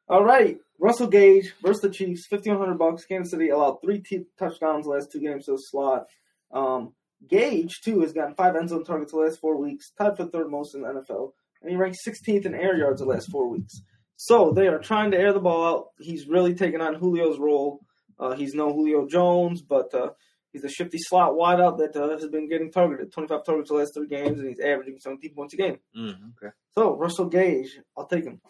All 0.09 0.23
right. 0.23 0.57
Russell 0.79 1.07
Gage 1.07 1.53
versus 1.61 1.81
the 1.81 1.89
Chiefs. 1.89 2.27
Fifteen 2.27 2.57
hundred 2.57 2.77
bucks. 2.77 3.05
Kansas 3.05 3.31
City 3.31 3.49
allowed 3.49 3.77
three 3.81 3.99
t- 3.99 4.25
touchdowns 4.37 4.85
the 4.85 4.91
last 4.91 5.11
two 5.11 5.19
games 5.19 5.45
to 5.45 5.51
the 5.51 5.57
slot. 5.57 6.07
Um, 6.51 6.93
Gage 7.27 7.81
too 7.81 8.01
has 8.01 8.13
gotten 8.13 8.35
five 8.35 8.55
end 8.55 8.69
zone 8.69 8.83
targets 8.83 9.11
the 9.13 9.19
last 9.19 9.39
four 9.39 9.57
weeks, 9.57 9.91
tied 9.97 10.17
for 10.17 10.25
third 10.25 10.51
most 10.51 10.75
in 10.75 10.81
the 10.81 10.89
NFL, 10.89 11.31
and 11.61 11.71
he 11.71 11.77
ranks 11.77 12.05
16th 12.05 12.45
in 12.45 12.53
air 12.53 12.77
yards 12.77 12.99
the 13.01 13.07
last 13.07 13.31
four 13.31 13.47
weeks. 13.47 13.81
So 14.17 14.51
they 14.51 14.67
are 14.67 14.79
trying 14.79 15.11
to 15.11 15.17
air 15.17 15.33
the 15.33 15.39
ball 15.39 15.65
out. 15.65 15.87
He's 15.99 16.27
really 16.27 16.53
taking 16.53 16.81
on 16.81 16.99
Julio's 16.99 17.39
role. 17.39 17.81
Uh, 18.19 18.35
he's 18.35 18.53
no 18.53 18.73
Julio 18.73 19.07
Jones, 19.07 19.61
but 19.61 19.93
uh, 19.93 20.09
he's 20.51 20.63
a 20.63 20.69
shifty 20.69 20.97
slot 20.99 21.33
wideout 21.33 21.77
that 21.79 21.95
uh, 21.95 22.09
has 22.09 22.27
been 22.29 22.49
getting 22.49 22.71
targeted. 22.71 23.11
25 23.11 23.45
targets 23.45 23.69
the 23.69 23.75
last 23.75 23.93
three 23.93 24.07
games, 24.07 24.39
and 24.39 24.47
he's 24.47 24.59
averaging 24.59 24.97
17 24.99 25.33
points 25.33 25.53
a 25.53 25.57
game. 25.57 25.77
Mm, 25.97 26.33
okay. 26.41 26.53
So 26.75 26.95
Russell 26.95 27.25
Gage, 27.25 27.79
I'll 27.97 28.07
take 28.07 28.25
him. 28.25 28.41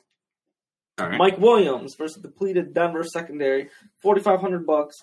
All 0.99 1.09
right. 1.09 1.17
Mike 1.17 1.37
Williams 1.39 1.95
versus 1.95 2.21
depleted 2.21 2.73
Denver 2.73 3.03
secondary, 3.03 3.69
4,500 4.01 4.65
bucks. 4.65 4.95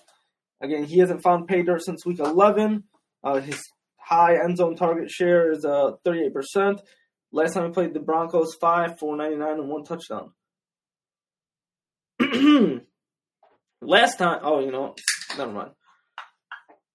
Again, 0.61 0.83
he 0.83 0.99
hasn't 0.99 1.23
found 1.23 1.47
pay 1.47 1.63
dirt 1.63 1.83
since 1.83 2.05
week 2.05 2.19
11. 2.19 2.83
Uh, 3.23 3.39
his 3.39 3.61
high 3.97 4.35
end 4.43 4.57
zone 4.57 4.75
target 4.75 5.09
share 5.09 5.51
is 5.51 5.65
uh, 5.65 5.91
38%. 6.05 6.79
Last 7.31 7.53
time 7.53 7.65
he 7.65 7.71
played 7.71 7.93
the 7.93 7.99
Broncos, 7.99 8.55
5, 8.61 8.99
499, 8.99 9.59
and 9.59 9.69
one 9.69 9.83
touchdown. 9.83 10.31
Last 13.81 14.17
time, 14.17 14.39
oh, 14.43 14.59
you 14.61 14.71
know, 14.71 14.95
never 15.37 15.51
mind. 15.51 15.71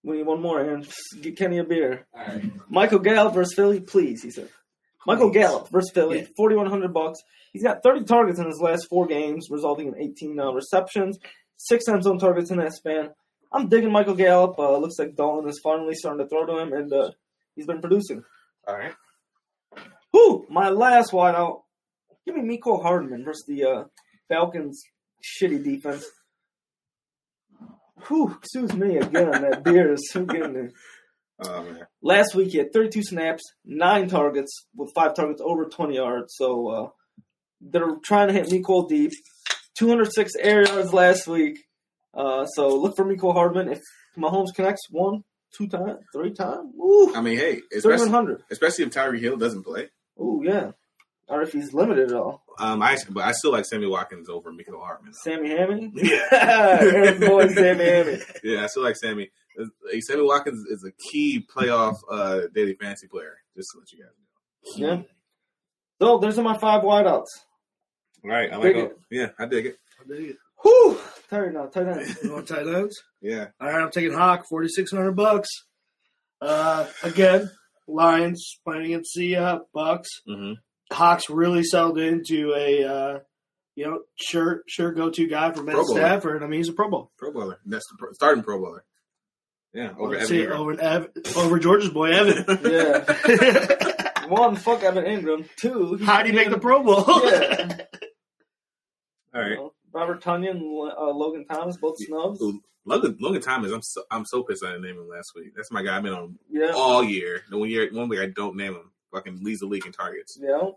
We 0.03 0.17
need 0.19 0.27
one 0.27 0.41
more, 0.41 0.61
and 0.61 0.89
get 1.21 1.37
Kenny 1.37 1.59
a 1.59 1.65
beer. 1.65 2.07
Right. 2.15 2.51
Michael 2.71 3.01
Gallup 3.01 3.35
versus 3.35 3.55
Philly, 3.55 3.81
please, 3.81 4.23
he 4.23 4.31
said. 4.31 4.49
Michael. 5.07 5.31
Gallup 5.31 5.69
versus 5.71 5.91
Philly, 5.93 6.21
Yeah. 6.21 6.27
4,100 6.37 6.93
bucks. 6.93 7.21
He's 7.53 7.63
got 7.63 7.83
30 7.83 8.05
targets 8.05 8.39
in 8.39 8.47
his 8.47 8.61
last 8.61 8.87
four 8.89 9.07
games, 9.07 9.49
resulting 9.51 9.89
in 9.89 9.97
18 9.99 10.39
uh, 10.39 10.53
receptions, 10.53 11.19
six 11.57 11.89
end 11.89 12.03
zone 12.03 12.19
targets 12.19 12.51
in 12.51 12.59
that 12.59 12.73
span. 12.73 13.11
I'm 13.53 13.69
digging 13.69 13.91
Michael 13.93 14.15
Gallup. 14.15 14.59
Uh, 14.59 14.77
looks 14.79 14.99
like 14.99 15.17
Dalton 15.17 15.49
is 15.49 15.61
finally 15.63 15.95
starting 15.95 16.25
to 16.25 16.29
throw 16.29 16.47
to 16.47 16.59
him, 16.59 16.73
and 16.73 16.93
uh, 16.93 17.11
he's 17.57 17.67
been 17.67 17.81
producing. 17.81 18.23
All 18.69 18.77
right. 18.77 18.93
Whew, 20.13 20.47
my 20.49 20.69
last 20.71 21.13
wideout. 21.13 21.63
Give 22.27 22.37
me 22.37 22.43
Mecole 22.59 22.83
Hardman 22.83 23.25
versus 23.25 23.45
the 23.49 23.65
uh, 23.65 23.85
Falcons' 24.29 24.83
shitty 25.23 25.63
defense. 25.65 26.05
Whew, 28.09 28.37
excuse 28.39 28.73
me 28.75 28.97
again. 28.99 29.31
That 29.31 29.63
beer 29.65 29.93
is 29.93 30.11
so 30.11 30.25
getting. 30.25 30.73
Oh 31.43 31.63
man. 31.63 31.87
Last 32.03 32.35
week 32.35 32.51
he 32.53 32.59
had 32.59 32.71
32 32.71 33.03
snaps, 33.03 33.43
nine 33.65 34.11
targets, 34.11 34.67
with 34.77 34.93
five 34.95 35.15
targets 35.15 35.41
over 35.43 35.65
20 35.65 35.95
yards. 35.95 36.35
So 36.37 36.69
uh, 36.69 36.89
they're 37.63 37.97
trying 38.05 38.29
to 38.29 38.35
hit 38.35 38.49
Mecole 38.51 38.87
deep. 38.87 39.13
206 39.79 40.33
air 40.39 40.67
yards 40.67 40.93
last 40.93 41.27
week. 41.27 41.59
Uh, 42.13 42.45
so 42.45 42.77
look 42.77 42.95
for 42.95 43.07
Mecole 43.07 43.33
Hardman. 43.33 43.71
If 43.71 43.81
Mahomes 44.19 44.55
connects 44.55 44.83
one, 44.91 45.25
two 45.57 45.67
times, 45.67 46.01
three 46.15 46.35
times, 46.35 46.75
ooh, 46.79 47.15
I 47.17 47.23
mean, 47.23 47.39
hey, 47.39 47.63
especially 47.73 48.09
3100. 48.11 48.43
especially 48.51 48.85
if 48.85 48.91
Tyreek 48.91 49.21
Hill 49.21 49.39
doesn't 49.39 49.63
play. 49.63 49.89
Ooh, 50.21 50.43
yeah. 50.45 50.73
Or 51.31 51.43
if 51.43 51.53
he's 51.53 51.73
limited 51.73 52.11
at 52.11 52.17
all. 52.17 52.43
Um, 52.59 52.83
I 52.83 52.99
but 53.09 53.25
I 53.25 53.31
still 53.33 53.53
like 53.53 53.65
Sammy 53.65 53.87
Watkins 53.87 54.29
over 54.29 54.51
Mecole 54.53 54.81
Hardman. 54.81 55.13
Sammy 55.15 55.49
Hammy? 55.51 55.93
Yeah. 55.95 56.27
Aaron 56.33 57.21
Boyd, 57.21 57.53
Sammy 57.53 57.85
Hammy. 57.85 58.19
Yeah, 58.43 58.65
I 58.65 58.67
still 58.67 58.83
like 58.83 58.97
Sammy. 58.97 59.31
Uh, 59.59 59.67
Sammy 60.01 60.23
Watkins 60.23 60.67
is 60.69 60.85
a 60.85 60.91
key 61.11 61.47
playoff 61.57 61.97
uh, 62.11 62.41
daily 62.55 62.75
fantasy 62.75 63.07
player. 63.07 63.37
Just 63.57 63.69
to 63.73 63.79
let 63.79 63.93
you 63.93 63.99
guys 64.05 64.13
know. 64.77 64.89
Yeah. 64.89 65.03
So 66.01 66.19
those 66.19 66.39
are 66.39 66.43
my 66.43 66.59
five 66.59 66.83
wideouts. 66.83 67.27
All 68.25 68.31
right, 68.31 68.53
I 68.53 68.57
like 68.57 68.63
Dig 68.75 68.77
it. 68.77 68.85
it. 68.85 68.99
Yeah, 69.11 69.29
I 69.39 69.47
dig 69.47 69.67
it. 69.67 69.77
I 70.01 70.09
dig 70.09 70.31
it. 70.31 70.37
Whew! 70.63 70.99
Tired 71.31 71.55
now, 71.55 71.67
tight 71.67 71.87
end. 71.89 72.17
You 72.25 72.33
want 72.33 72.49
tight 72.49 72.67
ends? 72.67 73.01
Yeah. 73.23 73.47
All 73.61 73.69
right, 73.69 73.83
I'm 73.83 73.91
taking 73.91 74.13
Hawk, 74.13 74.45
4600 74.49 75.13
bucks. 75.13 75.49
Uh, 76.41 76.87
again, 77.03 77.51
Lions 77.87 78.59
playing 78.65 78.87
against 78.87 79.15
the 79.15 79.37
uh, 79.37 79.59
Bucks. 79.73 80.09
Mm-hmm. 80.29 80.55
Hawks 80.93 81.31
really 81.31 81.63
settled 81.65 81.99
into 81.99 82.55
a 82.57 82.85
uh, 82.85 83.19
you 83.77 83.87
know 83.87 84.01
sure 84.17 84.63
sure 84.67 84.93
go 84.93 85.11
to 85.11 85.27
guy 85.27 85.53
for 85.53 85.63
Matt 85.63 85.75
Pro 85.77 85.85
Bowler. 85.87 86.01
Stafford. 86.01 86.43
I 86.43 86.47
mean, 86.47 86.61
he's 86.61 86.69
a 86.69 86.73
Pro 86.73 86.91
Bowl. 86.91 87.11
Pro 87.19 87.33
bowler. 87.33 87.59
That's 87.67 87.87
the 87.89 87.97
pro, 87.99 88.13
starting 88.13 88.43
Pro 88.45 88.59
bowler. 88.61 88.85
Yeah, 89.73 89.93
over 89.99 90.17
Let's 90.17 90.31
Evan 90.31 90.47
see, 90.47 90.47
over 90.49 90.81
Ev- 90.81 91.09
over 91.37 91.59
George's 91.61 91.91
boy 91.91 92.11
Evan. 92.11 92.45
Yeah. 92.65 94.27
One, 94.29 94.55
fuck 94.57 94.83
Evan 94.85 95.05
Engram. 95.05 95.49
Two, 95.57 95.97
How 96.05 96.23
do 96.23 96.29
you 96.29 96.35
make 96.35 96.51
the 96.51 96.59
Pro 96.59 96.83
Bowl? 96.85 97.05
Yeah. 97.25 97.79
All 99.35 99.41
right. 99.41 99.51
You 99.51 99.57
know, 99.57 99.73
Robert 99.93 100.23
Tonyan, 100.23 100.57
uh, 100.61 101.11
Logan 101.13 101.47
Thomas, 101.51 101.77
both 101.77 101.97
snubs. 101.99 102.41
Ooh, 102.41 102.61
Logan, 102.85 103.17
Logan 103.21 103.43
Thomas, 103.43 103.73
I'm 103.73 103.83
so, 103.83 104.03
I'm 104.11 104.25
so 104.25 104.43
pissed 104.45 104.65
I 104.65 104.71
didn't 104.71 104.83
name 104.85 104.97
him 104.99 105.09
last 105.09 105.33
week. 105.35 105.53
That's 105.57 105.71
my 105.73 105.83
guy 105.83 105.97
I've 105.97 106.03
been 106.03 106.13
on 106.13 106.39
Yeah. 106.51 106.73
all 106.75 107.03
year. 107.03 107.43
The 107.51 107.59
one 107.59 107.69
year, 107.71 107.89
one 107.93 108.09
week 108.09 108.21
I 108.21 108.27
don't 108.27 108.57
name 108.57 108.75
him. 108.75 108.90
Fucking 109.13 109.43
leads 109.43 109.61
the 109.61 109.67
league 109.67 109.87
in 109.87 109.93
targets. 109.93 110.39
Yeah. 110.41 110.71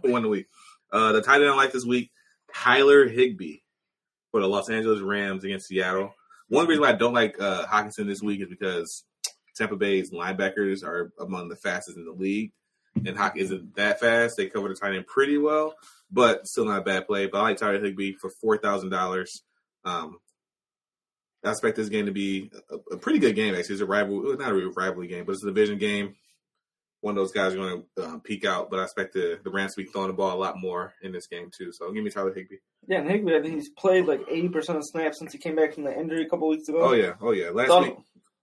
one 0.02 0.24
a 0.24 0.28
week. 0.28 0.46
Uh, 0.92 1.12
the 1.12 1.22
tight 1.22 1.40
end 1.40 1.50
I 1.50 1.54
like 1.54 1.72
this 1.72 1.84
week, 1.84 2.10
Tyler 2.54 3.08
Higbee 3.08 3.58
for 4.30 4.40
the 4.40 4.48
Los 4.48 4.70
Angeles 4.70 5.00
Rams 5.00 5.44
against 5.44 5.68
Seattle. 5.68 6.14
One 6.48 6.66
reason 6.66 6.82
why 6.82 6.90
I 6.90 6.94
don't 6.94 7.14
like 7.14 7.40
uh, 7.40 7.66
Hockenson 7.66 8.06
this 8.06 8.22
week 8.22 8.40
is 8.40 8.48
because 8.48 9.04
Tampa 9.56 9.76
Bay's 9.76 10.10
linebackers 10.10 10.84
are 10.84 11.12
among 11.18 11.48
the 11.48 11.56
fastest 11.56 11.96
in 11.96 12.04
the 12.04 12.12
league, 12.12 12.52
and 13.06 13.16
Hawk 13.16 13.36
isn't 13.36 13.76
that 13.76 14.00
fast. 14.00 14.36
They 14.36 14.46
cover 14.46 14.68
the 14.68 14.74
tight 14.74 14.94
end 14.94 15.06
pretty 15.06 15.38
well, 15.38 15.74
but 16.10 16.46
still 16.48 16.64
not 16.64 16.80
a 16.80 16.84
bad 16.84 17.06
play. 17.06 17.26
But 17.26 17.38
I 17.38 17.42
like 17.42 17.56
Tyler 17.58 17.82
Higbee 17.82 18.14
for 18.14 18.30
four 18.30 18.56
thousand 18.56 18.90
dollars. 18.90 19.42
Um, 19.84 20.18
I 21.44 21.50
expect 21.50 21.76
this 21.76 21.88
game 21.88 22.06
to 22.06 22.12
be 22.12 22.50
a, 22.70 22.94
a 22.94 22.98
pretty 22.98 23.18
good 23.18 23.34
game. 23.34 23.54
Actually, 23.54 23.74
it's 23.74 23.82
a 23.82 23.86
rival, 23.86 24.36
not 24.36 24.50
a 24.50 24.54
real 24.54 24.72
rivalry 24.72 25.06
game, 25.06 25.24
but 25.24 25.32
it's 25.32 25.42
a 25.42 25.46
division 25.46 25.78
game. 25.78 26.14
One 27.02 27.12
of 27.12 27.16
those 27.16 27.32
guys 27.32 27.54
going 27.54 27.82
to 27.96 28.04
um, 28.04 28.20
peak 28.20 28.44
out. 28.44 28.70
But 28.70 28.80
I 28.80 28.84
expect 28.84 29.14
the 29.14 29.38
the 29.42 29.50
Rams 29.50 29.74
to 29.74 29.82
be 29.82 29.88
throwing 29.88 30.08
the 30.08 30.14
ball 30.14 30.36
a 30.36 30.38
lot 30.38 30.58
more 30.58 30.94
in 31.02 31.12
this 31.12 31.26
game 31.26 31.50
too. 31.56 31.72
So 31.72 31.90
give 31.92 32.04
me 32.04 32.10
Tyler 32.10 32.32
Higbee. 32.34 32.56
Yeah, 32.86 32.98
and 33.00 33.10
Higbee, 33.10 33.36
I 33.36 33.40
think 33.42 33.54
he's 33.54 33.70
played 33.70 34.06
like 34.06 34.20
80% 34.26 34.76
of 34.76 34.84
snaps 34.84 35.18
since 35.18 35.32
he 35.32 35.38
came 35.38 35.56
back 35.56 35.74
from 35.74 35.84
the 35.84 35.98
injury 35.98 36.24
a 36.24 36.28
couple 36.28 36.48
weeks 36.48 36.68
ago. 36.68 36.80
Oh 36.82 36.92
yeah, 36.92 37.14
oh 37.20 37.32
yeah. 37.32 37.50
Last 37.50 37.68
Thought, 37.68 37.82
week, 37.82 37.94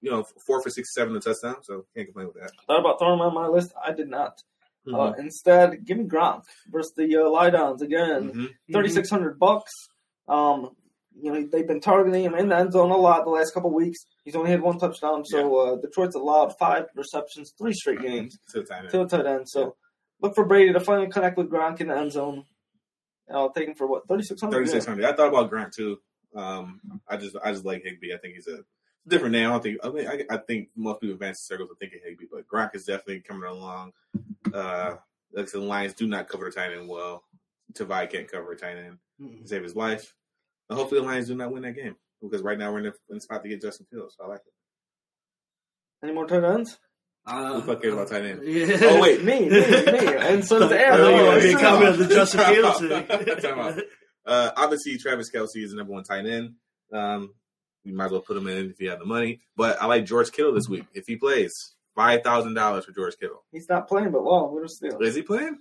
you 0.01 0.11
know, 0.11 0.23
four 0.45 0.61
for 0.61 0.69
six, 0.69 0.93
seven 0.93 1.15
a 1.15 1.19
touchdown. 1.19 1.57
So 1.63 1.85
can't 1.95 2.07
complain 2.07 2.27
with 2.27 2.35
that. 2.41 2.51
thought 2.67 2.79
about 2.79 2.99
throwing 2.99 3.15
him 3.15 3.21
on 3.21 3.33
my 3.33 3.47
list. 3.47 3.73
I 3.83 3.91
did 3.93 4.09
not. 4.09 4.41
Uh, 4.87 4.91
Mhm. 5.11 5.19
instead, 5.19 5.83
give 5.85 5.97
me 5.97 6.05
Gronk 6.05 6.43
versus 6.69 6.93
the 6.95 7.17
uh, 7.17 7.29
Lie 7.29 7.49
Downs 7.49 7.81
again. 7.81 8.31
Mhm. 8.31 8.49
thirty 8.71 8.89
six 8.89 9.09
hundred 9.09 9.37
bucks. 9.37 9.71
Um, 10.29 10.75
you 11.21 11.31
know 11.33 11.47
they've 11.51 11.67
been 11.67 11.79
targeting 11.81 12.23
him 12.23 12.35
in 12.35 12.49
the 12.49 12.55
end 12.57 12.71
zone 12.73 12.91
a 12.91 12.97
lot 12.97 13.23
the 13.25 13.31
last 13.31 13.53
couple 13.53 13.71
weeks. 13.73 13.99
He's 14.23 14.35
only 14.35 14.51
had 14.51 14.61
one 14.61 14.77
touchdown, 14.77 15.23
so 15.25 15.55
uh, 15.57 15.75
Detroit's 15.81 16.15
allowed 16.15 16.57
five 16.57 16.85
receptions, 16.95 17.53
three 17.57 17.73
straight 17.73 18.01
games 18.01 18.37
To 18.51 18.61
the 18.61 18.65
tight 18.67 18.79
end. 18.81 18.89
to 18.91 19.05
tight 19.07 19.25
end. 19.25 19.49
So 19.49 19.75
look 20.21 20.35
for 20.35 20.45
Brady 20.45 20.73
to 20.73 20.79
finally 20.79 21.09
connect 21.09 21.37
with 21.37 21.49
Gronk 21.49 21.81
in 21.81 21.87
the 21.87 21.97
end 21.97 22.11
zone. 22.11 22.45
And 23.27 23.37
I'll 23.37 23.51
take 23.51 23.67
him 23.67 23.75
for 23.75 23.87
what 23.87 24.07
thirty 24.07 24.23
six 24.23 24.41
hundred. 24.41 24.57
Thirty 24.57 24.69
six 24.71 24.85
hundred. 24.85 25.05
I 25.05 25.13
thought 25.13 25.29
about 25.29 25.49
Grant 25.49 25.73
too. 25.73 25.99
Um, 26.35 26.79
I 27.07 27.17
just 27.17 27.35
I 27.43 27.51
just 27.51 27.65
like 27.65 27.83
Higbee. 27.83 28.13
I 28.13 28.17
think 28.17 28.35
he's 28.35 28.47
a 28.47 28.59
different 29.07 29.31
name. 29.33 29.47
I 29.47 29.51
don't 29.51 29.63
think 29.63 29.77
I 29.83 29.89
mean 29.89 30.07
I, 30.07 30.23
I 30.29 30.37
think 30.37 30.69
most 30.75 31.01
people 31.01 31.13
in 31.13 31.19
fantasy 31.19 31.41
circles 31.43 31.69
are 31.71 31.75
thinking 31.79 31.99
Higbee, 32.03 32.25
but 32.31 32.47
Gronk 32.47 32.75
is 32.75 32.85
definitely 32.85 33.21
coming 33.21 33.49
along. 33.49 33.93
Uh, 34.53 34.95
like 35.33 35.49
the 35.51 35.59
Lions 35.59 35.93
do 35.93 36.07
not 36.07 36.27
cover 36.29 36.45
the 36.45 36.51
tight 36.51 36.71
end 36.73 36.87
well. 36.87 37.23
Tavai 37.73 38.09
can't 38.09 38.31
cover 38.31 38.51
a 38.53 38.57
tight 38.57 38.77
end 38.77 38.97
Mhm. 39.21 39.47
save 39.47 39.63
his 39.63 39.75
life. 39.75 40.13
And 40.69 40.77
hopefully 40.77 41.01
the 41.01 41.07
Lions 41.07 41.27
do 41.27 41.35
not 41.35 41.51
win 41.51 41.63
that 41.63 41.73
game 41.75 41.95
because 42.21 42.41
right 42.41 42.57
now 42.57 42.71
we're 42.71 42.79
in 42.79 42.83
the, 42.85 42.93
in 43.09 43.15
the 43.15 43.21
spot 43.21 43.43
to 43.43 43.49
get 43.49 43.61
Justin 43.61 43.85
Fields. 43.91 44.15
So 44.17 44.25
I 44.25 44.27
like 44.27 44.41
it. 44.45 44.53
Any 46.05 46.13
more 46.13 46.27
tight 46.27 46.43
ends? 46.43 46.77
Uh, 47.25 47.53
Who 47.55 47.61
the 47.61 47.67
fuck 47.67 47.81
cares 47.81 47.93
about 47.93 48.07
tight 48.09 48.25
end? 48.25 48.41
Yeah. 48.45 48.77
Oh, 48.83 49.01
wait. 49.01 49.23
Me, 49.25 49.41
me, 49.41 49.49
me, 49.49 50.15
and 50.17 50.45
so 50.45 50.59
does 50.59 50.71
I 50.71 50.75
Aaron. 50.79 50.97
thought 50.97 51.09
you 51.09 51.21
Oh, 51.21 51.25
wanted 51.27 51.43
me 51.43 51.49
to 51.49 51.49
yeah. 51.49 51.59
comment 51.59 51.89
on 51.93 51.99
the 51.99 52.07
Justin 52.15 52.39
Fields 52.45 52.79
thing. 52.79 53.37
Time 53.41 53.59
out. 53.59 53.79
Uh, 54.25 54.51
obviously, 54.57 54.97
Travis 54.97 55.29
Kelce 55.33 55.47
is 55.63 55.71
the 55.71 55.77
number 55.77 55.93
one 55.93 56.03
tight 56.03 56.25
end. 56.25 56.51
Um, 56.93 57.33
you 57.83 57.95
might 57.95 58.05
as 58.05 58.11
well 58.11 58.21
put 58.21 58.37
him 58.37 58.47
in 58.47 58.69
if 58.71 58.79
you 58.81 58.89
have 58.89 58.99
the 58.99 59.05
money. 59.05 59.41
But 59.55 59.81
I 59.81 59.85
like 59.87 60.05
George 60.05 60.31
Kittle 60.31 60.53
this 60.53 60.67
week. 60.69 60.85
If 60.93 61.05
he 61.07 61.15
plays, 61.17 61.53
five 61.95 62.23
thousand 62.23 62.53
dollars 62.53 62.85
for 62.85 62.91
George 62.91 63.15
Kittle. 63.19 63.43
He's 63.51 63.67
not 63.69 63.87
playing, 63.87 64.11
but 64.11 64.23
well, 64.23 64.49
we're 64.53 64.67
still. 64.67 64.97
Is 64.99 65.15
he 65.15 65.21
playing? 65.21 65.57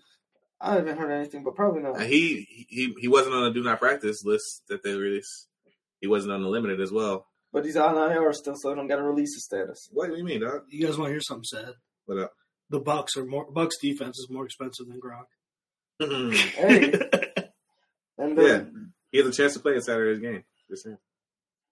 I 0.61 0.75
haven't 0.75 0.99
heard 0.99 1.11
anything, 1.11 1.45
but 1.45 1.55
probably 1.55 1.85
Uh, 1.85 1.93
not. 1.93 2.01
He 2.03 2.67
he 2.69 2.95
he 2.99 3.09
wasn't 3.09 3.35
on 3.35 3.45
the 3.45 3.51
do 3.51 3.63
not 3.63 3.79
practice 3.79 4.25
list 4.25 4.63
that 4.69 4.83
they 4.83 4.95
released. 4.95 5.49
He 6.01 6.07
wasn't 6.07 6.33
on 6.33 6.43
the 6.43 6.49
limited 6.49 6.81
as 6.81 6.91
well. 6.93 7.27
But 7.53 7.65
he's 7.65 7.77
on 7.77 7.97
IR 8.11 8.33
still, 8.33 8.55
so 8.57 8.71
I 8.71 8.75
don't 8.75 8.87
got 8.89 8.97
to 8.97 9.03
release 9.03 9.35
his 9.35 9.45
status. 9.45 9.89
What 9.93 10.09
do 10.11 10.17
you 10.17 10.25
mean, 10.25 10.41
dog? 10.41 10.63
You 10.69 10.87
guys 10.87 10.99
want 10.99 11.09
to 11.09 11.13
hear 11.13 11.21
something 11.21 11.45
sad? 11.45 11.73
What 12.07 12.19
up? 12.19 12.33
The 12.71 12.81
Bucks 12.81 13.17
are 13.17 13.25
more 13.25 13.51
Bucks 13.51 13.77
defense 13.81 14.19
is 14.19 14.29
more 14.31 14.45
expensive 14.45 14.87
than 14.89 15.01
Gronk. 15.01 15.27
Hey, 16.57 16.93
and 18.19 18.37
then 18.37 18.93
he 19.11 19.19
has 19.19 19.27
a 19.27 19.33
chance 19.33 19.55
to 19.55 19.61
play 19.61 19.75
in 19.75 19.81
Saturday's 19.83 20.21
game. 20.21 20.45
Just 20.71 20.85
saying. 20.85 20.99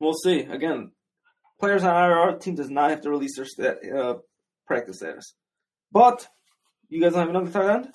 we'll 0.00 0.14
see. 0.14 0.40
Again, 0.40 0.92
players 1.58 1.84
on 1.84 2.10
IR 2.10 2.38
team 2.38 2.54
does 2.54 2.70
not 2.70 2.90
have 2.90 3.00
to 3.02 3.10
release 3.10 3.36
their 3.36 3.44
stat, 3.44 3.78
uh, 3.94 4.14
practice 4.66 4.98
status. 4.98 5.34
But 5.92 6.26
you 6.88 7.00
guys 7.02 7.12
don't 7.12 7.20
have 7.26 7.30
another 7.30 7.50
tight 7.50 7.74
end? 7.74 7.88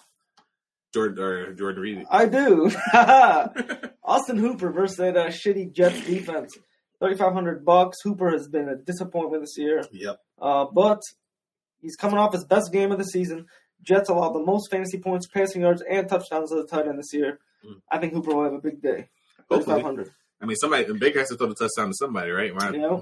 Jordan 0.93 1.23
or 1.23 1.53
Jordan 1.53 1.81
Reed. 1.81 2.05
I 2.09 2.25
do. 2.25 2.71
Austin 4.03 4.37
Hooper 4.37 4.71
versus 4.71 4.97
that 4.97 5.15
uh, 5.17 5.27
shitty 5.27 5.71
Jets 5.73 6.05
defense. 6.05 6.57
Thirty 6.99 7.15
five 7.15 7.33
hundred 7.33 7.63
bucks. 7.63 7.97
Hooper 8.03 8.31
has 8.31 8.47
been 8.47 8.67
a 8.67 8.75
disappointment 8.75 9.43
this 9.43 9.57
year, 9.57 9.83
Yep. 9.91 10.17
uh, 10.41 10.65
but 10.73 10.99
he's 11.81 11.95
coming 11.95 12.17
off 12.17 12.33
his 12.33 12.43
best 12.45 12.73
game 12.73 12.91
of 12.91 12.97
the 12.97 13.05
season. 13.05 13.45
Jets 13.81 14.09
allowed 14.09 14.33
the 14.33 14.43
most 14.43 14.69
fantasy 14.69 14.97
points, 14.99 15.25
passing 15.27 15.61
yards, 15.61 15.81
and 15.89 16.09
touchdowns 16.09 16.49
to 16.49 16.57
the 16.57 16.65
tight 16.67 16.87
end 16.87 16.99
this 16.99 17.13
year. 17.13 17.39
Mm. 17.65 17.81
I 17.89 17.97
think 17.99 18.13
Hooper 18.13 18.33
will 18.35 18.43
have 18.43 18.53
a 18.53 18.59
big 18.59 18.81
day. 18.81 19.07
Thirty 19.49 19.61
Hopefully. 19.63 19.75
five 19.77 19.83
hundred. 19.83 20.11
I 20.41 20.45
mean, 20.45 20.55
somebody 20.57 20.85
and 20.85 20.99
Baker 20.99 21.19
has 21.19 21.29
to 21.29 21.35
throw 21.37 21.47
the 21.47 21.55
touchdown 21.55 21.87
to 21.89 21.93
somebody, 21.93 22.31
right? 22.31 22.53
Might, 22.53 22.73
Yeah. 22.75 22.97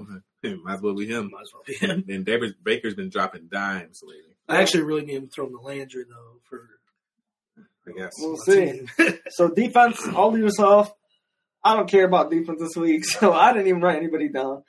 might 0.64 0.74
as 0.74 0.80
well 0.82 0.94
be 0.94 1.06
him. 1.06 1.30
Might 1.32 1.42
as 1.42 1.50
well 1.52 1.62
be 1.66 1.74
him. 1.74 2.04
And 2.08 2.24
David 2.24 2.54
Baker's 2.62 2.94
been 2.94 3.10
dropping 3.10 3.48
dimes 3.48 4.00
lately. 4.04 4.36
I 4.48 4.60
actually 4.62 4.82
really 4.84 5.04
need 5.04 5.16
him 5.16 5.22
to 5.26 5.28
throw 5.28 5.46
him 5.46 5.52
to 5.52 5.60
Landry 5.60 6.04
though 6.08 6.40
for 6.48 6.68
I 7.88 7.98
guess. 7.98 8.12
We'll 8.18 8.36
see. 8.36 8.82
So 9.30 9.48
defense, 9.48 10.00
us 10.06 10.58
off. 10.60 10.92
I 11.62 11.74
don't 11.76 11.88
care 11.88 12.04
about 12.04 12.30
defense 12.30 12.60
this 12.60 12.76
week, 12.76 13.04
so 13.18 13.32
I 13.32 13.52
didn't 13.52 13.68
even 13.68 13.80
write 13.82 13.96
anybody 13.96 14.28
down. 14.28 14.62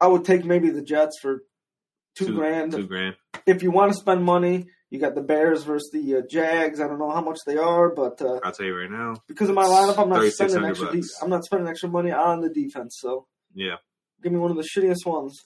I 0.00 0.06
would 0.06 0.24
take 0.24 0.44
maybe 0.44 0.70
the 0.70 0.82
Jets 0.82 1.18
for 1.20 1.42
two, 2.16 2.34
grand. 2.34 2.72
Two 2.72 2.86
grand. 2.86 3.16
If 3.46 3.62
you 3.62 3.70
want 3.70 3.92
to 3.92 3.98
spend 3.98 4.24
money, 4.24 4.66
you 4.88 4.98
got 4.98 5.14
the 5.14 5.20
Bears 5.22 5.62
versus 5.64 5.90
the 5.92 6.16
uh, 6.16 6.20
Jags. 6.28 6.80
I 6.80 6.86
don't 6.88 6.98
know 6.98 7.10
how 7.10 7.20
much 7.20 7.38
they 7.46 7.56
are, 7.58 7.90
but 7.94 8.20
uh, 8.22 8.40
I'll 8.42 8.52
tell 8.52 8.66
you 8.66 8.76
right 8.76 8.90
now. 8.90 9.16
because 9.28 9.48
of 9.48 9.54
my 9.54 9.64
lineup, 9.64 9.98
I'm 9.98 10.08
not 10.08 10.24
spending 10.32 10.64
extra. 10.64 10.92
De- 10.92 11.02
I'm 11.22 11.30
not 11.30 11.44
spending 11.44 11.68
extra 11.68 11.88
money 11.88 12.10
on 12.10 12.40
the 12.40 12.48
defense. 12.48 12.96
So 13.00 13.26
Yeah. 13.54 13.76
give 14.22 14.32
me 14.32 14.38
one 14.38 14.50
of 14.50 14.56
the 14.56 14.64
shittiest 14.74 15.04
ones. 15.06 15.38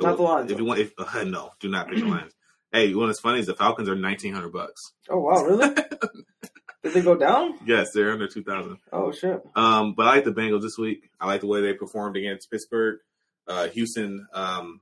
Not 0.00 0.16
the 0.16 0.22
Lions. 0.22 0.50
If 0.50 0.58
you 0.58 0.64
want, 0.64 0.80
if, 0.80 0.92
uh, 0.98 1.24
no, 1.26 1.50
do 1.60 1.68
not 1.68 1.88
pick 1.88 1.98
the 1.98 2.06
Lions. 2.06 2.32
Hey, 2.72 2.86
you 2.86 3.00
know 3.00 3.06
what's 3.06 3.20
funny 3.20 3.40
is 3.40 3.46
the 3.46 3.54
Falcons 3.54 3.88
are 3.88 3.96
nineteen 3.96 4.32
hundred 4.32 4.52
bucks. 4.52 4.92
Oh 5.08 5.18
wow, 5.20 5.42
really? 5.44 5.74
Did 6.82 6.94
they 6.94 7.02
go 7.02 7.16
down? 7.16 7.58
Yes, 7.66 7.92
they're 7.92 8.12
under 8.12 8.28
two 8.28 8.44
thousand. 8.44 8.78
Oh 8.92 9.12
shit. 9.12 9.42
Um, 9.56 9.94
but 9.94 10.06
I 10.06 10.16
like 10.16 10.24
the 10.24 10.32
Bengals 10.32 10.62
this 10.62 10.78
week. 10.78 11.10
I 11.20 11.26
like 11.26 11.40
the 11.40 11.46
way 11.46 11.60
they 11.60 11.74
performed 11.74 12.16
against 12.16 12.50
Pittsburgh. 12.50 13.00
Uh, 13.46 13.68
Houston, 13.68 14.26
um, 14.32 14.80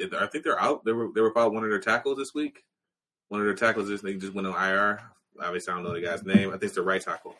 I 0.00 0.26
think 0.26 0.44
they're 0.44 0.60
out. 0.60 0.84
They 0.84 0.92
were 0.92 1.08
they 1.14 1.20
were 1.20 1.30
about 1.30 1.52
one 1.54 1.64
of 1.64 1.70
their 1.70 1.80
tackles 1.80 2.18
this 2.18 2.34
week. 2.34 2.62
One 3.28 3.40
of 3.40 3.46
their 3.46 3.54
tackles 3.54 3.90
is 3.90 4.00
they 4.00 4.14
just 4.14 4.34
went 4.34 4.46
on 4.46 4.54
IR. 4.54 5.00
Obviously, 5.40 5.72
I 5.72 5.76
don't 5.76 5.84
know 5.84 5.94
the 5.94 6.00
guy's 6.00 6.24
name. 6.24 6.48
I 6.48 6.52
think 6.52 6.64
it's 6.64 6.74
the 6.74 6.82
right 6.82 7.00
tackle. 7.00 7.34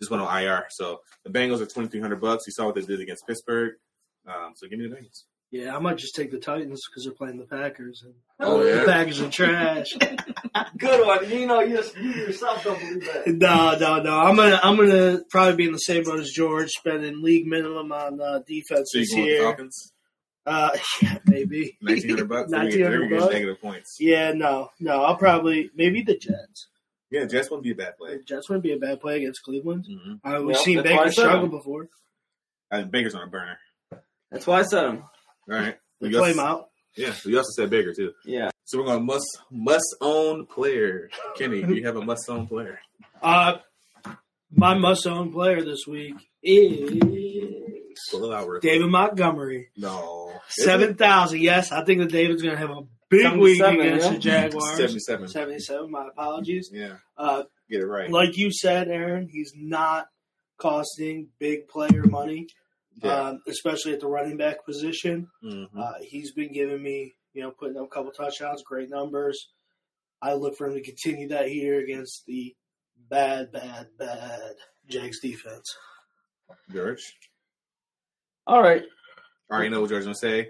Just 0.00 0.10
went 0.10 0.22
on 0.22 0.42
IR. 0.42 0.66
So 0.70 1.00
the 1.24 1.30
Bengals 1.30 1.60
are 1.60 1.66
twenty 1.66 1.88
three 1.88 2.00
hundred 2.00 2.20
bucks. 2.20 2.46
You 2.46 2.52
saw 2.52 2.66
what 2.66 2.74
they 2.74 2.82
did 2.82 3.00
against 3.00 3.26
Pittsburgh. 3.26 3.74
Um, 4.26 4.52
so 4.54 4.68
give 4.68 4.78
me 4.78 4.86
the 4.86 4.94
Bengals. 4.94 5.24
Yeah, 5.50 5.74
I 5.76 5.78
might 5.78 5.98
just 5.98 6.14
take 6.14 6.30
the 6.30 6.38
Titans 6.38 6.82
because 6.90 7.04
they're 7.04 7.12
playing 7.14 7.38
the 7.38 7.44
Packers 7.44 8.02
and 8.04 8.14
Oh, 8.40 8.62
the? 8.64 8.84
Packers 8.84 9.20
are 9.20 9.30
trash. 9.30 9.92
Good 10.78 11.06
one. 11.06 11.30
You 11.30 11.46
know, 11.46 11.60
you, 11.60 11.82
you 12.00 12.10
yourself 12.10 12.64
don't 12.64 12.78
believe 12.80 13.04
that. 13.04 13.26
no, 13.28 13.76
no, 13.78 14.02
no. 14.02 14.18
I'm 14.18 14.36
gonna 14.36 14.60
I'm 14.62 14.76
gonna 14.76 15.20
probably 15.30 15.56
be 15.56 15.64
in 15.66 15.72
the 15.72 15.78
same 15.78 16.02
boat 16.04 16.20
as 16.20 16.30
George, 16.30 16.70
spending 16.70 17.22
league 17.22 17.46
minimum 17.46 17.92
on 17.92 18.20
uh, 18.20 18.40
defense 18.46 18.90
So 18.92 18.98
this 18.98 19.12
going 19.12 19.24
the 19.24 19.30
year. 19.30 19.42
Falcons? 19.42 19.92
Uh, 20.46 20.70
yeah, 21.02 21.18
maybe 21.26 21.76
Nineteen 21.80 22.10
hundred 22.10 22.28
bucks. 22.28 22.50
They're 22.50 22.60
Nineteen 22.62 22.80
gonna 22.82 22.90
hundred 22.92 23.08
get 23.08 23.20
bucks. 23.20 23.32
negative 23.32 23.60
points. 23.60 23.96
Yeah, 24.00 24.32
no, 24.32 24.70
no. 24.80 25.02
I'll 25.04 25.16
probably 25.16 25.70
maybe 25.74 26.02
the 26.02 26.16
Jets. 26.16 26.68
Yeah, 27.10 27.24
Jets 27.26 27.50
won't 27.50 27.62
be 27.62 27.70
a 27.70 27.74
bad 27.76 27.96
play. 27.96 28.16
The 28.18 28.22
Jets 28.24 28.48
wouldn't 28.48 28.64
be 28.64 28.72
a 28.72 28.78
bad 28.78 29.00
play 29.00 29.18
against 29.18 29.42
Cleveland. 29.44 29.86
Mm-hmm. 29.88 30.28
Uh, 30.28 30.38
we've 30.40 30.46
Well, 30.56 30.64
seen 30.64 30.76
that's 30.78 30.88
Baker 30.88 31.10
struggle 31.12 31.44
him. 31.44 31.50
before. 31.50 31.88
And 32.72 32.90
Baker's 32.90 33.14
on 33.14 33.22
a 33.22 33.30
burner. 33.30 33.58
That's 34.32 34.46
why 34.48 34.60
I 34.60 34.62
said 34.64 34.84
him. 34.86 35.04
All 35.50 35.56
right. 35.58 35.76
They 36.00 36.08
You 36.08 36.18
play 36.18 36.32
him 36.32 36.38
out. 36.40 36.68
Yeah, 36.96 37.12
you 37.24 37.36
also 37.38 37.50
said 37.56 37.70
bigger 37.70 37.92
too. 37.92 38.12
Yeah. 38.24 38.50
So 38.64 38.78
we're 38.78 38.84
going 38.86 38.98
to 39.00 39.04
must 39.04 39.26
must 39.50 39.96
own 40.00 40.46
player. 40.46 41.10
Kenny, 41.36 41.62
do 41.62 41.74
you 41.74 41.84
have 41.86 41.96
a 41.96 42.04
must 42.04 42.28
own 42.30 42.46
player? 42.46 42.78
Uh, 43.20 43.56
my 44.52 44.74
must 44.74 45.06
own 45.06 45.32
player 45.32 45.62
this 45.62 45.86
week 45.88 46.14
is 46.42 47.00
Pull 48.10 48.30
it 48.30 48.34
out, 48.34 48.48
Rick. 48.48 48.62
David 48.62 48.88
Montgomery. 48.90 49.68
No, 49.76 50.32
Seven 50.48 50.94
thousand. 50.94 51.40
Yes, 51.40 51.72
I 51.72 51.84
think 51.84 52.00
that 52.00 52.10
David's 52.10 52.42
going 52.42 52.54
to 52.54 52.60
have 52.60 52.70
a 52.70 52.82
big 53.08 53.32
week 53.36 53.58
77, 53.58 53.80
against 53.86 54.06
yeah. 54.06 54.12
the? 54.12 54.18
Jaguars. 54.50 54.76
seventy-seven. 54.76 55.28
Seventy-seven. 55.28 55.90
My 55.90 56.08
apologies. 56.08 56.70
Yeah, 56.72 56.94
Uh, 57.16 57.44
get 57.70 57.80
it 57.80 57.86
right. 57.86 58.10
like 58.10 58.36
you 58.36 58.50
said, 58.52 58.88
Aaron, 58.88 59.28
he's 59.30 59.52
not 59.56 60.06
costing 60.58 61.28
big 61.38 61.68
player 61.68 62.04
money, 62.04 62.48
Yeah. 63.02 63.12
um, 63.28 63.40
especially 63.48 63.92
at 63.92 64.00
the 64.00 64.06
running 64.06 64.36
back 64.36 64.64
position. 64.64 65.28
Mhm. 65.44 65.68
Uh, 65.76 65.94
he's 66.02 66.32
been 66.32 66.52
giving 66.52 66.82
me, 66.82 67.14
you 67.32 67.42
know, 67.42 67.50
putting 67.50 67.76
up 67.76 67.84
a 67.84 67.88
couple 67.88 68.12
touchdowns, 68.12 68.62
great 68.62 68.88
numbers. 68.90 69.48
I 70.22 70.34
look 70.34 70.56
for 70.56 70.68
him 70.68 70.74
to 70.74 70.82
continue 70.82 71.28
that 71.28 71.48
here 71.48 71.80
against 71.80 72.24
the 72.26 72.54
bad, 73.10 73.52
bad, 73.52 73.88
bad 73.98 74.54
Jags 74.88 75.20
defense. 75.20 75.76
George. 76.72 77.02
All 78.46 78.62
right. 78.62 78.82
I 79.50 79.54
already 79.54 79.70
know 79.70 79.80
what 79.80 79.90
George's 79.90 80.06
gonna 80.06 80.14
say. 80.14 80.48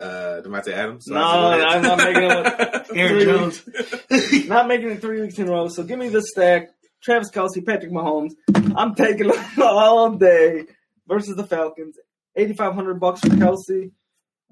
Uh, 0.00 0.40
Davante 0.44 0.72
Adams. 0.72 1.04
So 1.06 1.14
No, 1.14 1.20
I 1.22 1.56
have 1.58 1.60
to 1.60 1.66
I'm 1.68 1.82
not 1.82 1.98
making 1.98 2.24
ahead. 2.24 2.86
Aaron 2.94 3.20
Jones. 3.20 4.48
Not 4.48 4.66
making 4.68 4.90
it 4.90 5.00
three 5.00 5.20
weeks 5.20 5.38
in 5.38 5.48
a 5.48 5.50
row. 5.50 5.68
So 5.68 5.82
give 5.84 5.98
me 5.98 6.08
the 6.08 6.22
stack. 6.22 6.68
Travis 7.02 7.30
Kelce, 7.30 7.64
Patrick 7.64 7.92
Mahomes. 7.92 8.32
I'm 8.76 8.94
taking 8.94 9.28
them 9.28 9.44
all 9.62 10.10
day 10.16 10.66
versus 11.06 11.36
the 11.36 11.46
Falcons. 11.46 11.96
8500 12.36 13.00
bucks 13.00 13.20
for 13.20 13.28
Kelce. 13.28 13.90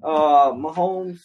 Uh, 0.03 0.51
Mahomes. 0.53 1.19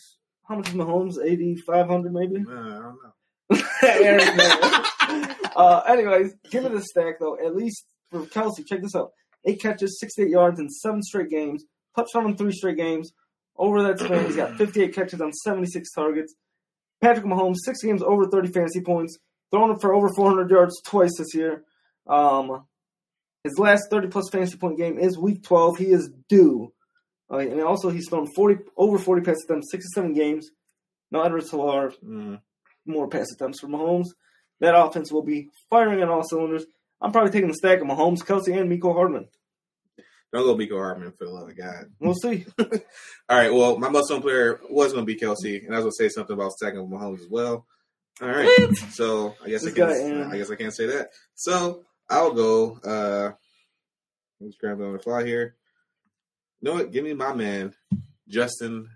How 0.48 0.56
much 0.56 0.68
is 0.68 0.74
Mahomes? 0.74 1.14
8500 1.22 2.12
maybe? 2.12 2.44
Uh, 2.48 2.52
I 2.52 2.80
don't 2.80 4.36
know. 4.36 4.82
Uh, 5.56 5.80
anyways, 5.88 6.34
give 6.50 6.64
me 6.64 6.68
the 6.68 6.82
stack 6.82 7.18
though. 7.18 7.38
At 7.42 7.56
least 7.56 7.86
for 8.10 8.20
Kelce, 8.26 8.66
check 8.66 8.82
this 8.82 8.94
out: 8.94 9.12
eight 9.46 9.58
catches, 9.58 9.98
sixty-eight 9.98 10.28
yards 10.28 10.60
in 10.60 10.68
seven 10.68 11.02
straight 11.02 11.30
games. 11.30 11.64
Touchdown 11.96 12.26
in 12.26 12.36
three 12.36 12.52
straight 12.52 12.76
games. 12.76 13.12
Over 13.56 13.82
that 13.84 13.98
span, 13.98 14.26
he's 14.26 14.36
got 14.36 14.56
fifty-eight 14.58 14.94
catches 14.94 15.22
on 15.22 15.32
seventy-six 15.32 15.90
targets. 15.92 16.34
Patrick 17.00 17.24
Mahomes, 17.24 17.56
six 17.64 17.82
games 17.82 18.02
over 18.02 18.26
30 18.28 18.52
fantasy 18.52 18.80
points, 18.80 19.18
thrown 19.50 19.78
for 19.78 19.94
over 19.94 20.08
400 20.14 20.50
yards 20.50 20.80
twice 20.82 21.12
this 21.18 21.34
year. 21.34 21.62
Um, 22.06 22.66
his 23.46 23.58
last 23.58 23.84
30 23.90 24.08
plus 24.08 24.28
fantasy 24.30 24.56
point 24.56 24.76
game 24.78 24.98
is 24.98 25.18
Week 25.18 25.42
12. 25.42 25.78
He 25.78 25.86
is 25.86 26.10
due, 26.28 26.72
uh, 27.30 27.38
and 27.38 27.60
also 27.62 27.88
he's 27.90 28.08
thrown 28.08 28.26
40 28.34 28.64
over 28.76 28.98
40 28.98 29.22
pass 29.22 29.42
attempts, 29.44 29.70
67 29.70 30.12
games. 30.12 30.50
No 31.10 31.20
Helaire, 31.22 31.94
Mm. 32.04 32.40
more 32.86 33.08
pass 33.08 33.30
attempts 33.32 33.60
for 33.60 33.68
Mahomes. 33.68 34.08
That 34.60 34.74
offense 34.78 35.12
will 35.12 35.22
be 35.22 35.50
firing 35.70 36.02
on 36.02 36.08
all 36.08 36.22
cylinders. 36.24 36.64
I'm 37.00 37.12
probably 37.12 37.30
taking 37.30 37.48
the 37.48 37.54
stack 37.54 37.80
of 37.80 37.86
Mahomes, 37.86 38.24
Kelce, 38.24 38.58
and 38.58 38.70
Mecole 38.70 38.94
Hardman. 38.94 39.28
Don't 40.32 40.44
go 40.44 40.56
Mecole 40.56 40.78
Hardman 40.78 41.12
for 41.12 41.26
the 41.26 41.30
love 41.30 41.48
of 41.48 41.56
God. 41.56 41.84
We'll 42.00 42.14
see. 42.14 42.44
All 42.58 43.36
right. 43.38 43.52
Well, 43.52 43.78
my 43.78 43.88
most 43.88 44.08
player 44.22 44.60
was 44.68 44.92
going 44.92 45.06
to 45.06 45.12
be 45.14 45.18
Kelce, 45.18 45.64
and 45.64 45.74
I 45.74 45.78
was 45.78 45.84
going 45.84 45.92
to 45.92 45.96
say 45.96 46.08
something 46.08 46.34
about 46.34 46.52
stacking 46.52 46.80
with 46.82 46.90
Mahomes 46.90 47.20
as 47.20 47.28
well. 47.30 47.66
All 48.20 48.28
right. 48.28 48.74
So 48.92 49.34
I 49.44 49.50
guess 49.50 49.66
I 49.66 49.70
can't. 49.70 50.32
I 50.32 50.36
guess 50.38 50.50
I 50.50 50.56
can't 50.56 50.74
say 50.74 50.86
that. 50.86 51.10
So 51.34 51.84
I'll 52.08 52.32
go. 52.32 52.78
Uh, 52.84 53.32
let's 54.40 54.56
grab 54.56 54.80
it 54.80 54.84
on 54.84 54.92
the 54.92 54.98
fly 54.98 55.24
here. 55.24 55.56
You 56.60 56.70
know 56.70 56.74
what? 56.76 56.92
Give 56.92 57.04
me 57.04 57.14
my 57.14 57.34
man, 57.34 57.74
Justin 58.28 58.88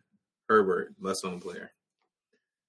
Herbert, 0.48 0.94
less 1.00 1.22
known 1.24 1.40
player. 1.40 1.70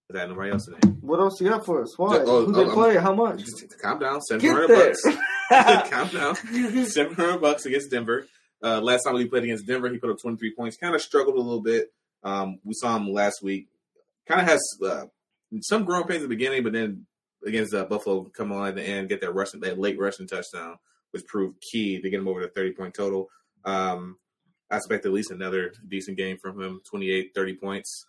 Is 0.09 0.15
that 0.15 0.29
nobody 0.29 0.51
else 0.51 0.65
today? 0.65 0.87
What 0.99 1.19
else 1.19 1.39
you 1.39 1.49
got 1.49 1.65
for 1.65 1.81
us? 1.81 1.97
Why? 1.97 2.17
Oh, 2.17 2.45
Who 2.45 2.51
they 2.51 2.69
oh, 2.69 2.73
play? 2.73 2.97
How 2.97 3.13
much? 3.13 3.43
Calm 3.81 3.99
down. 3.99 4.21
Seven 4.21 4.45
hundred 4.45 4.67
bucks. 4.67 5.01
calm 5.89 6.09
down. 6.09 6.35
Seven 6.85 7.13
hundred 7.15 7.39
bucks 7.39 7.65
against 7.65 7.91
Denver. 7.91 8.27
Uh, 8.61 8.81
last 8.81 9.03
time 9.03 9.15
we 9.15 9.25
played 9.25 9.43
against 9.43 9.65
Denver, 9.65 9.89
he 9.89 9.97
put 9.97 10.09
up 10.09 10.19
twenty 10.19 10.37
three 10.37 10.53
points. 10.53 10.75
Kind 10.75 10.95
of 10.95 11.01
struggled 11.01 11.35
a 11.35 11.41
little 11.41 11.61
bit. 11.61 11.93
Um, 12.23 12.59
we 12.63 12.73
saw 12.73 12.97
him 12.97 13.11
last 13.11 13.41
week. 13.41 13.67
Kind 14.27 14.41
of 14.41 14.47
has 14.47 14.61
uh, 14.85 15.05
some 15.61 15.85
growing 15.85 16.07
pains 16.07 16.23
at 16.23 16.29
the 16.29 16.35
beginning, 16.35 16.63
but 16.63 16.73
then 16.73 17.05
against 17.45 17.73
uh, 17.73 17.85
Buffalo, 17.85 18.23
come 18.25 18.51
on 18.51 18.67
at 18.67 18.75
the 18.75 18.83
end, 18.83 19.09
get 19.09 19.21
that 19.21 19.33
rushing, 19.33 19.59
that 19.61 19.79
late 19.79 19.99
rushing 19.99 20.27
touchdown, 20.27 20.77
which 21.11 21.25
proved 21.25 21.61
key 21.61 22.01
to 22.01 22.09
get 22.09 22.19
him 22.19 22.27
over 22.27 22.41
the 22.41 22.47
thirty 22.49 22.71
point 22.71 22.93
total. 22.93 23.29
Um, 23.65 24.17
I 24.69 24.77
expect 24.77 25.05
at 25.05 25.11
least 25.11 25.31
another 25.31 25.73
decent 25.87 26.17
game 26.17 26.37
from 26.37 26.61
him. 26.61 26.81
28, 26.89 27.31
30 27.35 27.55
points. 27.55 28.05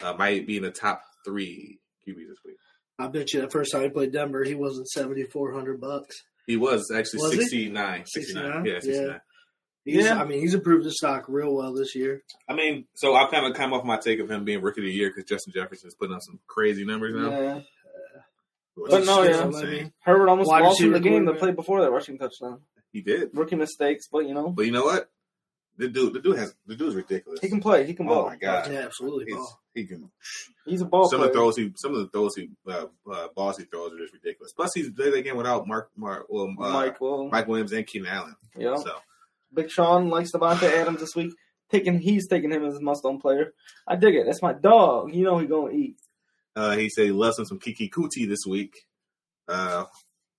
Uh, 0.00 0.14
might 0.14 0.46
be 0.46 0.56
in 0.56 0.62
the 0.62 0.70
top 0.70 1.02
three 1.24 1.80
QBs 2.06 2.28
this 2.28 2.38
week. 2.44 2.56
I 2.98 3.08
bet 3.08 3.32
you 3.32 3.40
the 3.40 3.50
first 3.50 3.72
time 3.72 3.82
he 3.82 3.88
played 3.88 4.12
Denver, 4.12 4.44
he 4.44 4.54
wasn't 4.54 4.88
seventy 4.88 5.24
four 5.24 5.52
hundred 5.52 5.80
bucks. 5.80 6.22
He 6.46 6.56
was 6.56 6.90
actually 6.94 7.22
Was 7.22 7.32
he? 7.32 7.40
69. 7.40 8.04
69. 8.06 8.64
69? 8.64 8.64
Yeah, 8.66 8.80
69. 8.80 9.20
He's, 9.84 10.04
Yeah. 10.04 10.20
I 10.20 10.24
mean, 10.24 10.40
he's 10.40 10.54
improved 10.54 10.84
his 10.84 10.96
stock 10.96 11.24
real 11.28 11.54
well 11.54 11.72
this 11.72 11.94
year. 11.94 12.22
I 12.48 12.54
mean, 12.54 12.86
so 12.94 13.14
I've 13.14 13.30
kind 13.30 13.46
of 13.46 13.54
come 13.56 13.72
off 13.72 13.84
my 13.84 13.96
take 13.98 14.20
of 14.20 14.30
him 14.30 14.44
being 14.44 14.62
rookie 14.62 14.80
of 14.80 14.86
the 14.86 14.92
year 14.92 15.08
because 15.08 15.24
Justin 15.24 15.52
Jefferson's 15.54 15.94
putting 15.94 16.14
up 16.14 16.22
some 16.22 16.38
crazy 16.46 16.84
numbers 16.84 17.14
now. 17.14 17.30
Yeah. 17.30 17.60
Which 18.76 18.90
But 18.90 19.04
no, 19.04 19.22
yeah. 19.22 19.44
insane. 19.46 19.92
Herbert 20.00 20.28
almost 20.28 20.48
Wide 20.48 20.62
lost 20.62 20.80
in 20.80 20.92
the 20.92 21.00
game 21.00 21.24
that 21.26 21.32
quarterback. 21.32 21.40
played 21.40 21.56
before 21.56 21.80
that 21.82 21.90
rushing 21.90 22.18
touchdown. 22.18 22.60
He 22.92 23.00
did. 23.02 23.30
Rookie 23.34 23.56
mistakes, 23.56 24.08
but 24.10 24.20
you 24.26 24.34
know 24.34 24.50
But 24.50 24.66
you 24.66 24.72
know 24.72 24.84
what? 24.84 25.08
The 25.76 25.88
dude, 25.88 26.12
the 26.12 26.20
dude 26.20 26.38
has 26.38 26.54
the 26.66 26.76
dude's 26.76 26.94
ridiculous. 26.94 27.40
he 27.40 27.48
can 27.48 27.60
play. 27.60 27.84
He 27.84 27.94
can 27.94 28.06
Oh 28.08 28.14
ball. 28.14 28.26
my 28.26 28.36
god, 28.36 28.70
Yeah, 28.70 28.80
absolutely. 28.80 29.24
He's, 29.26 29.34
Ball. 29.34 29.60
he 29.74 29.84
can. 29.86 30.10
He's 30.64 30.80
a 30.80 30.84
ball 30.84 31.08
some 31.08 31.18
player. 31.18 31.28
of 31.30 31.32
the 31.34 31.38
throws 31.40 31.56
he, 31.56 31.72
some 31.76 31.92
of 31.94 31.98
the 31.98 32.08
throws 32.08 32.36
he, 32.36 32.48
uh, 32.68 32.86
uh, 33.12 33.26
balls 33.34 33.58
he 33.58 33.64
throws 33.64 33.92
are 33.92 33.98
just 33.98 34.12
ridiculous. 34.12 34.52
Plus, 34.52 34.70
he's 34.74 34.90
played 34.90 35.12
that 35.12 35.22
game 35.22 35.36
without 35.36 35.66
Mark, 35.66 35.90
Mark, 35.96 36.26
well, 36.28 36.44
uh, 36.60 36.70
Mike 36.72 37.00
will. 37.00 37.28
Mike 37.28 37.48
Williams 37.48 37.72
and 37.72 37.84
Keenan 37.86 38.06
Allen. 38.08 38.36
yeah. 38.56 38.76
So 38.76 38.92
Big 39.52 39.68
Sean 39.70 40.10
likes 40.10 40.30
Davante 40.30 40.62
Adams 40.64 41.00
this 41.00 41.16
week. 41.16 41.32
Taking 41.72 41.98
he's 41.98 42.28
taking 42.28 42.52
him 42.52 42.64
as 42.64 42.74
his 42.74 42.82
must-own 42.82 43.20
player. 43.20 43.52
I 43.88 43.96
dig 43.96 44.14
it. 44.14 44.26
That's 44.26 44.42
my 44.42 44.52
dog. 44.52 45.12
You 45.12 45.24
know 45.24 45.38
he 45.38 45.46
gonna 45.48 45.72
eat. 45.72 45.96
Uh, 46.56 46.76
he 46.76 46.88
said 46.88 47.06
he 47.06 47.12
loves 47.12 47.38
him 47.38 47.44
some 47.44 47.58
Keke 47.58 47.90
Coutee 47.90 48.28
this 48.28 48.46
week. 48.46 48.72
Uh, 49.48 49.84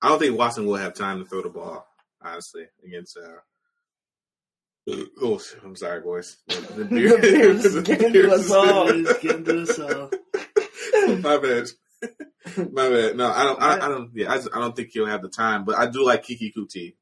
I 0.01 0.09
don't 0.09 0.20
think 0.20 0.38
Watson 0.38 0.66
will 0.66 0.76
have 0.76 0.93
time 0.93 1.20
to 1.20 1.26
throw 1.26 1.41
the 1.41 1.49
ball, 1.49 1.86
honestly, 2.22 2.66
against. 2.86 3.18
Uh, 3.18 3.41
oh, 5.22 5.41
I'm 5.63 5.76
sorry, 5.76 6.01
boys. 6.01 6.38
The, 6.47 6.84
the 6.84 7.82
getting 7.86 8.13
Bears- 8.13 8.32
us 8.32 8.51
all. 8.51 8.91
He's 8.91 9.18
getting 9.18 9.43
this. 9.43 9.78
Uh, 9.80 10.09
My 11.22 11.38
bad. 11.38 11.68
My 12.72 12.89
bad. 12.89 13.16
No, 13.18 13.28
I 13.30 13.43
don't. 13.43 13.61
I, 13.61 13.76
I 13.76 13.88
don't. 13.89 14.11
Yeah, 14.13 14.32
I, 14.32 14.36
just, 14.36 14.49
I 14.53 14.59
don't 14.59 14.76
think 14.76 14.89
he'll 14.91 15.05
have 15.07 15.22
the 15.22 15.30
time. 15.30 15.66
But 15.66 15.76
I 15.78 15.88
do 15.88 16.05
like 16.05 16.24
Keke 16.26 16.51
Coutee. 16.55 16.95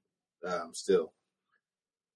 Um, 0.48 0.72
still. 0.74 1.12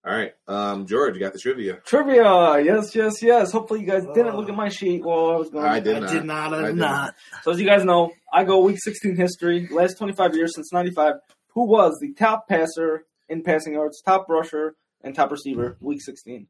All 0.06 0.14
right, 0.16 0.32
um, 0.48 0.86
George, 0.86 1.16
you 1.16 1.20
got 1.20 1.34
the 1.34 1.40
trivia. 1.40 1.80
Trivia. 1.86 2.62
Yes, 2.64 2.96
yes, 2.96 3.22
yes. 3.22 3.52
Hopefully 3.52 3.82
you 3.82 3.86
guys 3.88 4.04
didn't 4.16 4.38
look 4.38 4.48
at 4.48 4.56
my 4.56 4.70
sheet 4.70 5.04
while 5.04 5.32
I 5.32 5.36
was 5.36 5.50
going. 5.50 5.66
I 5.66 5.80
did 5.82 5.98
I 5.98 6.00
not. 6.00 6.10
did 6.10 6.24
not. 6.24 6.54
I 6.54 6.58
I 6.58 6.62
did 6.62 6.68
did 6.68 6.76
not. 6.78 7.16
So 7.44 7.52
as 7.52 7.60
you 7.60 7.66
guys 7.66 7.84
know, 7.84 8.12
I 8.32 8.46
go 8.46 8.62
week 8.62 8.78
16 8.82 9.18
history, 9.18 9.68
last 9.70 9.98
25 9.98 10.36
years 10.36 10.56
since 10.56 10.72
95. 10.72 11.16
Who 11.56 11.66
was 11.68 11.98
the 12.00 12.14
top 12.14 12.48
passer 12.48 13.06
in 13.28 13.44
passing 13.44 13.74
yards, 13.74 14.02
top 14.02 14.28
rusher, 14.30 14.76
and 15.04 15.14
top 15.14 15.30
receiver 15.32 15.76
week 15.82 16.02
16? 16.02 16.48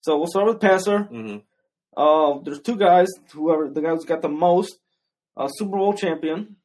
So 0.00 0.16
we'll 0.16 0.26
start 0.28 0.46
with 0.46 0.60
passer. 0.60 1.00
hmm 1.00 1.38
Uh, 1.94 2.38
there's 2.42 2.60
two 2.60 2.76
guys. 2.76 3.08
Whoever 3.32 3.68
the 3.68 3.82
guy 3.82 3.90
who's 3.90 4.04
got 4.06 4.22
the 4.22 4.28
most 4.30 4.78
uh, 5.36 5.48
Super 5.48 5.76
Bowl 5.76 5.92
champion 5.92 6.56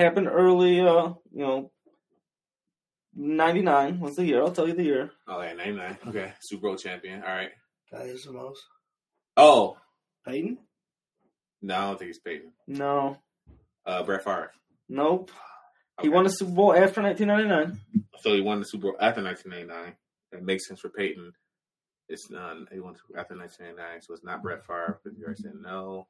happened 0.00 0.26
early. 0.26 0.80
Uh, 0.80 1.10
you 1.32 1.44
know, 1.46 1.70
99 3.14 4.00
was 4.00 4.16
the 4.16 4.24
year. 4.24 4.40
I'll 4.42 4.52
tell 4.52 4.66
you 4.68 4.74
the 4.74 4.82
year. 4.84 5.10
Oh, 5.28 5.40
yeah, 5.42 5.52
nine 5.52 5.76
nine. 5.76 5.98
Okay, 6.06 6.32
Super 6.42 6.68
Bowl 6.68 6.76
champion. 6.76 7.22
All 7.22 7.28
right. 7.28 7.50
That 7.90 8.06
is 8.06 8.24
the 8.24 8.32
most. 8.32 8.62
Oh 9.36 9.76
Peyton? 10.26 10.58
no, 11.62 11.74
I 11.74 11.80
don't 11.88 11.98
think 11.98 12.08
he's 12.08 12.18
Peyton. 12.20 12.52
No, 12.66 13.18
Uh, 13.86 14.02
Brett 14.02 14.24
Favre. 14.24 14.52
nope. 14.88 15.30
He 16.00 16.08
won 16.08 16.24
the 16.24 16.30
Super 16.30 16.52
Bowl 16.52 16.72
after 16.74 17.02
1999. 17.02 17.78
So 18.22 18.34
he 18.34 18.40
won 18.40 18.58
the 18.60 18.64
Super 18.64 18.88
Bowl 18.92 18.96
after 19.00 19.22
1999. 19.22 19.94
That 20.32 20.42
makes 20.42 20.66
sense 20.66 20.80
for 20.80 20.88
Peyton. 20.88 21.32
It's 22.08 22.30
not. 22.30 22.56
He 22.72 22.80
won 22.80 22.94
after 23.16 23.36
1999, 23.36 24.00
so 24.02 24.14
it's 24.14 24.24
not 24.24 24.42
Brett 24.42 24.64
Favre. 24.66 24.98
Because 25.02 25.18
you 25.18 25.24
already 25.24 25.42
said 25.42 25.52
no. 25.60 26.08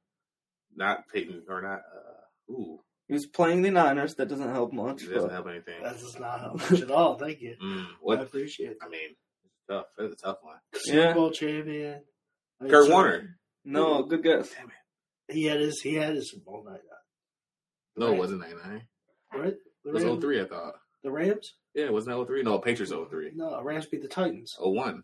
Not 0.75 1.09
Peyton 1.13 1.43
or 1.49 1.61
not. 1.63 1.81
Uh, 1.81 2.53
ooh, 2.53 2.81
He 3.13 3.15
was 3.17 3.27
playing 3.27 3.61
the 3.61 3.71
Niners. 3.71 4.15
That 4.15 4.29
doesn't 4.31 4.51
help 4.51 4.73
much. 4.73 5.03
it 5.03 5.09
doesn't 5.13 5.29
but- 5.29 5.33
help 5.35 5.49
anything. 5.49 5.83
That 5.83 5.99
does 5.99 6.19
not 6.19 6.41
help 6.41 6.59
much 6.71 6.81
at 6.81 6.91
all. 6.91 7.19
Thank 7.19 7.43
you. 7.43 7.57
Mm, 7.63 7.87
I 8.19 8.23
appreciate 8.23 8.71
it. 8.71 8.79
I 8.81 8.89
mean, 8.89 9.11
it's 9.45 9.67
tough. 9.69 9.85
That's 9.99 10.15
a 10.15 10.17
tough 10.17 10.39
one. 10.41 10.57
Yeah. 10.73 10.81
Super 11.09 11.15
Bowl 11.15 11.31
champion. 11.31 12.03
I 12.63 12.69
Kurt 12.69 12.91
Warner. 12.91 13.37
No, 13.67 14.03
good 14.05 14.23
guess. 14.23 14.51
Damn 14.57 14.69
it. 14.69 15.35
He 15.35 15.45
had 15.45 15.61
his. 15.61 15.81
He 15.83 15.95
had 15.95 16.15
his 16.15 16.31
Super 16.31 16.45
Bowl 16.47 16.65
night. 16.65 16.81
No, 17.97 18.07
Right. 18.07 18.15
it 18.15 18.19
wasn't 18.19 18.41
99. 18.41 18.83
Right? 19.35 19.55
The 19.85 19.91
It 19.91 19.93
was 19.93 20.05
Rams, 20.05 20.21
03, 20.23 20.41
I 20.41 20.45
thought. 20.47 20.75
the 21.03 21.11
Rams? 21.11 21.55
Yeah, 21.75 21.85
it 21.85 21.93
wasn't 21.93 22.17
03. 22.27 22.43
No, 22.43 22.59
Patriots 22.61 22.93
03. 22.93 23.33
No, 23.35 23.61
Rams 23.63 23.85
beat 23.87 24.01
the 24.01 24.09
Titans. 24.09 24.57
01. 24.59 25.03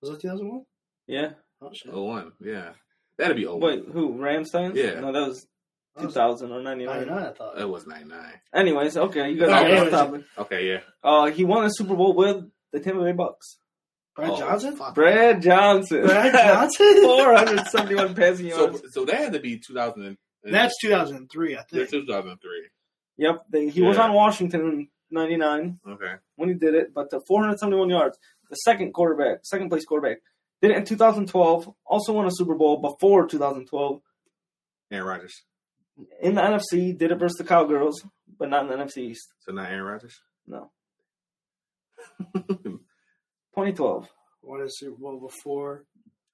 Was 0.00 0.10
that 0.10 0.20
2001? 0.20 0.64
Yeah. 1.06 1.34
Oh 1.60 1.70
shit. 1.72 1.92
01. 1.94 2.32
Yeah. 2.40 2.72
That'd 3.18 3.36
be 3.36 3.46
01. 3.46 3.60
Wait, 3.60 3.84
who? 3.92 4.20
Rams 4.20 4.50
Titans? 4.50 4.76
Yeah. 4.76 4.98
No, 4.98 5.12
that 5.12 5.28
was 5.28 5.46
2000 6.00 6.50
or 6.52 6.62
99. 6.62 6.86
99, 7.08 7.18
I 7.24 7.32
thought. 7.32 7.58
It 7.60 7.68
was 7.68 7.86
99. 7.86 8.18
Anyways, 8.54 8.96
okay, 8.96 9.30
you 9.30 9.40
guys 9.40 9.50
Okay, 9.64 9.78
are 9.78 9.84
off 9.84 9.90
topic. 9.90 10.22
Okay, 10.38 10.68
yeah. 10.68 10.80
Uh, 11.04 11.26
he 11.30 11.44
won 11.44 11.64
a 11.64 11.70
Super 11.70 11.94
Bowl 11.94 12.14
with 12.14 12.44
the 12.72 12.80
Tampa 12.80 13.02
Bay 13.04 13.12
Bucks. 13.12 13.58
Brad 14.16 14.30
Oh, 14.30 14.38
Johnson? 14.38 14.78
Brad 14.94 15.42
Johnson. 15.42 16.02
Brad 16.06 16.32
Johnson? 16.46 17.02
471 17.02 18.14
passing 18.14 18.50
So, 18.50 18.56
yards. 18.66 18.82
so 18.90 19.04
that 19.04 19.16
had 19.16 19.32
to 19.34 19.40
be 19.40 19.58
2000. 19.58 20.16
That's 20.44 20.74
2003, 20.80 21.54
I 21.54 21.56
That's 21.58 21.70
think. 21.70 21.90
2003. 21.90 22.50
Yep, 23.18 23.44
they, 23.50 23.68
he 23.68 23.82
was 23.82 23.98
on 23.98 24.12
Washington 24.12 24.60
in 24.60 24.88
99 25.10 25.78
Okay. 25.88 26.14
when 26.36 26.48
he 26.48 26.54
did 26.54 26.74
it, 26.74 26.92
but 26.94 27.10
the 27.10 27.20
471 27.26 27.90
yards, 27.90 28.18
the 28.50 28.56
second 28.56 28.92
quarterback, 28.92 29.40
second 29.44 29.68
place 29.68 29.84
quarterback, 29.84 30.18
did 30.60 30.70
it 30.72 30.76
in 30.78 30.84
2012, 30.84 31.72
also 31.86 32.12
won 32.12 32.26
a 32.26 32.30
Super 32.32 32.54
Bowl 32.54 32.78
before 32.78 33.26
2012. 33.26 34.00
Aaron 34.90 35.06
Rodgers. 35.06 35.42
In 36.20 36.34
the 36.34 36.40
NFC, 36.40 36.96
did 36.96 37.10
it 37.12 37.18
versus 37.18 37.36
the 37.38 37.44
Cowgirls, 37.44 38.04
but 38.38 38.48
not 38.48 38.64
in 38.64 38.70
the 38.70 38.84
NFC 38.84 38.98
East. 38.98 39.32
So 39.40 39.52
not 39.52 39.70
Aaron 39.70 39.84
Rodgers. 39.84 40.20
No. 40.46 40.70
2012. 42.34 44.08
Won 44.42 44.60
a 44.62 44.66
Super 44.68 44.96
Bowl 44.96 45.20
before. 45.20 45.84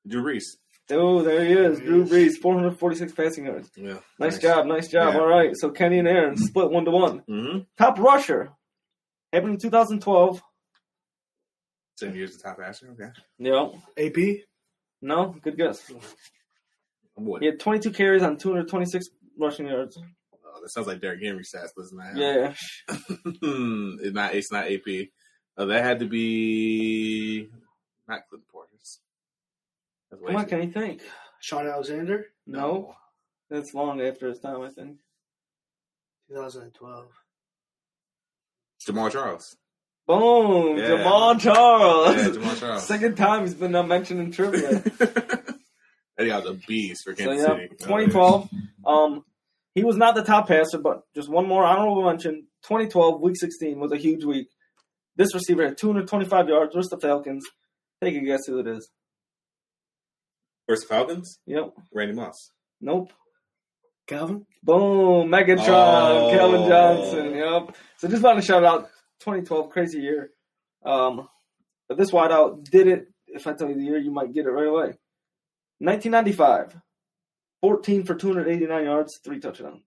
Drew 0.07 0.23
Brees. 0.23 0.45
Oh, 0.91 1.23
there 1.23 1.45
he 1.45 1.53
is. 1.53 1.79
There 1.79 1.87
he 1.87 1.93
Drew. 1.93 2.05
Brees, 2.07 2.37
446 2.41 3.13
passing 3.13 3.45
yards. 3.47 3.71
Yeah. 3.77 3.99
Nice, 4.19 4.39
job, 4.39 4.67
nice 4.67 4.89
job. 4.89 5.15
Yeah. 5.15 5.21
All 5.21 5.27
right, 5.27 5.51
so 5.55 5.71
Kenny 5.71 5.99
and 5.99 6.09
Aaron 6.09 6.37
split 6.37 6.71
one 6.71 6.85
to 6.87 6.91
one. 6.91 7.21
Mm-hmm. 7.29 7.59
Top 7.77 7.99
rusher 7.99 8.53
happened 9.33 9.55
in 9.55 9.59
2012. 9.61 10.43
Same 11.97 12.15
years 12.15 12.31
as 12.31 12.41
top 12.41 12.59
passer. 12.59 12.91
Okay. 12.93 13.11
Yeah, 13.39 13.69
AP? 13.99 14.45
no, 15.03 15.35
good 15.43 15.57
guess. 15.57 15.91
I'm 17.19 17.27
He 17.41 17.47
had 17.47 17.59
22 17.59 17.91
carries 17.91 18.23
on 18.23 18.37
226 18.39 19.09
rushing 19.39 19.67
yards. 19.69 19.99
Oh, 20.35 20.61
that 20.63 20.71
sounds 20.71 20.87
like 20.87 21.01
Derrick 21.01 21.23
Henry 21.23 21.45
stats, 21.45 21.75
doesn't 21.77 21.97
that? 21.99 22.17
Yeah, 22.17 22.55
it's 22.93 24.15
not. 24.15 24.35
It's 24.35 24.53
not 24.53 24.71
AP. 24.71 25.09
Uh, 25.57 25.65
that 25.67 25.85
had 25.85 26.01
to 26.01 26.07
be 26.07 27.49
not 28.09 28.21
Clinton 28.29 28.47
Portis. 28.55 28.99
That's 30.11 30.23
way 30.23 30.29
come 30.29 30.37
on, 30.37 30.45
too- 30.45 30.51
Kenny, 30.51 30.67
think. 30.71 31.03
Shaun 31.41 31.67
Alexander, 31.67 32.27
No. 32.47 32.95
That's 33.51 33.73
long 33.73 34.01
after 34.01 34.29
his 34.29 34.41
time, 34.41 34.61
I 34.61 34.69
think. 34.69 34.99
2012. 36.29 37.07
Jamaal 38.87 39.11
Charles. 39.11 39.57
Boom! 40.07 40.79
Yeah. 40.79 40.89
Jamaal 40.89 41.41
Charles. 41.41 42.17
Yeah, 42.17 42.29
Jamaal 42.29 42.61
Charles. 42.61 42.83
Second 42.87 43.17
time 43.17 43.43
he's 43.43 43.55
been 43.55 43.73
mentioned 43.73 44.21
in 44.21 44.33
trivia. 44.33 44.69
that 44.99 45.57
guy 46.19 46.39
was 46.39 46.47
a 46.47 46.55
beast 46.67 47.05
for 47.05 47.15
so 47.17 47.25
Kansas 47.25 47.47
yeah, 47.49 47.55
City. 47.55 47.69
2012. 47.81 48.49
Um, 48.89 49.25
he 49.75 49.85
was 49.85 49.97
not 49.97 50.15
the 50.15 50.23
top 50.25 50.49
passer, 50.49 50.79
but 50.79 51.03
just 51.15 51.29
one 51.29 51.47
more 51.47 51.65
honorable 51.65 52.05
mention. 52.05 52.47
2012, 52.65 53.21
Week 53.21 53.37
16 53.39 53.79
was 53.79 53.93
a 53.93 53.97
huge 53.97 54.25
week. 54.25 54.49
This 55.17 55.35
receiver 55.35 55.65
had 55.69 55.79
225 55.79 56.49
yards 56.49 56.75
versus 56.75 56.91
the 56.91 56.99
Falcons. 56.99 57.45
Take 58.03 58.17
a 58.17 58.21
guess 58.21 58.41
who 58.47 58.59
it 58.61 58.67
is. 58.67 58.89
First 60.69 60.87
Falcons, 60.89 61.39
Yep. 61.47 61.73
Randy 61.93 62.15
Moss. 62.15 62.51
Nope. 62.81 63.13
Calvin? 64.07 64.47
Boom, 64.63 65.29
Megatron, 65.29 65.69
Oh. 65.69 66.31
Calvin 66.33 66.69
Johnson. 66.69 67.35
Yep. 67.35 67.77
So 67.99 68.09
just 68.09 68.23
want 68.23 68.41
to 68.41 68.47
shout 68.47 68.65
out 68.65 68.89
2012, 69.21 69.71
crazy 69.71 70.01
year. 70.01 70.31
Um, 70.85 71.29
but 71.89 71.99
this 71.99 72.11
wideout 72.11 72.65
did 72.71 72.87
it. 72.87 73.09
If 73.27 73.47
I 73.47 73.53
tell 73.53 73.69
you 73.69 73.75
the 73.75 73.83
year, 73.83 73.99
you 73.99 74.11
might 74.11 74.33
get 74.33 74.47
it 74.47 74.51
right 74.51 74.67
away. 74.69 74.95
1995, 75.81 76.75
14 77.63 78.05
for 78.05 78.15
289 78.15 78.85
yards, 78.85 79.19
three 79.25 79.41
touchdowns. 79.41 79.83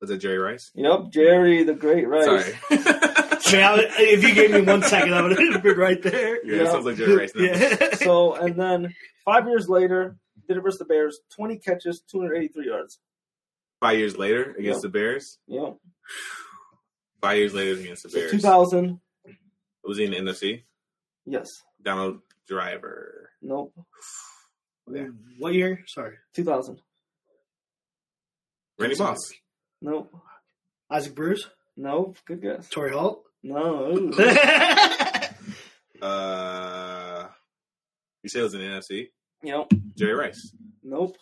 Was 0.00 0.10
that 0.10 0.18
Jerry 0.18 0.38
Rice? 0.38 0.70
Yep, 0.74 1.10
Jerry 1.12 1.64
the 1.64 1.74
Great 1.74 2.06
Rice. 2.08 2.24
Sorry. 2.24 2.58
Yeah, 3.50 3.76
if 3.80 4.22
you 4.22 4.34
gave 4.34 4.50
me 4.50 4.60
one 4.60 4.82
second, 4.82 5.14
I 5.14 5.22
would 5.22 5.38
have 5.38 5.62
been 5.62 5.78
right 5.78 6.02
there. 6.02 6.44
yeah, 6.44 6.56
it 6.60 6.64
Yeah. 6.64 6.70
sounds 6.70 6.84
like 6.84 6.96
Jerry 6.96 7.16
Rice 7.16 7.32
now. 7.34 7.44
Yeah. 7.44 7.94
So 7.94 8.34
and 8.34 8.60
then 8.60 8.94
five 9.24 9.46
years 9.46 9.70
later, 9.70 10.18
did 10.46 10.58
it 10.58 10.60
versus 10.60 10.80
the 10.80 10.84
Bears, 10.84 11.20
20 11.34 11.56
catches, 11.58 12.02
283 12.10 12.66
yards. 12.66 12.98
Five 13.80 13.96
years 13.98 14.18
later 14.18 14.54
against 14.58 14.78
Yeah. 14.78 14.82
the 14.82 14.88
Bears. 14.90 15.38
Yep. 15.46 15.76
Five 17.22 17.38
years 17.38 17.54
later 17.54 17.80
against 17.80 18.02
the 18.02 18.10
So 18.10 18.18
Bears. 18.18 18.30
2000, 18.32 19.00
Was 19.82 19.96
he 19.96 20.04
in 20.04 20.10
the 20.10 20.16
NFC? 20.18 20.64
yes. 21.24 21.48
Donald 21.80 22.20
Driver. 22.46 23.30
Nope. 23.40 23.72
What 25.38 25.54
year? 25.54 25.84
Sorry. 25.86 26.16
2000. 26.34 26.82
Randy 28.78 28.96
Moss. 28.98 29.18
Nope. 29.82 30.14
Isaac 30.90 31.14
Bruce? 31.14 31.46
Nope. 31.76 32.16
Good 32.26 32.42
guess. 32.42 32.68
Torry 32.68 32.92
Holt? 32.92 33.24
No. 33.42 33.92
Ooh. 33.96 34.12
Uh, 36.00 37.26
you 38.22 38.30
said 38.30 38.38
it 38.38 38.44
was 38.44 38.54
in 38.54 38.60
the 38.60 38.66
NFC. 38.66 39.08
yep. 39.42 39.68
Jerry 39.96 40.14
Rice. 40.14 40.52
Nope. 40.84 41.16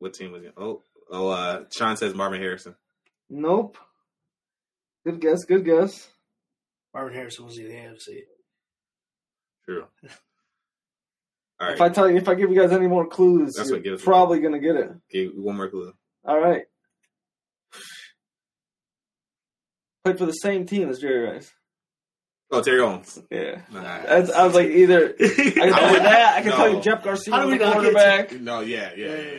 What 0.00 0.14
team 0.14 0.32
was 0.32 0.42
he? 0.42 0.48
Oh, 0.56 0.82
oh. 1.08 1.28
Uh, 1.28 1.64
Sean 1.72 1.96
says 1.96 2.14
Marvin 2.16 2.40
Harrison. 2.40 2.74
Nope. 3.30 3.78
Good 5.06 5.20
guess. 5.20 5.44
Good 5.44 5.64
guess. 5.64 6.08
Marvin 6.92 7.14
Harrison 7.14 7.44
was 7.44 7.58
in 7.58 7.68
the 7.68 7.74
AFC. 7.74 8.22
True. 9.64 9.84
All 11.62 11.68
right. 11.68 11.74
If 11.76 11.80
I 11.80 11.88
tell 11.90 12.10
you, 12.10 12.16
if 12.16 12.28
I 12.28 12.34
give 12.34 12.50
you 12.50 12.60
guys 12.60 12.72
any 12.72 12.88
more 12.88 13.06
clues, 13.06 13.54
That's 13.54 13.68
you're 13.68 13.78
what 13.78 13.84
gives 13.84 14.00
me- 14.02 14.04
probably 14.04 14.40
gonna 14.40 14.58
get 14.58 14.74
it. 14.76 14.90
Okay, 15.14 15.26
one 15.26 15.56
more 15.56 15.68
clue. 15.68 15.92
All 16.24 16.40
right. 16.40 16.64
Played 20.04 20.18
for 20.18 20.26
the 20.26 20.32
same 20.32 20.66
team 20.66 20.88
as 20.90 20.98
Jerry 20.98 21.30
Rice. 21.30 21.52
Oh, 22.50 22.60
Terrell 22.60 22.88
Owens. 22.90 23.18
Yeah. 23.30 23.62
Nice. 23.72 24.04
That's, 24.06 24.30
I 24.32 24.44
was 24.44 24.54
like, 24.54 24.68
either 24.68 25.14
I 25.20 25.24
can 25.24 25.72
tell 25.72 25.92
you 25.92 25.98
that. 26.00 26.34
I 26.36 26.40
can 26.42 26.50
No. 26.50 26.56
tell 26.56 26.68
you 26.74 26.80
Jeff 26.82 27.02
Garcia 27.04 27.32
was 27.34 27.44
the 27.44 27.50
not 27.50 27.60
get 27.60 27.72
quarterback. 27.72 28.32
No, 28.40 28.60
yeah, 28.60 28.90
yeah, 28.96 29.06
yeah, 29.06 29.14
yeah. 29.16 29.22
yeah. 29.32 29.38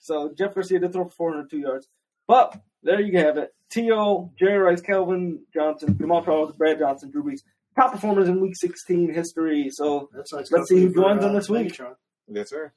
So 0.00 0.32
Jeff 0.36 0.54
Garcia 0.54 0.78
did 0.78 0.92
throw 0.92 1.04
for 1.04 1.10
402 1.10 1.58
yards. 1.58 1.88
But 2.28 2.60
there 2.82 3.00
you 3.00 3.18
have 3.18 3.36
it. 3.38 3.52
T.O., 3.70 4.32
Jerry 4.38 4.58
Rice, 4.58 4.80
Calvin 4.82 5.42
Johnson, 5.54 5.94
Jamaal 5.94 6.24
Charles, 6.24 6.54
Brad 6.54 6.78
Johnson, 6.78 7.10
Drew 7.10 7.24
Brees. 7.24 7.40
Top 7.76 7.92
performers 7.92 8.28
in 8.28 8.40
Week 8.40 8.54
16 8.54 9.12
history. 9.14 9.68
So, 9.70 10.08
That's 10.14 10.32
nice 10.32 10.50
Let's 10.52 10.68
see 10.68 10.82
who 10.82 10.92
company 10.92 11.04
joins 11.14 11.24
on 11.24 11.34
this 11.34 11.48
week. 11.48 11.72
Megatron. 11.72 11.94
Yes, 12.28 12.50
sir. 12.50 12.72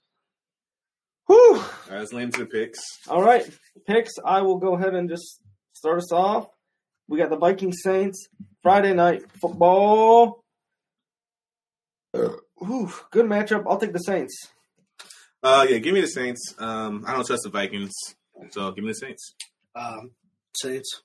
whew. 1.27 1.55
All 1.57 1.61
right, 1.89 1.99
let's 1.99 2.13
lean 2.13 2.31
to 2.31 2.39
the 2.39 2.45
picks. 2.45 2.79
All 3.07 3.21
right, 3.21 3.47
picks. 3.85 4.13
I 4.23 4.41
will 4.41 4.57
go 4.57 4.75
ahead 4.75 4.93
and 4.95 5.09
just 5.09 5.41
start 5.73 5.97
us 5.97 6.11
off. 6.11 6.47
We 7.07 7.17
got 7.17 7.29
the 7.29 7.37
Viking 7.37 7.73
Saints 7.73 8.27
Friday 8.63 8.93
night 8.93 9.23
football. 9.41 10.43
Whew, 12.13 12.91
good 13.11 13.25
matchup. 13.25 13.65
I'll 13.67 13.77
take 13.77 13.93
the 13.93 13.99
Saints. 13.99 14.33
Uh, 15.43 15.65
yeah, 15.69 15.77
give 15.77 15.93
me 15.93 16.01
the 16.01 16.07
Saints. 16.07 16.55
Um, 16.57 17.03
I 17.05 17.13
don't 17.13 17.25
trust 17.27 17.43
the 17.43 17.49
Vikings, 17.49 17.91
so 18.51 18.71
give 18.71 18.83
me 18.83 18.91
the 18.91 18.95
Saints. 18.95 19.35
Um, 19.75 20.11
Saints. 20.55 21.01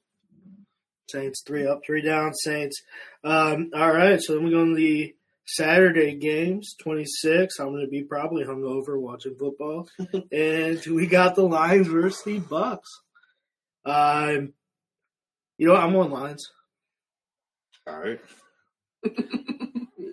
Saints, 1.11 1.43
three 1.47 1.67
up, 1.67 1.81
three 1.85 2.03
down, 2.03 2.35
Saints. 2.35 2.81
Um, 3.25 3.71
all 3.75 3.93
right, 3.93 4.21
so 4.21 4.35
then 4.35 4.45
we 4.45 4.51
go 4.51 4.61
on 4.61 4.75
the 4.75 5.15
Saturday 5.45 6.15
games, 6.15 6.75
26. 6.81 7.59
I'm 7.59 7.71
going 7.71 7.85
to 7.85 7.91
be 7.91 8.03
probably 8.03 8.45
hungover 8.45 9.01
watching 9.01 9.35
football. 9.37 9.89
and 10.33 10.81
we 10.87 11.07
got 11.07 11.35
the 11.35 11.43
Lions 11.43 11.89
versus 11.89 12.23
the 12.25 12.39
Bucks. 12.39 12.89
Um, 13.85 14.53
you 15.59 15.67
know 15.67 15.73
what? 15.75 15.83
I'm 15.83 15.97
on 15.97 16.11
Lions. 16.11 16.49
All 17.87 17.99
right. 17.99 18.21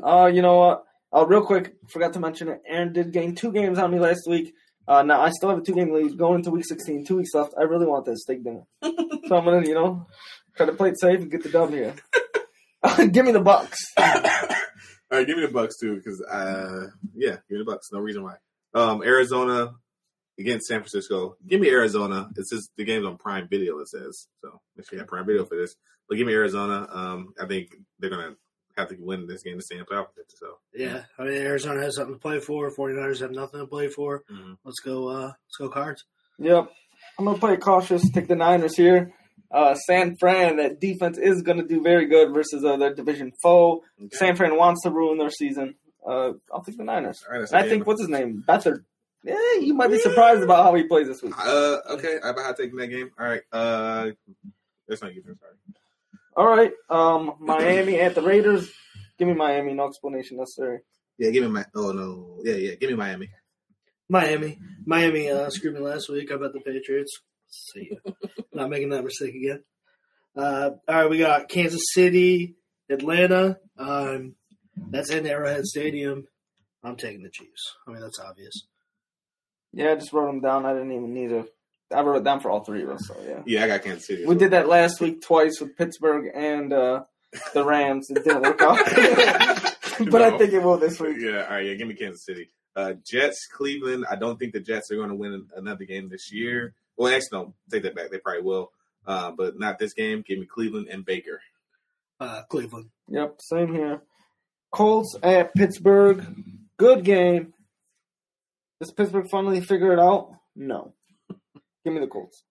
Uh, 0.03 0.25
you 0.27 0.41
know 0.41 0.57
what? 0.57 0.83
Uh, 1.13 1.25
real 1.25 1.45
quick, 1.45 1.75
forgot 1.87 2.13
to 2.13 2.19
mention 2.19 2.47
it. 2.47 2.61
Aaron 2.67 2.93
did 2.93 3.11
gain 3.11 3.35
two 3.35 3.51
games 3.51 3.77
on 3.77 3.91
me 3.91 3.99
last 3.99 4.27
week. 4.27 4.53
Uh, 4.87 5.03
now 5.03 5.21
I 5.21 5.29
still 5.31 5.49
have 5.49 5.59
a 5.59 5.61
two 5.61 5.73
game 5.73 5.91
lead 5.93 6.17
going 6.17 6.35
into 6.35 6.51
week 6.51 6.65
16. 6.65 7.05
Two 7.05 7.17
weeks 7.17 7.33
left. 7.33 7.53
I 7.59 7.63
really 7.63 7.85
want 7.85 8.05
this 8.05 8.21
steak 8.23 8.43
dinner, 8.43 8.63
so 8.83 9.37
I'm 9.37 9.45
gonna, 9.45 9.67
you 9.67 9.73
know, 9.73 10.07
try 10.57 10.65
to 10.65 10.73
play 10.73 10.89
it 10.89 10.99
safe 10.99 11.19
and 11.21 11.31
get 11.31 11.43
the 11.43 11.49
dub 11.49 11.69
here. 11.71 11.95
Give 13.11 13.25
me 13.25 13.31
the 13.31 13.39
Bucks. 13.41 13.77
All 13.97 15.17
right, 15.19 15.25
give 15.27 15.37
me 15.37 15.45
the 15.45 15.51
Bucks 15.51 15.77
too, 15.79 15.95
because 15.95 16.21
uh, 16.21 16.87
yeah, 17.15 17.37
give 17.49 17.51
me 17.51 17.57
the 17.59 17.65
Bucks. 17.65 17.87
No 17.91 17.99
reason 17.99 18.23
why. 18.23 18.35
Um, 18.73 19.01
Arizona 19.03 19.71
against 20.39 20.67
San 20.67 20.79
Francisco. 20.81 21.37
Give 21.47 21.59
me 21.61 21.69
Arizona. 21.69 22.29
It's 22.35 22.49
just 22.51 22.69
the 22.77 22.83
game's 22.85 23.05
on 23.05 23.17
Prime 23.17 23.47
Video. 23.49 23.79
It 23.79 23.87
says 23.89 24.27
so. 24.41 24.61
Make 24.75 24.87
sure 24.87 24.97
you 24.97 24.99
have 24.99 25.07
Prime 25.07 25.25
Video 25.25 25.45
for 25.45 25.57
this. 25.57 25.75
But 26.09 26.17
give 26.17 26.27
me 26.27 26.33
Arizona. 26.33 26.87
Um, 26.91 27.33
I 27.41 27.45
think 27.45 27.75
they're 27.99 28.09
gonna 28.09 28.35
have 28.77 28.89
to 28.89 28.97
win 28.99 29.27
this 29.27 29.43
game 29.43 29.55
to 29.57 29.61
stay 29.61 29.77
in 29.77 29.85
playoff. 29.85 30.07
So 30.35 30.57
Yeah, 30.73 31.03
I 31.17 31.23
mean, 31.23 31.33
Arizona 31.33 31.81
has 31.81 31.95
something 31.95 32.15
to 32.15 32.19
play 32.19 32.39
for. 32.39 32.69
49ers 32.69 33.21
have 33.21 33.31
nothing 33.31 33.59
to 33.61 33.65
play 33.67 33.87
for. 33.87 34.23
Mhm. 34.31 34.57
Let's 34.63 34.79
go, 34.81 35.07
uh, 35.07 35.21
let's 35.27 35.57
go 35.57 35.69
cards. 35.69 36.03
Yep. 36.37 36.69
I'm 37.17 37.25
gonna 37.25 37.37
play 37.39 37.57
cautious. 37.57 38.03
Take 38.11 38.27
the 38.27 38.35
Niners 38.35 38.75
here. 38.75 39.13
Uh, 39.51 39.75
San 39.75 40.15
Fran, 40.19 40.57
that 40.57 40.79
defense 40.81 41.17
is 41.17 41.41
gonna 41.41 41.63
do 41.63 41.81
very 41.81 42.05
good 42.07 42.33
versus 42.33 42.63
uh, 42.65 42.75
their 42.77 42.93
division 42.93 43.31
foe. 43.41 43.83
okay. 44.01 44.15
San 44.17 44.35
Fran 44.35 44.57
wants 44.57 44.83
to 44.83 44.89
ruin 44.91 45.17
their 45.17 45.29
season. 45.29 45.75
Uh, 46.05 46.33
I'll 46.53 46.63
take 46.63 46.77
the 46.77 46.83
Niners. 46.83 47.23
All 47.25 47.33
right, 47.33 47.39
that's 47.41 47.51
And 47.53 47.61
I 47.61 47.65
a 47.65 47.69
think 47.69 47.85
what's 47.87 48.01
his 48.01 48.09
name, 48.09 48.43
Beathard. 48.47 48.83
Yeah, 49.23 49.35
you 49.59 49.73
might 49.73 49.89
be 49.91 49.99
surprised 49.99 50.41
about 50.43 50.63
how 50.63 50.73
he 50.75 50.83
plays 50.83 51.07
this 51.07 51.21
week. 51.21 51.33
Uh, 51.37 51.77
okay, 51.91 52.17
I'm 52.23 52.29
about 52.33 52.55
to 52.55 52.63
take 52.63 52.77
that 52.77 52.87
game. 52.87 53.11
All 53.19 53.25
right. 53.25 53.41
Uh, 53.51 54.11
that's 54.87 55.01
not 55.01 55.13
good. 55.13 55.23
Sorry. 55.25 55.53
All 56.37 56.47
right, 56.47 56.71
um, 56.89 57.33
Miami 57.39 57.99
at 57.99 58.15
the 58.15 58.21
Raiders. 58.21 58.71
Give 59.17 59.27
me 59.27 59.33
Miami. 59.33 59.73
No 59.73 59.87
explanation 59.87 60.37
necessary. 60.37 60.79
Yeah, 61.17 61.31
give 61.31 61.43
me 61.43 61.49
my. 61.49 61.65
Oh 61.75 61.91
no. 61.91 62.37
Yeah, 62.43 62.55
yeah. 62.55 62.75
Give 62.75 62.89
me 62.91 62.95
Miami. 62.95 63.29
Miami. 64.07 64.59
Miami 64.85 65.29
uh, 65.29 65.49
screwed 65.49 65.73
me 65.73 65.79
last 65.81 66.09
week. 66.09 66.31
I 66.31 66.37
bet 66.37 66.53
the 66.53 66.61
Patriots. 66.61 67.19
See 67.49 67.89
ya. 67.91 68.11
Not 68.53 68.69
making 68.69 68.89
that 68.89 69.03
mistake 69.03 69.35
again. 69.35 69.63
Uh, 70.35 70.71
all 70.87 70.95
right, 70.95 71.09
we 71.09 71.17
got 71.19 71.49
Kansas 71.49 71.81
City, 71.93 72.55
Atlanta. 72.89 73.57
Um, 73.77 74.35
that's 74.91 75.09
in 75.09 75.25
Arrowhead 75.25 75.65
Stadium. 75.65 76.27
I'm 76.83 76.95
taking 76.95 77.23
the 77.23 77.29
Chiefs. 77.29 77.75
I 77.87 77.91
mean, 77.91 78.01
that's 78.01 78.19
obvious. 78.19 78.67
Yeah, 79.73 79.91
I 79.91 79.95
just 79.95 80.13
wrote 80.13 80.27
them 80.27 80.41
down. 80.41 80.65
I 80.65 80.73
didn't 80.73 80.91
even 80.91 81.13
need 81.13 81.29
to. 81.29 81.47
I 81.93 82.01
wrote 82.01 82.17
it 82.17 82.23
down 82.23 82.39
for 82.41 82.51
all 82.51 82.63
three 82.63 82.83
of 82.83 82.89
us. 82.89 83.07
So 83.07 83.15
yeah, 83.25 83.41
Yeah, 83.45 83.63
I 83.63 83.67
got 83.67 83.81
Kansas 83.83 84.05
City. 84.07 84.23
as 84.23 84.27
we 84.27 84.35
well. 84.35 84.39
did 84.39 84.51
that 84.51 84.67
last 84.67 84.99
week 85.01 85.21
twice 85.21 85.59
with 85.59 85.75
Pittsburgh 85.77 86.29
and 86.35 86.71
uh, 86.73 87.03
the 87.53 87.63
Rams. 87.65 88.09
It 88.09 88.23
didn't 88.23 88.41
work 88.41 88.61
out, 88.61 88.77
but 90.11 90.21
I 90.21 90.37
think 90.37 90.53
it 90.53 90.61
will 90.61 90.77
this 90.77 90.99
week. 90.99 91.17
Yeah, 91.19 91.43
all 91.45 91.55
right, 91.55 91.65
yeah, 91.65 91.73
give 91.75 91.87
me 91.87 91.93
Kansas 91.95 92.25
City. 92.25 92.49
Uh, 92.75 92.93
Jets, 93.09 93.47
Cleveland. 93.51 94.05
I 94.09 94.15
don't 94.17 94.37
think 94.37 94.53
the 94.53 94.59
Jets 94.59 94.91
are 94.91 94.95
going 94.97 95.09
to 95.09 95.15
win 95.15 95.47
another 95.55 95.85
game 95.85 96.09
this 96.09 96.31
year. 96.31 96.75
Well, 96.97 97.13
actually, 97.13 97.39
no, 97.39 97.53
take 97.71 97.83
that 97.83 97.95
back. 97.95 98.09
They 98.11 98.17
probably 98.19 98.41
will, 98.43 98.71
uh, 99.05 99.31
but 99.31 99.59
not 99.59 99.77
this 99.79 99.93
game. 99.93 100.23
Give 100.27 100.39
me 100.39 100.45
Cleveland 100.45 100.87
and 100.89 101.05
Baker. 101.05 101.41
Uh, 102.19 102.41
Cleveland. 102.49 102.89
Yep, 103.09 103.35
same 103.41 103.73
here. 103.73 104.01
Colts 104.71 105.15
at 105.21 105.53
Pittsburgh. 105.53 106.25
Good 106.77 107.03
game. 107.03 107.53
Does 108.79 108.91
Pittsburgh 108.91 109.27
finally 109.29 109.61
figure 109.61 109.93
it 109.93 109.99
out? 109.99 110.31
No. 110.55 110.93
Give 111.85 111.93
me 111.93 111.99
the 111.99 112.07
Colts. 112.07 112.43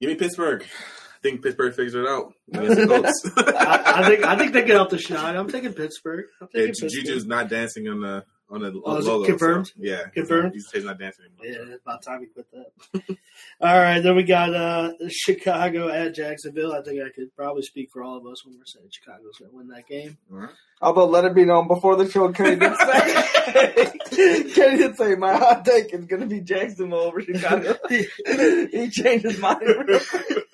Give 0.00 0.10
me 0.10 0.14
Pittsburgh. 0.16 0.62
I 0.62 1.20
think 1.22 1.42
Pittsburgh 1.42 1.74
figures 1.74 1.94
it 1.94 2.06
out 2.06 2.32
against 2.52 2.76
the 2.76 2.86
Colts. 2.86 3.22
I, 3.56 3.82
I 4.02 4.06
think 4.08 4.24
I 4.24 4.36
think 4.36 4.52
they 4.52 4.64
get 4.64 4.76
out 4.76 4.90
the 4.90 4.98
shot. 4.98 5.36
I'm 5.36 5.48
taking 5.48 5.72
Pittsburgh. 5.72 6.26
I'm 6.40 6.48
taking 6.48 6.74
Ju- 6.74 6.82
Pittsburgh. 6.82 7.04
Juju's 7.06 7.26
not 7.26 7.48
dancing 7.48 7.88
on 7.88 8.00
the 8.00 8.24
on 8.50 8.62
the 8.62 8.68
Oh, 8.84 8.94
logo. 8.98 9.24
confirmed? 9.26 9.66
so, 9.66 9.72
yeah, 9.78 10.04
Confirmed? 10.14 10.54
He's, 10.54 10.70
he's 10.72 10.84
not 10.84 10.98
dancing 10.98 11.26
anymore. 11.26 11.46
Yeah, 11.66 11.74
it's 11.74 11.82
about 11.82 12.02
time 12.02 12.20
we 12.20 12.26
quit 12.26 12.46
that. 12.52 13.16
all 13.60 13.78
right, 13.78 14.00
then 14.00 14.16
we 14.16 14.22
got 14.22 14.54
uh, 14.54 14.92
Chicago 15.08 15.88
at 15.88 16.14
Jacksonville. 16.14 16.72
I 16.72 16.82
think 16.82 17.00
I 17.02 17.10
could 17.14 17.34
probably 17.36 17.62
speak 17.62 17.90
for 17.92 18.02
all 18.02 18.16
of 18.16 18.26
us 18.26 18.44
when 18.46 18.56
we're 18.56 18.64
saying 18.64 18.86
Chicago's 18.90 19.36
going 19.38 19.50
to 19.50 19.56
win 19.56 19.68
that 19.68 19.86
game. 19.86 20.16
All 20.32 20.38
right. 20.38 20.50
Although 20.80 21.06
let 21.06 21.24
it 21.24 21.34
be 21.34 21.44
known 21.44 21.66
before 21.68 21.96
the 21.96 22.08
show, 22.08 22.30
Kenny 22.32 22.56
did 22.56 22.74
say 22.76 23.92
Kenny 24.54 24.78
did 24.78 24.96
say 24.96 25.14
my 25.16 25.36
hot 25.36 25.64
take 25.64 25.92
is 25.92 26.04
going 26.06 26.20
to 26.20 26.26
be 26.26 26.40
Jacksonville 26.40 27.00
over 27.00 27.20
Chicago. 27.20 27.76
he 27.88 28.88
changed 28.90 29.24
his 29.24 29.38
mind. 29.40 29.60
real 29.62 29.98
quick. 30.00 30.44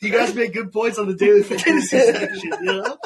You 0.00 0.12
guys 0.12 0.34
make 0.34 0.54
good 0.54 0.72
points 0.72 0.98
on 0.98 1.08
the 1.08 1.14
daily 1.16 1.42
fantasy 1.42 1.98
section, 1.98 2.40
you 2.44 2.62
know? 2.62 2.96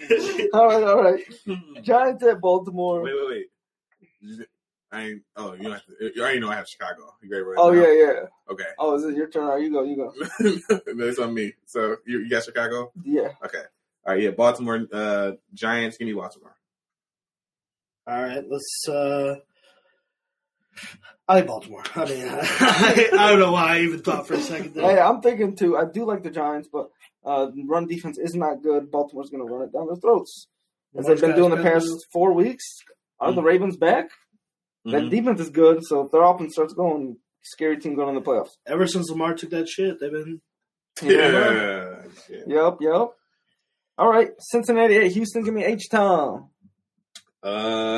all 0.54 0.66
right, 0.66 0.82
all 0.82 1.02
right. 1.02 1.22
Giants 1.82 2.22
at 2.24 2.40
Baltimore. 2.40 3.02
Wait, 3.02 3.14
wait, 3.14 3.46
wait. 4.22 4.46
I 4.90 5.02
ain't. 5.02 5.22
Oh, 5.36 5.54
you 5.54 5.62
don't 5.64 5.72
have 5.72 5.86
to. 5.86 6.12
You 6.14 6.22
already 6.22 6.40
know 6.40 6.50
I 6.50 6.56
have 6.56 6.68
Chicago. 6.68 7.14
You 7.22 7.30
ready? 7.32 7.58
Oh 7.58 7.72
yeah, 7.72 7.92
yeah. 7.92 8.26
Okay. 8.50 8.64
Oh, 8.78 8.94
is 8.94 9.04
it 9.04 9.16
your 9.16 9.28
turn? 9.28 9.44
All 9.44 9.54
right, 9.54 9.62
you 9.62 9.72
go, 9.72 9.82
you 9.84 9.96
go. 9.96 10.82
That's 10.94 11.18
on 11.18 11.32
me. 11.32 11.54
So 11.66 11.96
you, 12.06 12.20
you 12.20 12.28
got 12.28 12.44
Chicago. 12.44 12.92
Yeah. 13.02 13.28
Okay. 13.44 13.62
All 14.06 14.14
right. 14.14 14.22
Yeah. 14.22 14.30
Baltimore 14.30 14.86
uh, 14.92 15.32
Giants. 15.54 15.96
Give 15.96 16.06
me 16.06 16.14
Baltimore. 16.14 16.54
All 18.06 18.22
right, 18.22 18.44
let's. 18.48 18.88
uh 18.88 19.36
I 21.28 21.36
like 21.36 21.46
Baltimore. 21.46 21.84
I 21.94 22.04
mean, 22.04 22.26
I, 22.28 23.08
I 23.18 23.30
don't 23.30 23.38
know 23.38 23.52
why 23.52 23.76
I 23.76 23.80
even 23.80 24.00
thought 24.02 24.26
for 24.26 24.34
a 24.34 24.40
second. 24.40 24.74
Hey, 24.74 24.98
I'm 24.98 25.20
thinking 25.20 25.54
too. 25.54 25.76
I 25.76 25.84
do 25.84 26.04
like 26.04 26.22
the 26.22 26.30
Giants, 26.30 26.68
but 26.70 26.90
uh, 27.24 27.48
run 27.66 27.86
defense 27.86 28.18
is 28.18 28.34
not 28.34 28.62
good. 28.62 28.90
Baltimore's 28.90 29.30
going 29.30 29.46
to 29.46 29.52
run 29.52 29.62
it 29.62 29.72
down 29.72 29.86
their 29.86 29.96
throats 29.96 30.48
as 30.98 31.06
they've 31.06 31.20
been 31.20 31.36
doing 31.36 31.50
the 31.50 31.62
past 31.62 31.88
four 32.12 32.32
weeks. 32.32 32.64
Are 33.20 33.32
the 33.32 33.42
Ravens 33.42 33.76
back? 33.76 34.10
That 34.84 35.02
Mhm. 35.02 35.10
defense 35.10 35.40
is 35.40 35.50
good, 35.50 35.78
so 35.84 36.00
if 36.02 36.10
their 36.10 36.22
offense 36.22 36.54
starts 36.54 36.74
going, 36.74 37.18
scary 37.42 37.76
team 37.78 37.94
going 37.94 38.08
in 38.08 38.14
the 38.16 38.20
playoffs. 38.20 38.56
Ever 38.66 38.86
since 38.88 39.08
Lamar 39.10 39.34
took 39.34 39.50
that 39.50 39.68
shit, 39.68 40.00
they've 40.00 40.10
been. 40.10 40.40
Yeah. 41.02 42.02
Shit. 42.26 42.44
Yep, 42.48 42.78
yep. 42.80 43.08
All 43.98 44.08
right, 44.10 44.30
Cincinnati 44.40 44.96
at 44.96 45.12
Houston. 45.12 45.44
Give 45.44 45.54
me 45.54 45.64
H 45.64 45.88
Town. 45.88 46.48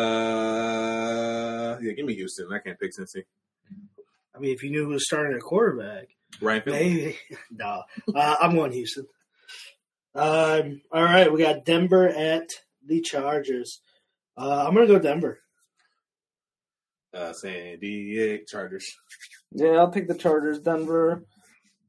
Uh, 0.05 1.79
yeah. 1.81 1.93
Give 1.93 2.05
me 2.07 2.14
Houston. 2.14 2.49
I 2.53 2.59
can't 2.59 2.79
pick 2.79 2.93
Cincy. 2.99 3.25
I 4.35 4.39
mean, 4.41 4.53
if 4.55 4.62
you 4.62 4.70
knew 4.70 4.85
who 4.85 4.91
was 4.91 5.07
starting 5.07 5.35
at 5.35 5.41
quarterback, 5.43 6.09
right? 6.41 6.62
Finley. 6.64 6.81
maybe. 6.81 7.18
no, 7.51 7.83
uh, 8.14 8.37
I'm 8.41 8.55
going 8.57 8.72
Houston. 8.72 9.07
Um, 10.15 10.83
all 10.93 11.03
right, 11.03 11.33
we 11.33 11.43
got 11.43 11.65
Denver 11.65 12.09
at 12.09 12.49
the 12.87 13.01
Chargers. 13.01 13.81
Uh, 14.37 14.65
I'm 14.67 14.75
going 14.75 14.87
to 14.87 14.93
go 14.93 14.99
Denver. 14.99 15.41
Uh, 17.12 17.33
San 17.33 17.79
Diego 17.79 18.45
Chargers. 18.47 18.87
Yeah, 19.53 19.73
I'll 19.73 19.91
take 19.91 20.09
the 20.09 20.15
Chargers. 20.15 20.59
Denver. 20.61 21.25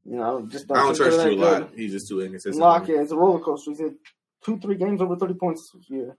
You 0.04 0.16
know, 0.16 0.46
just 0.46 0.68
don't, 0.68 0.76
I 0.78 0.82
don't 0.82 0.96
trust 0.96 1.16
they're 1.16 1.30
Drew 1.30 1.40
that 1.40 1.62
a 1.62 1.64
lot. 1.64 1.70
He's 1.74 1.92
just 1.92 2.08
too 2.08 2.20
inconsistent. 2.20 2.62
Lock, 2.62 2.86
yeah, 2.86 3.00
it's 3.00 3.10
a 3.10 3.16
roller 3.16 3.40
coaster. 3.40 3.72
He's 3.72 3.80
had 3.80 3.94
two, 4.44 4.58
three 4.60 4.76
games 4.76 5.00
over 5.00 5.16
30 5.16 5.34
points 5.34 5.70
this 5.74 5.90
year. 5.90 6.16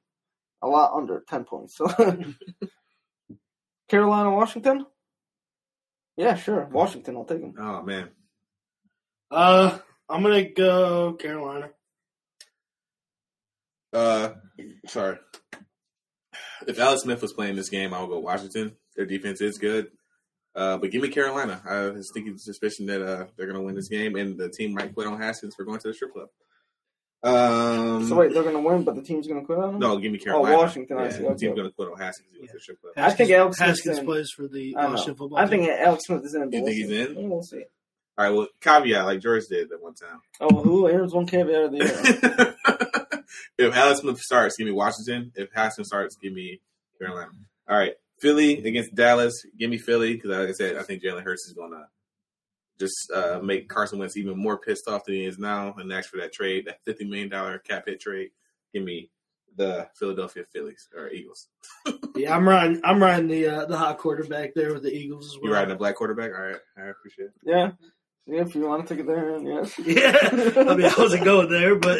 A 0.61 0.67
lot 0.67 0.91
under 0.93 1.23
10 1.29 1.45
points. 1.45 1.77
So, 1.77 1.87
Carolina, 3.89 4.31
Washington? 4.31 4.85
Yeah, 6.17 6.35
sure. 6.35 6.65
Washington, 6.65 7.15
I'll 7.15 7.25
take 7.25 7.41
him. 7.41 7.53
Oh 7.57 7.81
man. 7.83 8.09
Uh, 9.31 9.77
I'm 10.09 10.23
going 10.23 10.45
to 10.45 10.49
go 10.51 11.13
Carolina. 11.13 11.69
Uh, 13.93 14.29
sorry. 14.87 15.17
If 16.67 16.79
Alex 16.79 17.03
Smith 17.03 17.21
was 17.21 17.33
playing 17.33 17.55
this 17.55 17.69
game, 17.69 17.93
I 17.93 18.01
would 18.01 18.09
go 18.09 18.19
Washington. 18.19 18.75
Their 18.95 19.05
defense 19.05 19.41
is 19.41 19.57
good. 19.57 19.87
Uh, 20.55 20.77
but 20.77 20.89
give 20.91 21.01
me 21.03 21.09
Carolina. 21.09 21.61
I 21.69 21.81
was 21.89 22.09
thinking 22.13 22.35
suspicion 22.37 22.87
that 22.87 23.01
uh, 23.01 23.25
they're 23.37 23.45
going 23.45 23.59
to 23.59 23.65
win 23.65 23.75
this 23.75 23.89
game, 23.89 24.15
and 24.15 24.37
the 24.39 24.49
team 24.49 24.73
might 24.73 24.93
quit 24.93 25.05
on 25.07 25.19
Haskins 25.21 25.53
for 25.55 25.63
going 25.63 25.79
to 25.79 25.87
the 25.89 25.93
strip 25.93 26.13
club. 26.13 26.29
Um, 27.23 28.07
So, 28.07 28.15
wait, 28.15 28.33
they're 28.33 28.43
going 28.43 28.55
to 28.55 28.61
win, 28.67 28.83
but 28.83 28.95
the 28.95 29.01
team's 29.03 29.27
going 29.27 29.39
to 29.39 29.45
quit 29.45 29.59
on 29.59 29.73
them? 29.73 29.79
no, 29.79 29.97
give 29.97 30.11
me 30.11 30.17
Carolina. 30.17 30.55
Oh, 30.55 30.59
Washington, 30.59 30.97
I 30.97 31.03
Yeah, 31.05 31.09
see, 31.11 31.17
The 31.23 31.35
team's 31.35 31.55
going 31.55 31.67
to 31.69 31.73
quit 31.73 31.89
on 31.91 31.97
Haskins. 31.99 32.29
He 32.33 32.39
went 32.39 32.49
to 32.51 32.57
the 32.57 32.61
strip 32.61 32.81
club. 32.81 32.93
I 32.97 33.11
think 33.11 33.29
Alex 33.31 33.57
Smith's 33.57 33.69
Haskins 33.69 33.97
in. 33.99 34.05
plays 34.05 34.31
for 34.35 34.47
the 34.47 34.73
Washington 34.75 35.11
know. 35.11 35.15
football 35.15 35.37
I 35.37 35.45
team. 35.45 35.49
think 35.65 35.69
Alex 35.79 36.03
Smith 36.05 36.25
is 36.25 36.33
in. 36.35 36.49
but 36.49 36.53
You 36.57 36.65
think 36.65 36.75
he's 36.77 36.89
in? 36.91 37.15
Yeah, 37.19 37.27
We'll 37.27 37.43
see. 37.43 37.63
All 38.17 38.25
right, 38.25 38.33
well, 38.35 38.47
caveat 38.61 39.05
like 39.05 39.19
George 39.21 39.43
did 39.47 39.71
at 39.71 39.81
one 39.81 39.93
time. 39.93 40.19
Oh, 40.41 40.61
who? 40.63 40.89
Aaron's 40.89 41.13
one 41.13 41.27
caveat 41.27 41.65
of 41.65 41.71
the 41.71 41.77
year. 42.67 42.76
If 43.57 43.75
Alex 43.75 44.01
Smith 44.01 44.19
starts, 44.19 44.57
give 44.57 44.65
me 44.67 44.73
Washington. 44.73 45.31
If 45.35 45.49
Haskins 45.53 45.87
starts, 45.87 46.15
give 46.15 46.33
me 46.33 46.61
Carolina. 46.99 47.31
All 47.69 47.77
right, 47.77 47.93
Philly 48.19 48.63
against 48.65 48.95
Dallas. 48.95 49.33
Give 49.57 49.69
me 49.69 49.77
Philly 49.77 50.13
because, 50.15 50.31
like 50.31 50.49
I 50.49 50.53
said, 50.53 50.77
I 50.77 50.83
think 50.83 51.03
Jalen 51.03 51.23
Hurts 51.23 51.45
is 51.47 51.53
going 51.53 51.71
to 51.71 51.85
just 52.79 53.11
uh, 53.13 53.39
make 53.43 53.67
Carson 53.69 53.99
Wentz 53.99 54.15
even 54.17 54.37
more 54.37 54.57
pissed 54.57 54.87
off 54.87 55.05
than 55.05 55.15
he 55.15 55.25
is 55.25 55.39
now, 55.39 55.73
and 55.77 55.91
ask 55.91 56.09
for 56.09 56.17
that 56.17 56.33
trade, 56.33 56.65
that 56.67 56.79
fifty 56.85 57.05
million 57.05 57.29
dollar 57.29 57.57
cap 57.59 57.83
hit 57.87 57.99
trade. 57.99 58.29
Give 58.73 58.83
me 58.83 59.09
the 59.55 59.87
Philadelphia 59.95 60.43
Phillies 60.53 60.87
or 60.95 61.09
Eagles. 61.09 61.47
Yeah, 62.15 62.35
I'm 62.35 62.49
riding. 62.49 62.81
I'm 62.83 62.99
riding 62.99 63.27
the 63.27 63.47
uh, 63.47 63.65
the 63.65 63.77
hot 63.77 63.99
quarterback 63.99 64.55
there 64.55 64.73
with 64.73 64.81
the 64.81 64.91
Eagles 64.91 65.27
as 65.27 65.33
well. 65.35 65.51
You 65.51 65.53
riding 65.53 65.71
a 65.71 65.77
black 65.77 65.95
quarterback? 65.95 66.31
All 66.33 66.41
right, 66.41 66.55
I 66.75 66.87
appreciate 66.87 67.25
it. 67.25 67.33
yeah. 67.43 67.71
Yeah, 68.29 68.41
if 68.41 68.55
you 68.55 68.67
want 68.67 68.85
to 68.85 68.93
take 68.93 69.03
it 69.03 69.07
there, 69.07 69.39
yes. 69.39 69.79
Yeah, 69.85 70.17
I 70.21 70.75
mean, 70.75 70.85
I 70.85 70.93
wasn't 70.97 71.23
going 71.23 71.49
there, 71.49 71.75
but 71.75 71.97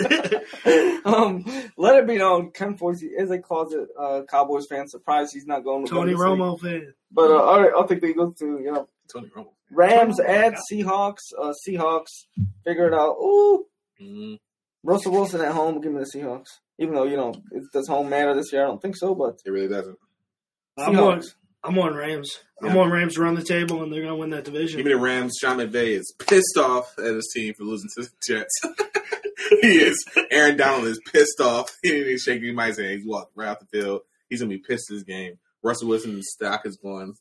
um, 1.05 1.45
let 1.78 1.95
it 1.95 2.07
be 2.07 2.17
known, 2.17 2.51
Ken 2.51 2.78
Forcey 2.78 3.09
is 3.17 3.32
a 3.32 3.39
closet 3.39 3.88
uh, 3.97 4.23
Cowboys 4.30 4.67
fan. 4.67 4.89
Surprised 4.89 5.34
he's 5.34 5.45
not 5.45 5.63
going 5.63 5.84
with 5.84 5.89
them 5.91 5.99
Tony 5.99 6.11
this 6.11 6.19
week. 6.19 6.28
Romo 6.28 6.59
fan. 6.59 6.93
But 7.11 7.32
uh, 7.32 7.41
all 7.41 7.61
right, 7.61 7.71
I'll 7.75 7.88
take 7.88 8.01
the 8.01 8.07
Eagles 8.07 8.38
too. 8.38 8.59
You 8.61 8.73
know, 8.73 8.89
Tony 9.11 9.30
Romo. 9.30 9.51
Rams 9.71 10.19
at 10.19 10.55
Seahawks. 10.69 11.34
Uh, 11.38 11.53
Seahawks 11.65 12.25
figure 12.65 12.88
it 12.88 12.93
out. 12.93 13.15
Ooh, 13.21 13.65
Mm, 14.01 14.39
Russell 14.84 15.11
Wilson 15.11 15.41
at 15.41 15.53
home. 15.53 15.82
Give 15.82 15.91
me 15.91 15.99
the 15.99 16.19
Seahawks. 16.19 16.59
Even 16.78 16.93
though 16.93 17.05
you 17.05 17.17
know, 17.17 17.34
it, 17.51 17.63
does 17.73 17.88
home 17.88 18.09
matter 18.09 18.36
this 18.36 18.53
year? 18.53 18.63
I 18.63 18.67
don't 18.67 18.82
think 18.82 18.95
so. 18.95 19.15
But 19.15 19.39
it 19.45 19.49
really 19.49 19.67
doesn't. 19.67 19.97
I'm 20.78 20.99
on. 20.99 21.19
Seahawks. 21.19 21.34
I'm 21.68 21.78
on 21.80 21.95
Rams. 21.95 22.39
I'm 22.63 22.78
on 22.78 22.89
Rams 22.89 23.15
to 23.15 23.22
run 23.22 23.36
the 23.36 23.43
table, 23.43 23.84
and 23.84 23.91
they're 23.91 24.01
going 24.01 24.13
to 24.13 24.15
win 24.15 24.30
that 24.30 24.45
division. 24.45 24.78
Give 24.78 24.86
me 24.86 24.93
the 24.93 24.97
Rams. 24.99 25.36
Sean 25.39 25.57
McVay 25.57 25.89
is 25.89 26.13
pissed 26.18 26.57
off 26.57 26.97
at 26.97 27.13
his 27.13 27.30
team 27.36 27.53
for 27.53 27.65
losing 27.65 27.89
to 27.95 28.03
the 28.03 28.09
Jets. 28.26 28.53
he 29.61 29.80
is. 29.82 30.03
Aaron 30.32 30.55
Donald 30.55 30.88
is 30.88 30.99
pissed 31.11 31.41
off. 31.41 31.70
He 31.84 31.89
didn't 31.89 32.07
even 32.07 32.20
shake 32.20 32.41
anybody's 32.41 32.80
hand. 32.80 32.91
He's 32.91 33.05
walked 33.05 33.34
right 33.36 33.49
off 33.49 33.59
the 33.59 33.65
field. 33.65 34.01
He's 34.30 34.39
gonna 34.39 34.49
be 34.49 34.57
pissed 34.57 34.86
this 34.89 35.03
game. 35.03 35.39
Russell 35.61 35.89
Wilson's 35.89 36.28
stock 36.34 36.65
is 36.65 36.78
going 36.78 37.15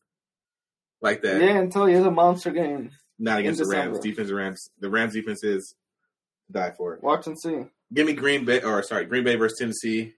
like 1.01 1.23
that. 1.23 1.41
yeah, 1.41 1.59
until 1.59 1.87
he 1.87 1.95
it's 1.95 2.07
a 2.07 2.11
monster 2.11 2.51
game. 2.51 2.91
Not 3.19 3.41
against 3.41 3.61
the 3.61 3.67
Rams. 3.67 3.99
Defense, 3.99 4.29
the 4.29 4.35
Rams. 4.35 4.71
The 4.81 4.91
Rams 4.91 5.13
defense 5.13 5.43
is 5.45 5.75
die 6.51 6.73
for 6.77 6.95
it. 6.95 7.03
Watch 7.03 7.27
and 7.27 7.39
see. 7.39 7.65
Give 7.93 8.07
me 8.07 8.13
Green 8.13 8.45
Bay, 8.45 8.63
or 8.63 8.83
sorry, 8.83 9.05
Green 9.07 9.25
Bay 9.25 9.37
versus 9.37 9.59
Tennessee. 9.59 10.15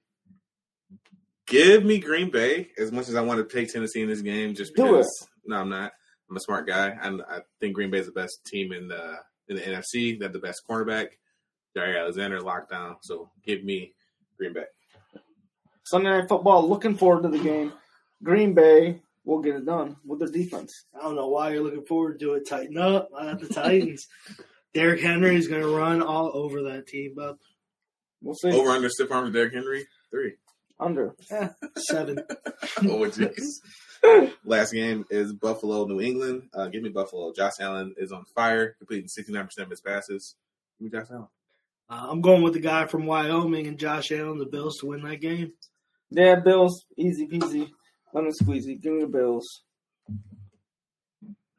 Give 1.49 1.85
me 1.85 1.99
Green 1.99 2.31
Bay 2.31 2.71
as 2.79 2.93
much 2.93 3.09
as 3.09 3.15
I 3.15 3.21
want 3.23 3.47
to 3.47 3.57
take 3.57 3.73
Tennessee 3.73 4.03
in 4.03 4.09
this 4.09 4.21
game, 4.21 4.55
just 4.55 4.75
Do 4.75 4.85
because. 4.85 5.29
No, 5.47 5.57
I'm 5.57 5.69
not. 5.69 5.93
I'm 6.29 6.37
a 6.37 6.41
smart 6.41 6.67
guy. 6.67 6.97
and 7.03 7.23
I 7.23 7.41
think 7.61 7.75
Green 7.75 7.91
Bay 7.91 7.99
is 7.99 8.07
the 8.07 8.13
best 8.13 8.45
team 8.45 8.73
in 8.73 8.89
the 8.89 9.17
in 9.49 9.57
the 9.57 9.63
NFC. 9.63 10.19
They 10.19 10.25
have 10.25 10.33
the 10.35 10.39
best 10.39 10.63
cornerback, 10.69 11.09
Jaire 11.77 11.99
Alexander, 11.99 12.41
lockdown. 12.41 12.97
So 13.03 13.31
give 13.47 13.65
me 13.65 13.95
Green 14.37 14.53
Bay. 14.53 14.65
Sunday 15.85 16.11
Night 16.11 16.29
Football. 16.29 16.69
Looking 16.69 16.97
forward 16.97 17.23
to 17.23 17.29
the 17.31 17.43
game. 17.43 17.73
Green 18.23 18.53
Bay 18.53 19.01
will 19.25 19.41
get 19.41 19.57
it 19.57 19.65
done 19.65 19.97
with 20.05 20.19
their 20.19 20.29
defense. 20.29 20.85
I 20.95 21.01
don't 21.03 21.17
know 21.17 21.29
why 21.29 21.51
you're 21.51 21.63
looking 21.63 21.87
forward 21.87 22.21
to 22.21 22.35
it. 22.35 22.47
Tighten 22.47 22.77
up. 22.77 23.09
I 23.19 23.25
got 23.25 23.41
the 23.41 23.49
Titans. 23.49 24.07
Derrick 24.75 25.01
Henry 25.01 25.35
is 25.37 25.49
going 25.49 25.63
to 25.63 25.75
run 25.75 26.03
all 26.03 26.31
over 26.35 26.63
that 26.65 26.87
team, 26.87 27.15
but 27.17 27.39
We'll 28.23 28.35
see. 28.35 28.51
Over 28.51 28.71
under 28.71 28.89
stiff 28.89 29.11
arm 29.11 29.27
to 29.27 29.31
Derrick 29.31 29.55
Henry 29.55 29.87
three. 30.11 30.35
Under. 30.81 31.14
seven. 31.76 32.18
oh 32.79 33.11
jeez. 33.11 33.61
Last 34.45 34.72
game 34.72 35.05
is 35.11 35.33
Buffalo, 35.33 35.87
New 35.87 36.01
England. 36.01 36.49
Uh, 36.55 36.68
give 36.68 36.83
me 36.83 36.89
Buffalo. 36.89 37.33
Josh 37.33 37.55
Allen 37.61 37.95
is 37.97 38.12
on 38.12 38.24
fire, 38.26 38.74
completing 38.79 39.09
69% 39.09 39.59
of 39.59 39.70
his 39.70 39.81
passes. 39.81 40.37
Give 40.79 40.93
me 40.93 40.99
Josh 40.99 41.09
Allen. 41.11 41.29
Uh, 41.91 42.07
I'm 42.11 42.20
going 42.20 42.43
with 42.43 42.53
the 42.53 42.61
guy 42.61 42.87
from 42.87 43.07
Wyoming 43.07 43.66
and 43.66 43.79
Josh 43.79 44.12
Allen, 44.12 44.39
the 44.39 44.47
Bills, 44.47 44.79
to 44.79 44.87
win 44.87 45.03
that 45.03 45.20
game. 45.20 45.53
Yeah, 46.11 46.37
Bills, 46.37 46.85
easy 46.97 47.26
peasy, 47.26 47.70
lemon 48.12 48.33
squeezy. 48.33 48.81
Give 48.81 48.93
me 48.93 49.01
the 49.03 49.09
Bills. 49.09 49.62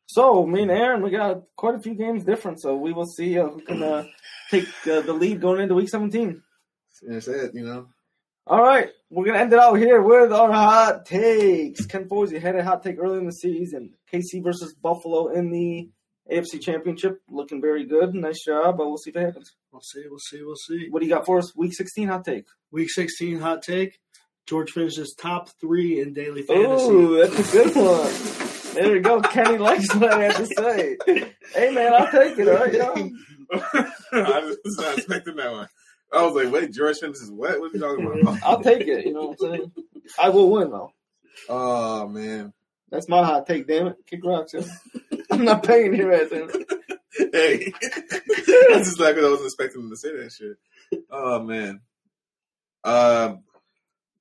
So, 0.07 0.45
me 0.45 0.63
and 0.63 0.71
Aaron, 0.71 1.03
we 1.03 1.11
got 1.11 1.43
quite 1.55 1.75
a 1.75 1.79
few 1.79 1.93
games 1.93 2.23
different. 2.23 2.59
So 2.59 2.75
we 2.75 2.93
will 2.93 3.05
see 3.05 3.37
uh, 3.37 3.47
who 3.47 3.61
can 3.61 3.83
uh, 3.83 4.05
take 4.49 4.65
uh, 4.87 5.01
the 5.01 5.13
lead 5.13 5.39
going 5.39 5.61
into 5.61 5.75
Week 5.75 5.89
17. 5.89 6.41
That's 7.03 7.27
it, 7.27 7.53
you 7.53 7.63
know. 7.63 7.87
All 8.49 8.63
right, 8.63 8.89
we're 9.11 9.25
gonna 9.25 9.37
end 9.37 9.53
it 9.53 9.59
out 9.59 9.75
here 9.75 10.01
with 10.01 10.33
our 10.33 10.51
hot 10.51 11.05
takes. 11.05 11.85
Ken 11.85 12.09
Forsley 12.09 12.41
had 12.41 12.55
a 12.55 12.63
hot 12.63 12.81
take 12.81 12.97
early 12.97 13.19
in 13.19 13.27
the 13.27 13.31
season. 13.31 13.93
KC 14.11 14.43
versus 14.43 14.73
Buffalo 14.73 15.27
in 15.27 15.51
the 15.51 15.91
AFC 16.31 16.59
Championship 16.59 17.21
looking 17.29 17.61
very 17.61 17.85
good. 17.85 18.15
Nice 18.15 18.43
job, 18.43 18.77
but 18.79 18.87
we'll 18.87 18.97
see 18.97 19.11
if 19.11 19.17
it 19.17 19.23
happens. 19.23 19.53
We'll 19.71 19.83
see. 19.83 20.03
We'll 20.09 20.17
see. 20.17 20.41
We'll 20.41 20.55
see. 20.55 20.87
What 20.89 21.01
do 21.01 21.05
you 21.05 21.13
got 21.13 21.27
for 21.27 21.37
us? 21.37 21.55
Week 21.55 21.75
16 21.75 22.07
hot 22.07 22.25
take. 22.25 22.47
Week 22.71 22.89
16 22.89 23.39
hot 23.39 23.61
take. 23.61 23.99
George 24.47 24.71
finishes 24.71 25.13
top 25.15 25.49
three 25.61 26.01
in 26.01 26.13
daily 26.13 26.41
fantasy. 26.41 26.85
Ooh, 26.85 27.17
that's 27.17 27.53
a 27.53 27.55
good 27.55 27.75
one. 27.75 28.73
There 28.73 28.95
you 28.95 29.01
go. 29.01 29.21
Kenny 29.21 29.59
likes 29.59 29.93
what 29.93 30.11
I 30.11 30.23
have 30.23 30.37
to 30.37 30.45
say. 30.47 30.97
Hey, 31.53 31.69
man, 31.69 31.93
I'll 31.93 32.11
take 32.11 32.35
it. 32.39 32.47
All 32.47 32.55
right, 32.55 32.73
yo. 32.73 33.11
I 34.11 34.55
was 34.63 34.77
not 34.79 34.97
expecting 34.97 35.35
that 35.35 35.51
one. 35.51 35.67
I 36.11 36.25
was 36.25 36.33
like, 36.33 36.51
wait, 36.51 36.71
George 36.71 36.99
Fennis 36.99 37.21
is 37.21 37.31
what? 37.31 37.59
What 37.59 37.71
are 37.71 37.73
you 37.75 37.79
talking 37.79 38.21
about? 38.21 38.43
I'll 38.45 38.61
take 38.63 38.87
it. 38.87 39.05
You 39.05 39.13
know 39.13 39.27
what 39.27 39.41
I'm 39.41 39.57
saying? 39.57 39.71
I 40.21 40.29
will 40.29 40.49
win, 40.49 40.71
though. 40.71 40.91
Oh 41.47 42.07
man. 42.07 42.53
That's 42.89 43.07
my 43.07 43.23
hot 43.23 43.45
take, 43.45 43.67
damn 43.67 43.87
it. 43.87 43.97
Kick 44.07 44.25
rocks, 44.25 44.53
yo. 44.53 44.63
I'm 45.31 45.45
not 45.45 45.63
paying 45.63 45.93
your 45.93 46.11
ass. 46.13 46.29
damn 46.29 46.49
it. 46.49 46.67
Hey. 47.33 47.73
That's 47.81 48.85
just 48.85 48.99
like 48.99 49.17
I 49.17 49.21
wasn't 49.21 49.47
expecting 49.47 49.81
him 49.81 49.89
to 49.89 49.97
say 49.97 50.15
that 50.15 50.31
shit. 50.31 51.01
Oh 51.11 51.43
man. 51.43 51.81
Um 52.83 53.43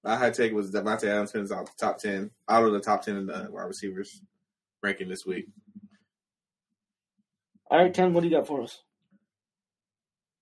my 0.03 0.17
high 0.17 0.31
take 0.31 0.53
was 0.53 0.73
Davante 0.73 1.05
Adams 1.05 1.31
finishes 1.31 1.53
out 1.53 1.67
the 1.67 1.73
top 1.79 1.99
ten, 1.99 2.31
out 2.49 2.65
of 2.65 2.73
the 2.73 2.81
top 2.81 3.03
ten 3.03 3.17
in 3.17 3.27
the 3.27 3.49
wide 3.51 3.65
receivers 3.65 4.21
ranking 4.83 5.09
this 5.09 5.25
week. 5.25 5.47
All 7.71 7.79
right, 7.79 7.93
Ken, 7.93 8.13
what 8.15 8.23
do 8.23 8.29
you 8.29 8.37
got 8.37 8.47
for 8.47 8.63
us? 8.63 8.83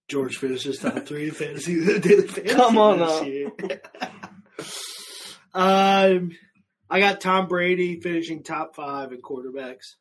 George 0.08 0.36
finishes 0.36 0.78
top 0.78 1.04
three 1.06 1.28
in 1.28 1.34
fantasy 1.34 1.84
daily 2.00 2.22
fantasy. 2.28 2.42
Come 2.54 2.78
on 2.78 2.98
this 2.98 3.50
now. 5.54 6.12
um, 6.16 6.30
I 6.88 7.00
got 7.00 7.20
Tom 7.20 7.48
Brady 7.48 8.00
finishing 8.00 8.42
top 8.42 8.76
five 8.76 9.12
in 9.12 9.20
quarterbacks 9.20 9.96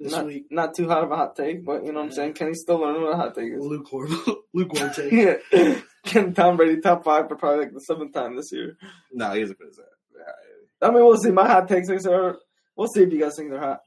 this 0.00 0.12
Not, 0.12 0.26
week. 0.26 0.46
not 0.50 0.74
too 0.74 0.88
hot 0.88 1.04
of 1.04 1.12
a 1.12 1.16
hot 1.16 1.36
take, 1.36 1.64
but 1.64 1.84
you 1.84 1.92
know 1.92 2.00
what 2.00 2.06
I'm 2.06 2.12
saying? 2.12 2.32
Kenny's 2.34 2.62
still 2.62 2.78
learning 2.80 3.02
what 3.02 3.12
a 3.12 3.16
hot 3.16 3.34
take 3.36 3.52
is. 3.52 3.60
Lukewarm, 3.64 4.10
lukewarm 4.52 4.90
take. 4.96 5.12
Yeah. 5.12 5.80
Ken 6.04 6.34
Tom 6.34 6.56
Brady 6.56 6.80
top 6.80 7.04
five 7.04 7.28
for 7.28 7.36
probably 7.36 7.66
like 7.66 7.74
the 7.74 7.80
seventh 7.80 8.12
time 8.12 8.36
this 8.36 8.50
year. 8.52 8.76
No, 9.12 9.32
he 9.32 9.42
isn't 9.42 9.56
finish 9.56 9.76
that. 9.76 9.84
I 10.82 10.90
mean, 10.90 11.04
we'll 11.04 11.16
see. 11.16 11.30
My 11.30 11.46
hot 11.46 11.68
takes 11.68 11.88
are. 12.06 12.36
We'll 12.76 12.88
see 12.88 13.02
if 13.04 13.12
you 13.12 13.20
guys 13.20 13.36
think 13.36 13.50
they're 13.50 13.60
hot. 13.60 13.80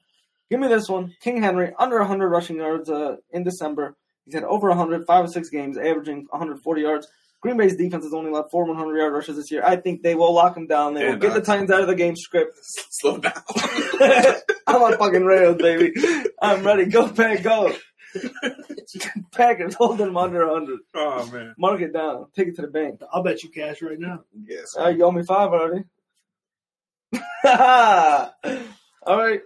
Give 0.49 0.59
me 0.59 0.67
this 0.69 0.88
one. 0.88 1.13
King 1.21 1.41
Henry 1.41 1.73
under 1.78 1.97
100 1.99 2.30
rushing 2.30 2.55
yards 2.55 2.89
uh, 2.89 3.17
in 3.32 3.43
December. 3.43 3.95
He's 4.28 4.34
had 4.34 4.43
over 4.43 4.67
100, 4.67 5.07
five 5.07 5.23
or 5.23 5.28
six 5.30 5.49
games, 5.49 5.78
averaging 5.78 6.28
140 6.30 6.82
yards. 6.82 7.07
Green 7.39 7.55
Bay's 7.55 7.78
defense 7.78 8.03
has 8.03 8.13
only 8.13 8.30
allowed 8.30 8.51
four 8.51 8.65
100 8.65 8.97
yard 8.97 9.13
rushes 9.13 9.38
this 9.38 9.49
year. 9.49 9.63
I 9.63 9.78
think 9.78 10.03
they 10.03 10.15
will 10.15 10.34
lock 10.34 10.57
him 10.57 10.67
down. 10.67 10.95
They 10.95 11.07
will 11.07 11.15
get 11.15 11.34
the 11.34 11.39
Titans 11.39 11.71
out 11.71 11.80
of 11.80 11.88
the 11.88 11.95
game 11.95 12.17
script. 12.17 12.57
Slow 12.89 13.19
down. 13.19 13.32
I'm 14.67 14.82
on 14.82 14.97
fucking 14.97 15.23
rails, 15.23 15.55
baby. 15.57 15.93
I'm 16.41 16.65
ready. 16.65 16.86
Go, 16.88 17.07
Pack, 17.07 17.43
go. 17.43 17.73
Packers 19.32 19.75
holding 19.75 20.07
them 20.07 20.17
under 20.17 20.45
100. 20.45 20.80
oh 20.95 21.32
man. 21.32 21.55
Mark 21.57 21.80
it 21.80 21.93
down. 21.93 22.25
Take 22.36 22.49
it 22.49 22.55
to 22.57 22.63
the 22.63 22.67
bank. 22.67 22.99
I'll 23.13 23.23
bet 23.23 23.43
you 23.43 23.49
cash 23.49 23.82
right 23.82 23.99
now. 23.99 24.23
Yes. 24.45 24.75
Uh, 24.78 24.89
you 24.89 25.05
owe 25.05 25.11
me 25.11 25.23
five 25.23 25.51
already. 25.51 25.86
All 27.45 29.17
right. 29.17 29.41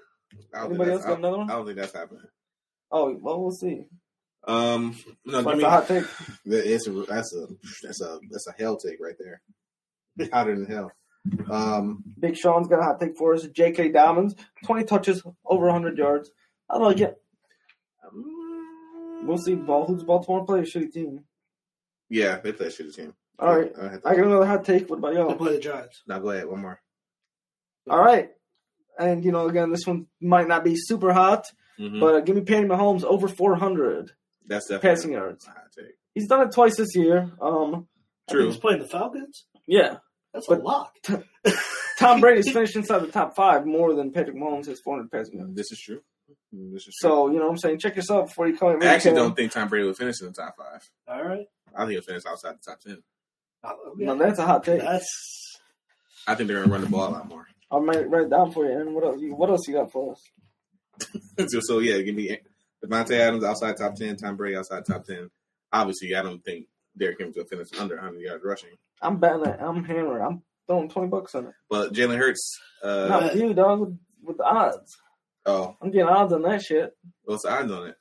I 0.55 0.65
Anybody 0.65 0.91
else 0.91 1.05
got 1.05 1.19
another 1.19 1.37
one? 1.37 1.51
I 1.51 1.53
don't 1.55 1.65
think 1.65 1.77
that's 1.77 1.93
happening. 1.93 2.23
Oh, 2.91 3.15
well, 3.21 3.41
we'll 3.41 3.51
see. 3.51 3.85
Um, 4.47 4.97
no, 5.25 5.41
What's 5.43 5.45
give 5.45 5.45
the 5.45 5.55
me, 5.57 5.63
hot 5.63 5.87
take? 5.87 6.03
It's 6.45 6.87
a, 6.87 6.91
that's 7.07 7.35
a 7.35 7.47
that's 7.83 8.01
a 8.01 8.19
that's 8.29 8.47
a 8.47 8.53
hell 8.57 8.75
take 8.77 8.99
right 8.99 9.15
there. 9.19 9.41
Hotter 10.33 10.55
than 10.55 10.65
hell. 10.65 10.91
Um, 11.51 12.03
Big 12.19 12.35
Sean's 12.35 12.67
got 12.67 12.79
a 12.79 12.83
hot 12.83 12.99
take 12.99 13.15
for 13.17 13.33
us. 13.35 13.43
J.K. 13.47 13.89
Dobbins, 13.91 14.35
20 14.65 14.83
touches, 14.85 15.21
over 15.45 15.65
100 15.65 15.97
yards. 15.97 16.31
I 16.69 16.77
like 16.79 16.99
it. 16.99 17.21
We'll 19.23 19.37
see. 19.37 19.55
Ball, 19.55 19.85
who's 19.85 20.03
Baltimore 20.03 20.45
play? 20.45 20.59
A 20.59 20.63
shitty 20.63 20.91
team. 20.91 21.23
yeah, 22.09 22.39
they 22.39 22.51
play 22.51 22.67
a 22.67 22.69
shitty 22.69 22.95
team. 22.95 23.13
All 23.39 23.55
right. 23.55 23.71
I 23.79 23.83
have 23.83 24.01
I 24.05 24.15
got 24.15 24.25
another 24.25 24.45
hot 24.45 24.65
take. 24.65 24.89
What 24.89 24.99
about 24.99 25.15
I'll 25.15 25.27
y'all? 25.29 25.35
play 25.35 25.53
the 25.53 25.59
Giants. 25.59 26.01
now 26.07 26.19
go 26.19 26.29
ahead. 26.31 26.47
One 26.47 26.61
more. 26.61 26.81
All 27.89 27.99
right. 28.03 28.31
And, 28.99 29.23
you 29.23 29.31
know, 29.31 29.47
again, 29.47 29.71
this 29.71 29.85
one 29.87 30.07
might 30.21 30.47
not 30.47 30.63
be 30.63 30.75
super 30.75 31.13
hot, 31.13 31.45
Mhm. 31.79 31.99
but 31.99 32.15
uh, 32.15 32.19
give 32.21 32.35
me 32.35 32.41
Patty 32.41 32.67
Mahomes 32.67 33.03
over 33.03 33.27
400 33.27 34.11
that's 34.47 34.67
definitely 34.67 34.89
passing 34.89 35.11
yards. 35.13 35.47
a 35.47 35.51
hot 35.51 35.63
take. 35.77 35.95
He's 36.13 36.27
done 36.27 36.41
it 36.47 36.51
twice 36.53 36.75
this 36.77 36.95
year. 36.95 37.31
Um, 37.41 37.67
I 37.67 37.71
think 37.73 37.87
True. 38.29 38.45
He's 38.47 38.57
playing 38.57 38.79
the 38.79 38.87
Falcons. 38.87 39.45
yeah. 39.67 39.97
That's 40.33 40.47
But- 40.47 40.59
a 40.59 40.63
lock. 40.63 40.93
Tom 41.99 42.21
Brady's 42.21 42.49
finished 42.53 42.75
inside 42.77 42.99
the 42.99 43.07
top 43.07 43.35
five 43.35 43.65
more 43.65 43.93
than 43.93 44.11
Patrick 44.11 44.35
Mahomes 44.37 44.65
has 44.67 44.79
400 44.79 45.11
passing 45.11 45.39
yards. 45.39 45.53
This 45.55 45.71
is 45.73 45.79
true. 45.79 46.01
This 46.53 46.87
is 46.87 46.95
true. 47.01 47.09
So, 47.09 47.27
you 47.31 47.37
know 47.37 47.45
what 47.45 47.51
I'm 47.51 47.57
saying? 47.57 47.79
Check 47.79 47.97
yourself 47.97 48.27
before 48.29 48.47
you 48.47 48.55
come 48.57 48.71
in. 48.77 48.83
I 48.83 48.93
actually 48.95 49.15
don't 49.15 49.35
think 49.35 49.51
Tom 49.51 49.67
Brady 49.67 49.85
will 49.85 49.93
finish 49.93 50.21
in 50.21 50.27
the 50.27 50.33
top 50.33 50.55
five. 50.57 50.89
All 51.07 51.21
right. 51.23 51.45
I 51.75 51.79
think 51.81 51.91
he'll 51.91 52.01
finish 52.01 52.23
outside 52.25 52.55
the 52.55 52.71
top 52.71 52.79
ten. 52.79 53.03
No, 53.97 54.15
that's 54.15 54.39
a 54.39 54.45
hot 54.45 54.63
take. 54.63 54.81
That's 54.81 55.59
I 56.27 56.35
think 56.35 56.47
they're 56.47 56.59
gonna 56.61 56.71
run 56.71 56.81
the 56.81 56.87
ball 56.89 57.09
a 57.09 57.11
lot 57.11 57.27
more. 57.27 57.45
I 57.69 57.79
might 57.79 58.09
write 58.09 58.23
it 58.23 58.29
down 58.29 58.51
for 58.51 58.65
you. 58.65 58.77
And 58.77 58.93
what 58.95 59.03
else? 59.03 59.17
You, 59.19 59.35
what 59.35 59.49
else 59.49 59.67
you 59.67 59.73
got 59.75 59.91
for 59.91 60.13
us? 60.13 60.21
so, 61.49 61.59
so 61.61 61.79
yeah, 61.79 61.99
give 62.01 62.15
me 62.15 62.37
Davante 62.85 63.11
Adams 63.17 63.43
outside 63.43 63.77
top 63.77 63.95
ten, 63.95 64.15
Tom 64.17 64.35
Brady 64.37 64.55
outside 64.55 64.85
top 64.85 65.05
ten. 65.05 65.29
Obviously, 65.73 66.15
I 66.15 66.21
don't 66.21 66.43
think 66.43 66.67
Derrick 66.97 67.19
Henry 67.19 67.33
will 67.35 67.45
finish 67.45 67.67
under 67.79 67.95
100 67.95 68.19
yards 68.19 68.43
rushing. 68.43 68.71
I'm 69.01 69.17
betting 69.17 69.45
it. 69.45 69.57
I'm 69.61 69.83
hammering. 69.83 70.21
I'm 70.23 70.41
throwing 70.67 70.89
20 70.89 71.07
bucks 71.07 71.33
on 71.35 71.47
it. 71.47 71.53
But 71.69 71.93
Jalen 71.93 72.17
Hurts, 72.17 72.59
uh, 72.83 73.07
Not 73.09 73.35
you, 73.35 73.53
dog. 73.53 73.79
With, 73.79 73.97
with 74.23 74.37
the 74.37 74.43
odds, 74.43 74.97
oh, 75.45 75.75
I'm 75.81 75.91
getting 75.91 76.07
odds 76.09 76.33
on 76.33 76.41
that 76.43 76.61
shit. 76.61 76.95
what's 77.23 77.43
the 77.43 77.51
odds 77.51 77.71
on 77.71 77.87
it? 77.87 77.95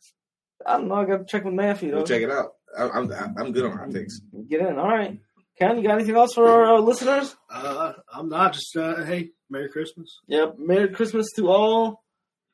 I 0.66 0.76
don't 0.76 0.89
know. 0.89 0.97
I 0.97 1.05
got 1.05 1.18
to 1.18 1.24
check 1.24 1.45
with 1.45 1.55
Matthew. 1.55 1.91
We'll 1.91 2.01
Though. 2.01 2.07
check 2.07 2.22
it 2.22 2.31
out. 2.31 2.55
I, 2.76 2.89
I'm 2.89 3.11
I'm 3.39 3.53
good 3.53 3.64
on 3.64 3.76
hot 3.78 3.91
takes. 3.91 4.20
Get 4.49 4.61
in. 4.61 4.78
All 4.78 4.89
right. 4.89 5.18
Ken, 5.59 5.76
you 5.76 5.83
got 5.83 5.95
anything 5.95 6.16
else 6.16 6.35
for 6.35 6.49
our 6.49 6.76
uh, 6.76 6.81
listeners? 6.81 7.37
uh, 7.51 7.93
I'm 8.12 8.28
not 8.28 8.53
just 8.55 8.76
uh, 8.76 9.05
hey, 9.05 9.31
Merry 9.49 9.68
Christmas. 9.68 10.18
Yep. 10.26 10.57
Merry 10.59 10.89
Christmas 10.89 11.26
to 11.37 11.49
all. 11.49 12.03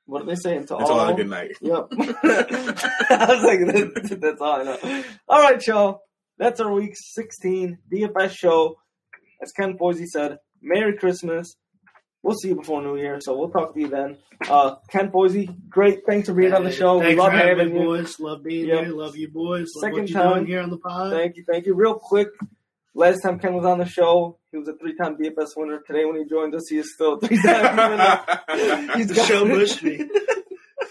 What 0.07 0.23
are 0.23 0.27
they 0.27 0.35
saying? 0.37 0.67
To 0.69 0.75
It's 0.79 0.89
all. 0.91 1.01
all 1.01 1.09
a 1.09 1.15
good 1.15 1.29
night. 1.29 1.53
Yep. 1.61 1.89
I 1.93 3.27
was 3.29 3.43
like, 3.43 3.61
that, 3.67 4.19
that's 4.21 4.41
all 4.41 4.61
I 4.61 4.63
know. 4.65 5.05
All 5.29 5.41
right, 5.43 5.67
y'all. 5.67 6.01
That's 6.39 6.61
our 6.61 6.73
week 6.73 6.93
16 6.97 7.79
DFS 7.93 8.31
show. 8.37 8.77
As 9.43 9.53
Ken 9.53 9.75
Boise 9.77 10.07
said, 10.07 10.39
Merry 10.63 10.97
Christmas. 10.97 11.57
We'll 12.23 12.35
see 12.37 12.49
you 12.49 12.57
before 12.57 12.83
New 12.83 12.97
Year, 12.97 13.19
so 13.21 13.39
we'll 13.39 13.51
talk 13.51 13.73
to 13.75 13.81
you 13.81 13.89
then. 13.89 14.17
Uh, 14.49 14.77
Ken 14.91 15.11
Boise, 15.11 15.49
great. 15.69 16.01
Thanks 16.09 16.29
for 16.29 16.35
being 16.35 16.53
on 16.53 16.65
the 16.65 16.73
show. 16.73 16.99
We 16.99 17.15
love 17.15 17.31
having 17.33 17.59
having 17.59 17.75
me, 17.75 17.81
you. 17.81 17.87
boys. 17.87 18.19
Love 18.19 18.43
being 18.43 18.67
Yep. 18.67 18.85
here. 18.85 18.95
Love 18.95 19.17
you, 19.17 19.29
boys. 19.31 19.69
Love 19.77 19.83
Second 19.83 19.99
what 20.01 20.09
you're 20.11 20.23
time. 20.23 20.35
doing 20.35 20.47
here 20.47 20.61
on 20.61 20.71
the 20.71 20.79
pod. 20.79 21.13
Thank 21.13 21.37
you, 21.37 21.45
thank 21.51 21.67
you. 21.67 21.75
Real 21.75 21.95
quick, 21.95 22.29
last 22.97 23.21
time 23.21 23.39
Ken 23.39 23.55
was 23.55 23.65
on 23.65 23.79
the 23.79 23.85
show, 23.85 24.39
he 24.51 24.59
was 24.59 24.69
a 24.69 24.75
three-time 24.77 25.17
DFS 25.17 25.51
winner. 25.57 25.81
Today, 25.87 26.05
when 26.05 26.17
he 26.17 26.25
joined 26.25 26.55
us, 26.55 26.69
he 26.69 26.79
is 26.79 26.93
still 26.95 27.15
a 27.15 27.21
three-time 27.21 27.77
winner. 27.91 28.93
He's 28.97 29.09
the 29.09 29.25
show 29.27 29.47
pushed 29.47 29.83
me. 29.83 30.01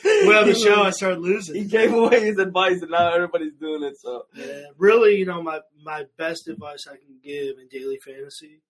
On 0.06 0.48
the 0.48 0.54
show, 0.56 0.84
I 0.84 0.92
started 0.92 1.20
losing. 1.20 1.56
He 1.56 1.66
gave 1.66 1.94
away 1.94 2.26
his 2.26 2.38
advice, 2.38 2.82
and 2.82 2.92
now 2.92 3.14
everybody's 3.14 3.56
doing 3.60 3.84
it. 3.84 3.96
So 4.00 4.24
Yeah, 4.36 4.66
really, 4.78 5.16
you 5.16 5.26
know, 5.26 5.42
my 5.42 5.60
my 5.84 6.04
best 6.18 6.48
advice 6.48 6.86
I 6.88 6.96
can 6.98 7.20
give 7.24 7.58
in 7.60 7.68
daily 7.72 7.98
fantasy 8.06 8.62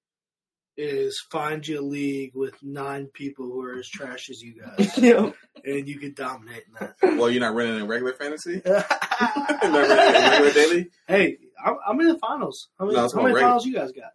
is 0.77 1.19
find 1.31 1.67
you 1.67 1.79
a 1.79 1.81
league 1.81 2.31
with 2.35 2.61
nine 2.61 3.07
people 3.07 3.45
who 3.45 3.61
are 3.61 3.77
as 3.77 3.87
trash 3.87 4.29
as 4.29 4.41
you 4.41 4.55
guys, 4.61 4.97
yeah. 4.97 5.31
and 5.63 5.87
you 5.87 5.97
can 5.97 6.13
dominate 6.13 6.63
in 6.67 6.73
that. 6.79 7.17
well, 7.17 7.29
you're 7.29 7.41
not 7.41 7.55
running 7.55 7.77
in 7.79 7.87
regular 7.87 8.13
fantasy. 8.13 8.61
Not 9.15 9.73
running 9.73 10.15
in 10.15 10.31
regular 10.31 10.53
daily. 10.53 10.89
hey, 11.07 11.37
I'm, 11.63 11.77
I'm 11.87 12.01
in 12.01 12.09
the 12.09 12.19
finals. 12.19 12.69
How 12.77 12.85
many, 12.85 12.97
No, 12.97 13.09
how 13.09 13.21
many 13.21 13.39
finals 13.39 13.65
you 13.65 13.73
guys 13.73 13.91
got? 13.91 14.11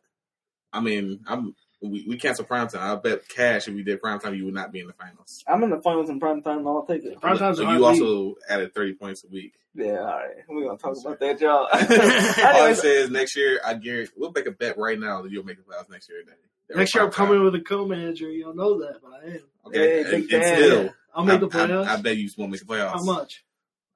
I 0.73 0.81
mean, 0.81 1.21
I'm 1.27 1.55
we, 1.83 2.05
we 2.09 2.17
cancel 2.19 2.45
prime 2.45 2.69
time. 2.69 2.97
I 2.97 3.01
bet 3.01 3.29
cash 3.29 3.67
if 3.69 3.75
we 3.75 3.83
did 3.83 4.01
prime 4.01 4.19
time, 4.21 4.35
you 4.35 4.45
would 4.45 4.55
not 4.55 4.71
be 4.73 4.81
in 4.81 4.87
the 4.87 4.93
finals. 4.93 5.43
I'm 5.49 5.63
in 5.63 5.71
the 5.71 5.81
finals 5.81 6.11
in 6.11 6.21
prime 6.21 6.43
time. 6.43 6.67
I'll 6.67 6.85
take 6.85 7.05
it. 7.05 7.21
Prime 7.21 7.39
time's 7.39 7.59
So 7.59 7.65
hard 7.65 7.79
you 7.79 7.87
league. 7.87 8.03
also 8.03 8.35
added 8.49 8.75
30 8.75 8.95
points 8.95 9.25
a 9.25 9.29
week. 9.29 9.55
Yeah, 9.75 9.99
all 10.01 10.05
right. 10.07 10.31
We're 10.49 10.65
gonna 10.67 10.79
talk 10.79 10.97
about 11.01 11.21
that, 11.21 11.41
y'all. 11.41 11.69
All 11.73 11.73
I 11.73 12.59
Anyways, 12.59 12.83
say 12.83 12.97
is 13.03 13.11
next 13.11 13.37
year, 13.37 13.61
I 13.65 13.75
guarantee 13.75 14.13
we'll 14.17 14.33
make 14.35 14.47
a 14.47 14.51
bet 14.51 14.77
right 14.79 14.99
now 14.99 15.23
that 15.23 15.31
you'll 15.31 15.45
make 15.45 15.57
the 15.59 15.63
playoffs 15.63 15.89
next 15.91 16.09
year. 16.09 16.23
Danny. 16.25 16.37
Next 16.81 16.95
year 16.95 17.05
I'm 17.05 17.11
coming 17.11 17.43
with 17.45 17.55
a 17.55 17.61
co-manager. 17.61 18.31
You 18.31 18.45
don't 18.45 18.57
know 18.57 18.81
that, 18.81 19.01
but 19.03 19.11
I 19.13 19.27
am. 19.37 19.41
Okay, 19.67 19.79
Hey, 20.05 20.15
and, 20.15 20.33
and 20.33 20.45
still, 20.45 20.91
I'll 21.15 21.25
make 21.25 21.41
the 21.41 21.47
I, 21.59 21.63
I- 21.63 21.67
playoffs. 21.69 21.87
I, 21.87 22.01
bet 22.01 22.17
you 22.17 22.29
won't 22.37 22.51
make 22.53 22.61
the 22.61 22.67
playoffs. 22.67 22.93
How 22.95 23.03
much? 23.05 23.45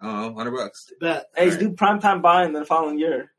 I 0.00 0.06
don't 0.06 0.20
know, 0.20 0.34
hundred 0.34 0.52
bucks. 0.56 0.86
Bet. 1.00 1.26
hey, 1.36 1.44
Alright. 1.46 1.58
do 1.60 1.70
prime 1.72 2.00
time 2.00 2.22
buying 2.22 2.52
the 2.52 2.64
following 2.64 2.98
year. 2.98 3.32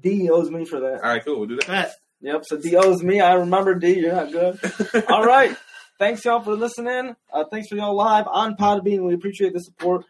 D 0.00 0.28
owes 0.30 0.50
me 0.50 0.64
for 0.64 0.80
that. 0.80 0.94
All 0.94 1.10
right, 1.10 1.24
cool. 1.24 1.38
We'll 1.40 1.48
do 1.48 1.56
that. 1.56 1.66
Bet. 1.66 1.94
Yep. 2.20 2.44
So 2.46 2.56
D 2.56 2.76
owes 2.76 3.02
me. 3.02 3.20
I 3.20 3.34
remember 3.34 3.74
D. 3.74 4.00
You're 4.00 4.14
not 4.14 4.32
good. 4.32 5.04
all 5.08 5.24
right. 5.24 5.56
Thanks 5.98 6.24
y'all 6.24 6.40
for 6.40 6.54
listening. 6.54 7.16
Uh, 7.32 7.44
thanks 7.50 7.68
for 7.68 7.76
y'all 7.76 7.94
live 7.94 8.26
on 8.28 8.56
Podbean. 8.56 9.06
We 9.06 9.14
appreciate 9.14 9.52
the 9.52 9.60
support. 9.60 10.04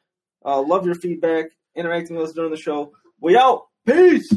Uh, 0.44 0.60
love 0.62 0.86
your 0.86 0.94
feedback. 0.94 1.46
Interacting 1.74 2.16
with 2.16 2.28
us 2.28 2.34
during 2.34 2.50
the 2.50 2.56
show. 2.56 2.92
We 3.20 3.36
out. 3.36 3.62
Peace. 3.86 4.30